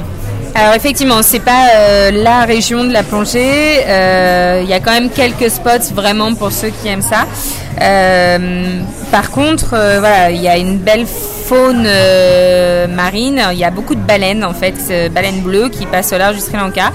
Alors 0.55 0.73
effectivement, 0.73 1.21
c'est 1.21 1.39
pas 1.39 1.67
euh, 1.75 2.11
la 2.11 2.45
région 2.45 2.83
de 2.83 2.91
la 2.91 3.03
plongée. 3.03 3.83
Euh, 3.85 4.61
il 4.63 4.69
y 4.69 4.73
a 4.73 4.79
quand 4.79 4.91
même 4.91 5.09
quelques 5.09 5.49
spots 5.49 5.93
vraiment 5.93 6.33
pour 6.33 6.51
ceux 6.51 6.69
qui 6.69 6.87
aiment 6.87 7.01
ça. 7.01 7.25
par 9.11 9.31
contre, 9.31 9.69
voilà, 9.69 10.31
il 10.31 10.41
y 10.41 10.47
a 10.47 10.57
une 10.57 10.77
belle 10.77 11.05
faune 11.05 11.87
marine. 12.89 13.41
Il 13.51 13.57
y 13.57 13.63
a 13.63 13.71
beaucoup 13.71 13.95
de 13.95 14.01
baleines 14.01 14.43
en 14.43 14.53
fait, 14.53 14.75
baleines 15.13 15.41
bleues 15.41 15.69
qui 15.69 15.85
passent 15.85 16.13
au 16.13 16.17
large 16.17 16.35
du 16.35 16.41
Sri 16.41 16.57
Lanka. 16.57 16.91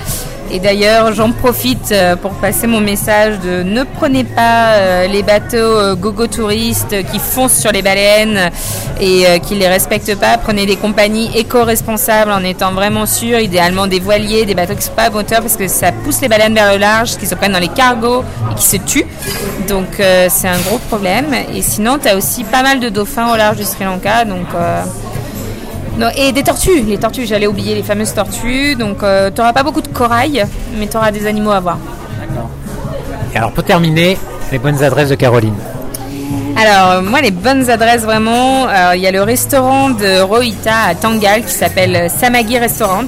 Et 0.55 0.61
d'ailleurs, 0.61 1.13
j'en 1.13 1.33
profite 1.33 1.91
euh, 1.91 2.15
pour 2.15 2.31
passer 2.35 2.69
mon 2.69 2.79
message 2.79 3.41
de 3.41 3.65
ne 3.65 3.83
prenez 3.83 4.23
pas 4.23 4.75
euh, 4.75 5.09
les 5.09 5.25
bateaux 5.25 5.57
euh, 5.57 5.97
gogo 5.97 6.29
touristes 6.29 6.95
qui 7.11 7.19
foncent 7.19 7.59
sur 7.59 7.73
les 7.73 7.83
baleines 7.83 8.53
et 9.01 9.41
qui 9.41 9.57
les 9.57 9.67
respectent 9.67 10.15
pas. 10.15 10.39
Prenez 10.39 10.65
des 10.65 10.77
compagnies 10.77 11.29
éco-responsables 11.37 12.31
en 12.31 12.45
étant 12.45 12.71
vraiment 12.71 13.05
sûr, 13.05 13.41
idéalement 13.41 13.89
des 13.89 13.99
voiliers, 13.99 14.45
des 14.45 14.55
bateaux 14.55 14.75
qui 14.75 14.79
ne 14.79 14.85
sont 14.85 14.93
pas 14.93 15.07
à 15.07 15.11
moteur 15.11 15.41
parce 15.41 15.57
que 15.57 15.67
ça 15.67 15.91
pousse 15.91 16.21
les 16.21 16.29
baleines 16.29 16.55
vers 16.55 16.73
le 16.73 16.79
large, 16.79 17.17
qui 17.17 17.27
se 17.27 17.35
prennent 17.35 17.55
dans 17.55 17.59
les 17.59 17.67
cargos 17.67 18.23
et 18.53 18.55
qui 18.55 18.65
se 18.65 18.77
tuent. 18.77 19.07
Donc 19.69 19.89
c'est 19.97 20.47
un 20.47 20.61
gros 20.61 20.79
problème. 20.79 21.35
Et 21.53 21.63
sinon, 21.63 21.99
tu 21.99 22.07
as 22.07 22.17
aussi 22.17 22.45
pas 22.45 22.63
mal 22.63 22.79
de 22.79 22.89
dauphins 22.89 23.33
au 23.33 23.37
large 23.37 23.57
du 23.57 23.65
Sri 23.65 23.85
Lanka. 23.85 24.25
Donc 24.25 24.47
et 26.17 26.33
des 26.33 26.43
tortues, 26.43 26.83
les 26.83 26.99
tortues, 26.99 27.27
j'allais 27.27 27.47
oublier 27.47 27.75
les 27.75 27.83
fameuses 27.83 28.15
tortues. 28.15 28.75
Donc 28.75 29.03
euh, 29.03 29.31
tu 29.31 29.41
n'auras 29.41 29.53
pas 29.53 29.63
beaucoup 29.63 29.81
de 29.81 29.89
corail, 29.89 30.45
mais 30.79 30.87
tu 30.87 30.97
auras 30.97 31.11
des 31.11 31.27
animaux 31.27 31.53
à 31.53 31.61
voir. 31.61 31.79
D'accord. 32.21 32.51
Et 33.33 33.37
alors 33.39 33.53
pour 33.53 33.65
terminer, 33.65 34.19
les 34.53 34.59
bonnes 34.59 34.83
adresses 34.83 35.11
de 35.11 35.15
Caroline. 35.15 35.55
Alors 36.57 37.03
moi 37.03 37.21
les 37.21 37.33
bonnes 37.33 37.69
adresses 37.69 38.03
vraiment, 38.03 38.69
il 38.95 39.01
y 39.01 39.07
a 39.07 39.11
le 39.11 39.23
restaurant 39.23 39.91
de 39.91 40.21
Rohita 40.21 40.75
à 40.89 40.95
Tangal 40.95 41.43
qui 41.45 41.53
s'appelle 41.53 42.09
Samagi 42.11 42.59
Restaurant 42.59 43.05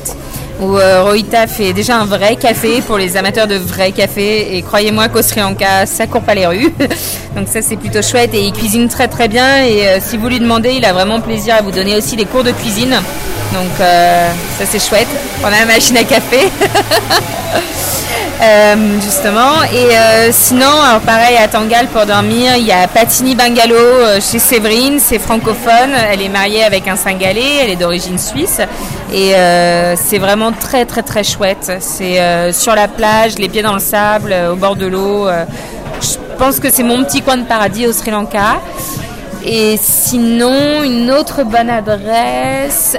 où 0.61 0.77
euh, 0.77 1.03
Rohita 1.03 1.47
fait 1.47 1.73
déjà 1.73 1.97
un 1.99 2.05
vrai 2.05 2.37
café 2.37 2.81
pour 2.81 2.99
les 2.99 3.17
amateurs 3.17 3.47
de 3.47 3.57
vrai 3.57 3.93
café. 3.93 4.57
Et 4.57 4.63
croyez-moi 4.63 5.09
qu'au 5.09 5.23
Sri 5.23 5.41
Lanka, 5.41 5.87
ça 5.87 6.07
court 6.07 6.23
pas 6.23 6.35
les 6.35 6.47
rues. 6.47 6.73
Donc 7.37 7.49
ça, 7.49 7.63
c'est 7.63 7.77
plutôt 7.77 8.03
chouette. 8.03 8.35
Et 8.35 8.41
il 8.41 8.53
cuisine 8.53 8.89
très 8.89 9.09
très 9.09 9.29
bien. 9.29 9.65
Et 9.65 9.87
euh, 9.87 9.99
si 10.01 10.17
vous 10.17 10.29
lui 10.29 10.41
demandez, 10.41 10.73
il 10.73 10.85
a 10.85 10.93
vraiment 10.93 11.21
plaisir 11.21 11.57
à 11.57 11.63
vous 11.63 11.71
donner 11.71 11.97
aussi 11.97 12.17
des 12.17 12.25
cours 12.25 12.45
de 12.45 12.53
cuisine. 12.53 12.97
Donc 13.53 13.81
euh, 13.81 14.31
ça, 14.59 14.65
c'est 14.67 14.83
chouette. 14.83 15.09
On 15.43 15.47
a 15.47 15.51
la 15.51 15.67
machine 15.67 15.97
à 15.97 16.05
café. 16.05 16.39
Euh, 18.41 19.01
justement. 19.01 19.63
Et 19.73 19.97
euh, 19.97 20.29
sinon, 20.31 20.69
alors 20.69 21.01
pareil 21.01 21.37
à 21.39 21.49
Tangal 21.49 21.87
pour 21.87 22.05
dormir, 22.05 22.57
il 22.59 22.67
y 22.67 22.73
a 22.73 22.87
Patini 22.87 23.35
Bungalow 23.35 23.75
euh, 23.75 24.21
chez 24.21 24.39
Séverine, 24.39 24.99
c'est 25.01 25.19
francophone. 25.19 25.93
Elle 26.11 26.21
est 26.21 26.29
mariée 26.29 26.63
avec 26.63 26.87
un 26.87 26.97
Singalais, 26.97 27.63
elle 27.63 27.71
est 27.71 27.77
d'origine 27.77 28.19
suisse. 28.19 28.61
Et 29.13 29.33
c'est 29.97 30.19
vraiment 30.19 30.53
très 30.53 30.85
très 30.85 31.03
très 31.03 31.23
chouette. 31.23 31.73
C'est 31.81 32.53
sur 32.53 32.75
la 32.75 32.89
plage, 32.89 33.39
les 33.39 33.49
pieds 33.49 33.63
dans 33.63 33.73
le 33.75 33.81
sable, 33.81 34.35
au 34.53 34.57
bord 34.57 34.75
de 34.75 34.87
l'eau. 34.87 35.29
pense 36.39 36.59
que 36.59 36.71
c'est 36.71 36.83
mon 36.83 37.05
petit 37.05 37.23
coin 37.23 37.37
de 37.37 37.45
paradis 37.45 37.87
au 37.87 37.93
Sri 37.93 38.11
Lanka. 38.11 38.61
Et 39.45 39.79
sinon, 39.81 40.83
une 40.83 41.11
autre 41.13 41.45
bonne 41.45 41.71
adresse. 41.71 42.97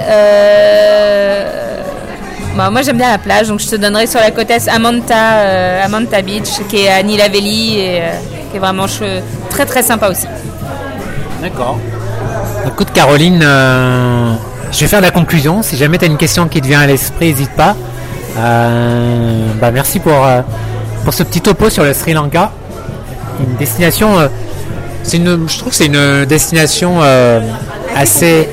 Bah, 2.56 2.70
moi, 2.70 2.82
j'aime 2.82 2.96
bien 2.96 3.10
la 3.10 3.18
plage, 3.18 3.48
donc 3.48 3.60
je 3.60 3.68
te 3.68 3.76
donnerai 3.76 4.06
sur 4.06 4.20
la 4.20 4.30
côte 4.30 4.50
est 4.50 4.68
Amanta, 4.68 5.38
euh, 5.38 5.84
Amanta 5.84 6.22
Beach, 6.22 6.60
qui 6.68 6.78
est 6.84 6.88
à 6.88 7.02
Nilaveli 7.02 7.78
et 7.78 8.02
euh, 8.02 8.08
qui 8.50 8.56
est 8.56 8.60
vraiment 8.60 8.86
très 9.50 9.64
très 9.64 9.82
sympa 9.82 10.08
aussi. 10.08 10.26
D'accord. 11.40 11.78
Écoute 12.66 12.88
Caroline, 12.92 13.40
euh, 13.42 14.32
je 14.72 14.80
vais 14.80 14.86
faire 14.88 15.00
la 15.00 15.10
conclusion. 15.10 15.62
Si 15.62 15.76
jamais 15.76 15.98
tu 15.98 16.04
as 16.04 16.08
une 16.08 16.16
question 16.16 16.48
qui 16.48 16.60
te 16.60 16.66
vient 16.66 16.80
à 16.80 16.86
l'esprit, 16.86 17.30
n'hésite 17.30 17.52
pas. 17.52 17.76
Bah, 18.36 19.70
merci 19.72 19.98
pour, 19.98 20.26
pour 21.04 21.14
ce 21.14 21.22
petit 21.22 21.40
topo 21.40 21.70
sur 21.70 21.84
le 21.84 21.92
Sri 21.94 22.12
Lanka. 22.12 22.52
Une 23.40 23.56
destination, 23.56 24.28
une, 25.12 25.48
je 25.48 25.58
trouve 25.58 25.70
que 25.70 25.76
c'est 25.76 25.86
une 25.86 26.24
destination 26.24 27.00
assez, 27.96 28.48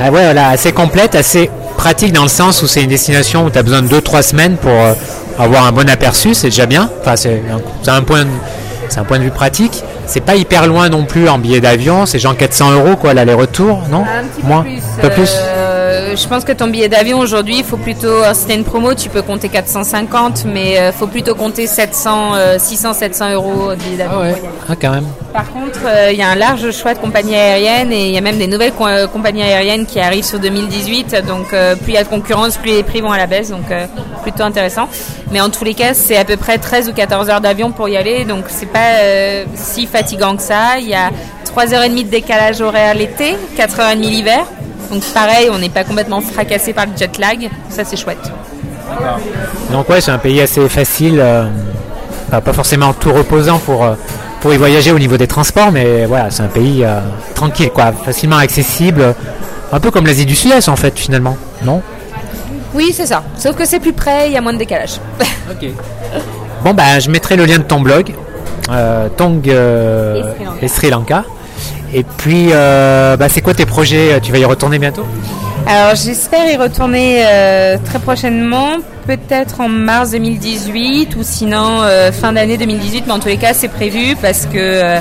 ah 0.00 0.10
ouais, 0.10 0.24
voilà, 0.24 0.50
assez 0.50 0.72
complète, 0.72 1.14
assez 1.14 1.50
pratique 1.76 2.12
dans 2.12 2.22
le 2.22 2.28
sens 2.28 2.62
où 2.62 2.66
c'est 2.66 2.82
une 2.82 2.88
destination 2.88 3.44
où 3.44 3.50
tu 3.50 3.58
as 3.58 3.62
besoin 3.62 3.82
de 3.82 3.88
2-3 3.88 4.22
semaines 4.22 4.56
pour 4.56 4.72
euh, 4.72 4.94
avoir 5.38 5.66
un 5.66 5.72
bon 5.72 5.88
aperçu, 5.88 6.34
c'est 6.34 6.48
déjà 6.48 6.66
bien. 6.66 6.90
Enfin, 7.00 7.16
c'est 7.16 7.40
un, 7.86 8.02
point 8.02 8.24
de, 8.24 8.30
c'est 8.88 8.98
un 8.98 9.04
point 9.04 9.18
de 9.18 9.24
vue 9.24 9.30
pratique. 9.30 9.82
C'est 10.06 10.20
pas 10.20 10.36
hyper 10.36 10.66
loin 10.66 10.88
non 10.88 11.04
plus 11.04 11.28
en 11.28 11.38
billet 11.38 11.60
d'avion, 11.60 12.06
c'est 12.06 12.18
genre 12.18 12.36
400 12.36 12.72
euros 12.72 12.96
quoi 12.96 13.12
l'aller-retour, 13.12 13.82
non? 13.90 14.04
Moins? 14.44 14.64
Un 14.98 15.00
peu 15.00 15.10
plus? 15.10 15.34
Euh, 15.96 16.14
je 16.14 16.28
pense 16.28 16.44
que 16.44 16.52
ton 16.52 16.66
billet 16.66 16.88
d'avion 16.88 17.18
aujourd'hui, 17.18 17.56
il 17.58 17.64
faut 17.64 17.78
plutôt, 17.78 18.08
euh, 18.08 18.34
si 18.34 18.46
t'as 18.46 18.54
une 18.54 18.64
promo, 18.64 18.92
tu 18.94 19.08
peux 19.08 19.22
compter 19.22 19.48
450, 19.48 20.44
mais 20.44 20.72
il 20.88 20.92
faut 20.92 21.06
plutôt 21.06 21.34
compter 21.34 21.66
700, 21.66 22.34
euh, 22.34 22.56
600, 22.58 22.92
700 22.92 23.32
euros 23.32 23.70
de 23.70 23.76
billet 23.76 23.96
d'avion. 23.96 24.18
Ah 24.18 24.20
ouais, 24.22 24.42
ah, 24.68 24.74
quand 24.80 24.90
même. 24.90 25.06
Par 25.32 25.50
contre, 25.50 25.80
euh, 25.86 26.12
il 26.12 26.18
y 26.18 26.22
a 26.22 26.28
un 26.28 26.34
large 26.34 26.70
choix 26.70 26.92
de 26.94 26.98
compagnies 26.98 27.34
aériennes 27.34 27.92
et 27.92 28.08
il 28.08 28.12
y 28.14 28.18
a 28.18 28.20
même 28.20 28.36
des 28.38 28.46
nouvelles 28.46 28.72
co- 28.72 28.86
euh, 28.86 29.06
compagnies 29.06 29.42
aériennes 29.42 29.86
qui 29.86 29.98
arrivent 30.00 30.24
sur 30.24 30.38
2018. 30.38 31.16
Donc, 31.26 31.52
euh, 31.52 31.74
plus 31.76 31.92
il 31.92 31.94
y 31.94 31.98
a 31.98 32.04
de 32.04 32.08
concurrence, 32.08 32.56
plus 32.58 32.70
les 32.72 32.82
prix 32.82 33.00
vont 33.00 33.12
à 33.12 33.18
la 33.18 33.26
baisse. 33.26 33.50
Donc, 33.50 33.70
euh, 33.70 33.86
plutôt 34.22 34.42
intéressant. 34.42 34.88
Mais 35.30 35.40
en 35.40 35.48
tous 35.50 35.64
les 35.64 35.74
cas, 35.74 35.94
c'est 35.94 36.16
à 36.16 36.24
peu 36.24 36.36
près 36.36 36.58
13 36.58 36.88
ou 36.90 36.92
14 36.92 37.30
heures 37.30 37.40
d'avion 37.40 37.70
pour 37.72 37.88
y 37.88 37.96
aller. 37.96 38.24
Donc, 38.24 38.44
c'est 38.48 38.66
pas 38.70 38.98
euh, 39.00 39.44
si 39.54 39.86
fatigant 39.86 40.36
que 40.36 40.42
ça. 40.42 40.78
Il 40.78 40.88
y 40.88 40.94
a 40.94 41.10
3h30 41.54 42.04
de 42.04 42.10
décalage 42.10 42.60
horaire 42.60 42.94
l'été, 42.94 43.36
4h30 43.58 43.96
l'hiver. 44.00 44.46
Donc, 44.90 45.02
pareil, 45.12 45.48
on 45.52 45.58
n'est 45.58 45.68
pas 45.68 45.84
complètement 45.84 46.20
fracassé 46.20 46.72
par 46.72 46.86
le 46.86 46.92
jet 46.96 47.18
lag. 47.18 47.48
Ça, 47.70 47.84
c'est 47.84 47.96
chouette. 47.96 48.30
Donc 49.72 49.88
ouais, 49.88 50.00
c'est 50.00 50.10
un 50.10 50.18
pays 50.18 50.40
assez 50.40 50.66
facile, 50.68 51.18
euh, 51.20 51.44
pas, 52.30 52.52
forcément 52.52 52.92
tout 52.92 53.12
reposant 53.12 53.58
pour, 53.58 53.84
euh, 53.84 53.94
pour 54.40 54.52
y 54.54 54.56
voyager 54.56 54.92
au 54.92 54.98
niveau 54.98 55.16
des 55.16 55.26
transports, 55.26 55.72
mais 55.72 56.06
voilà, 56.06 56.30
c'est 56.30 56.42
un 56.42 56.48
pays 56.48 56.84
euh, 56.84 57.00
tranquille, 57.34 57.70
quoi, 57.70 57.92
facilement 57.92 58.36
accessible, 58.36 59.14
un 59.72 59.80
peu 59.80 59.90
comme 59.90 60.06
l'Asie 60.06 60.24
du 60.26 60.36
Sud-Est 60.36 60.68
en 60.68 60.76
fait 60.76 60.98
finalement, 60.98 61.36
non? 61.64 61.82
Oui, 62.74 62.92
c'est 62.94 63.06
ça. 63.06 63.22
Sauf 63.36 63.56
que 63.56 63.64
c'est 63.64 63.80
plus 63.80 63.92
près, 63.92 64.28
il 64.28 64.34
y 64.34 64.36
a 64.36 64.40
moins 64.40 64.52
de 64.52 64.58
décalage. 64.58 65.00
Bon 66.64 66.74
bah 66.74 66.98
je 66.98 67.10
mettrai 67.10 67.36
le 67.36 67.44
lien 67.44 67.58
de 67.58 67.62
ton 67.62 67.80
blog, 67.80 68.12
euh, 68.70 69.08
Tong 69.16 69.46
euh, 69.48 70.32
Et 70.32 70.32
Sri 70.32 70.44
Lanka. 70.44 70.64
et 70.64 70.68
Sri 70.68 70.90
Lanka. 70.90 71.24
Et 71.92 72.04
puis, 72.04 72.48
euh, 72.52 73.16
bah, 73.16 73.28
c'est 73.28 73.40
quoi 73.40 73.54
tes 73.54 73.66
projets? 73.66 74.20
Tu 74.22 74.32
vas 74.32 74.38
y 74.38 74.44
retourner 74.44 74.78
bientôt? 74.78 75.06
Alors 75.68 75.96
j'espère 75.96 76.48
y 76.48 76.56
retourner 76.56 77.24
euh, 77.26 77.76
très 77.84 77.98
prochainement, 77.98 78.76
peut-être 79.04 79.60
en 79.60 79.68
mars 79.68 80.12
2018 80.12 81.16
ou 81.16 81.24
sinon 81.24 81.82
euh, 81.82 82.12
fin 82.12 82.32
d'année 82.32 82.56
2018, 82.56 83.02
mais 83.08 83.12
en 83.12 83.18
tous 83.18 83.26
les 83.26 83.36
cas 83.36 83.52
c'est 83.52 83.66
prévu 83.66 84.14
parce 84.22 84.46
que 84.46 84.98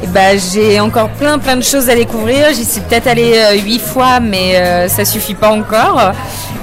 eh 0.00 0.06
ben, 0.06 0.38
j'ai 0.38 0.78
encore 0.78 1.08
plein 1.08 1.40
plein 1.40 1.56
de 1.56 1.64
choses 1.64 1.90
à 1.90 1.96
découvrir. 1.96 2.46
J'y 2.54 2.64
suis 2.64 2.80
peut-être 2.80 3.08
allé 3.08 3.32
euh, 3.38 3.60
huit 3.60 3.80
fois, 3.80 4.20
mais 4.20 4.88
ça 4.88 5.04
suffit 5.04 5.34
pas 5.34 5.50
encore. 5.50 6.12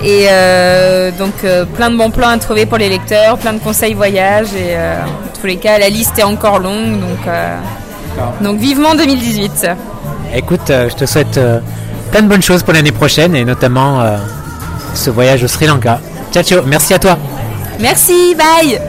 Et 0.02 0.28
donc 1.20 1.34
plein 1.76 1.90
de 1.90 1.98
bons 1.98 2.12
plans 2.12 2.30
à 2.30 2.38
trouver 2.38 2.66
pour 2.66 2.78
les 2.78 2.88
lecteurs, 2.88 3.38
plein 3.38 3.52
de 3.52 3.60
conseils 3.60 3.96
voyage 3.96 4.48
et 4.54 4.78
en 4.78 5.38
tous 5.42 5.48
les 5.48 5.58
cas 5.58 5.78
la 5.78 5.90
liste 5.90 6.18
est 6.20 6.24
encore 6.24 6.60
longue, 6.60 7.02
donc 7.02 7.28
donc 8.42 8.60
vivement 8.60 8.96
2018. 8.96 9.68
Écoute, 10.36 10.70
euh, 10.70 10.90
je 10.90 10.96
te 10.96 11.06
souhaite 11.06 11.38
euh, 11.38 11.60
plein 12.12 12.22
de 12.22 12.28
bonnes 12.28 12.42
choses 12.42 12.64
pour 12.64 12.74
l'année 12.74 12.92
prochaine 12.92 13.36
et 13.36 13.46
notamment 13.46 14.02
euh, 14.02 14.18
ce 14.94 15.10
voyage 15.10 15.44
au 15.44 15.48
Sri 15.48 15.66
Lanka. 15.68 16.00
Ciao, 16.32 16.44
ciao, 16.44 16.62
merci 16.66 16.94
à 16.94 17.00
toi. 17.00 17.18
Merci, 17.80 18.36
bye. 18.36 18.80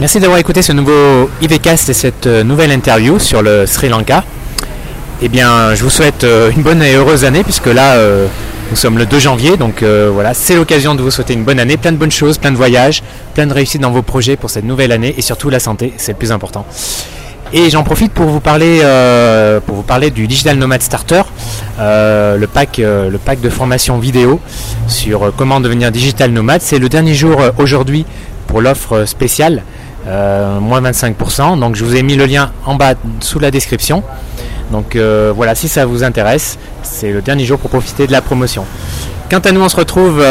Merci 0.00 0.20
d'avoir 0.20 0.38
écouté 0.38 0.62
ce 0.62 0.72
nouveau 0.72 1.30
IVCast 1.40 1.88
et 1.88 1.94
cette 1.94 2.26
nouvelle 2.26 2.72
interview 2.72 3.18
sur 3.18 3.42
le 3.42 3.66
Sri 3.66 3.88
Lanka. 3.88 4.24
Eh 5.22 5.28
bien, 5.28 5.74
je 5.74 5.84
vous 5.84 5.90
souhaite 5.90 6.26
une 6.54 6.62
bonne 6.62 6.82
et 6.82 6.94
heureuse 6.94 7.24
année 7.24 7.44
puisque 7.44 7.66
là, 7.66 7.94
euh, 7.94 8.26
nous 8.70 8.76
sommes 8.76 8.98
le 8.98 9.06
2 9.06 9.18
janvier. 9.18 9.56
Donc 9.56 9.82
euh, 9.82 10.10
voilà, 10.12 10.34
c'est 10.34 10.56
l'occasion 10.56 10.94
de 10.94 11.02
vous 11.02 11.10
souhaiter 11.10 11.34
une 11.34 11.44
bonne 11.44 11.60
année, 11.60 11.76
plein 11.76 11.92
de 11.92 11.96
bonnes 11.96 12.10
choses, 12.10 12.38
plein 12.38 12.50
de 12.50 12.56
voyages, 12.56 13.02
plein 13.34 13.46
de 13.46 13.52
réussites 13.52 13.80
dans 13.80 13.90
vos 13.90 14.02
projets 14.02 14.36
pour 14.36 14.50
cette 14.50 14.64
nouvelle 14.64 14.92
année 14.92 15.14
et 15.16 15.22
surtout 15.22 15.50
la 15.50 15.60
santé, 15.60 15.92
c'est 15.96 16.12
le 16.12 16.18
plus 16.18 16.32
important. 16.32 16.66
Et 17.56 17.70
j'en 17.70 17.84
profite 17.84 18.12
pour 18.12 18.26
vous 18.26 18.40
parler, 18.40 18.80
euh, 18.82 19.60
pour 19.60 19.76
vous 19.76 19.82
parler 19.84 20.10
du 20.10 20.26
Digital 20.26 20.56
Nomad 20.56 20.82
Starter, 20.82 21.22
euh, 21.78 22.36
le, 22.36 22.48
pack, 22.48 22.80
euh, 22.80 23.08
le 23.08 23.18
pack 23.18 23.40
de 23.40 23.48
formation 23.48 23.96
vidéo 23.98 24.40
sur 24.88 25.32
comment 25.36 25.60
devenir 25.60 25.92
digital 25.92 26.32
nomade. 26.32 26.62
C'est 26.62 26.80
le 26.80 26.88
dernier 26.88 27.14
jour 27.14 27.40
aujourd'hui 27.58 28.06
pour 28.48 28.60
l'offre 28.60 29.04
spéciale, 29.04 29.62
moins 30.04 30.82
25%. 30.82 31.60
Donc 31.60 31.76
je 31.76 31.84
vous 31.84 31.94
ai 31.94 32.02
mis 32.02 32.16
le 32.16 32.26
lien 32.26 32.50
en 32.66 32.74
bas 32.74 32.94
sous 33.20 33.38
la 33.38 33.52
description. 33.52 34.02
Donc 34.72 34.96
voilà, 34.96 35.54
si 35.54 35.68
ça 35.68 35.86
vous 35.86 36.02
intéresse, 36.02 36.58
c'est 36.82 37.12
le 37.12 37.22
dernier 37.22 37.44
jour 37.44 37.60
pour 37.60 37.70
profiter 37.70 38.08
de 38.08 38.12
la 38.12 38.20
promotion. 38.20 38.64
Quant 39.30 39.38
à 39.38 39.52
nous, 39.52 39.62
on 39.62 39.68
se 39.68 39.76
retrouve 39.76 40.24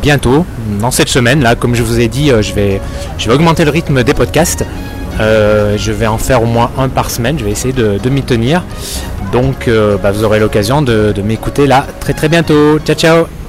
bientôt, 0.00 0.46
dans 0.80 0.90
cette 0.90 1.08
semaine. 1.08 1.42
Là, 1.42 1.56
comme 1.56 1.74
je 1.74 1.82
vous 1.82 2.00
ai 2.00 2.08
dit, 2.08 2.32
je, 2.40 2.54
vais, 2.54 2.80
je 3.18 3.28
vais 3.28 3.34
augmenter 3.34 3.66
le 3.66 3.70
rythme 3.70 4.02
des 4.02 4.14
podcasts. 4.14 4.64
Euh, 5.20 5.76
je 5.76 5.92
vais 5.92 6.06
en 6.06 6.18
faire 6.18 6.42
au 6.42 6.46
moins 6.46 6.70
un 6.78 6.88
par 6.88 7.10
semaine. 7.10 7.38
Je 7.38 7.44
vais 7.44 7.50
essayer 7.50 7.74
de, 7.74 8.10
m'y 8.10 8.22
tenir. 8.22 8.64
Donc, 9.32 9.68
euh, 9.68 9.96
bah, 9.96 10.10
vous 10.10 10.24
aurez 10.24 10.40
l'occasion 10.40 10.82
de 10.82 11.22
m'écouter 11.22 11.66
là 11.66 11.86
très 12.00 12.14
très 12.14 12.28
bientôt. 12.28 12.78
Ciao, 12.80 12.96
ciao 12.96 13.39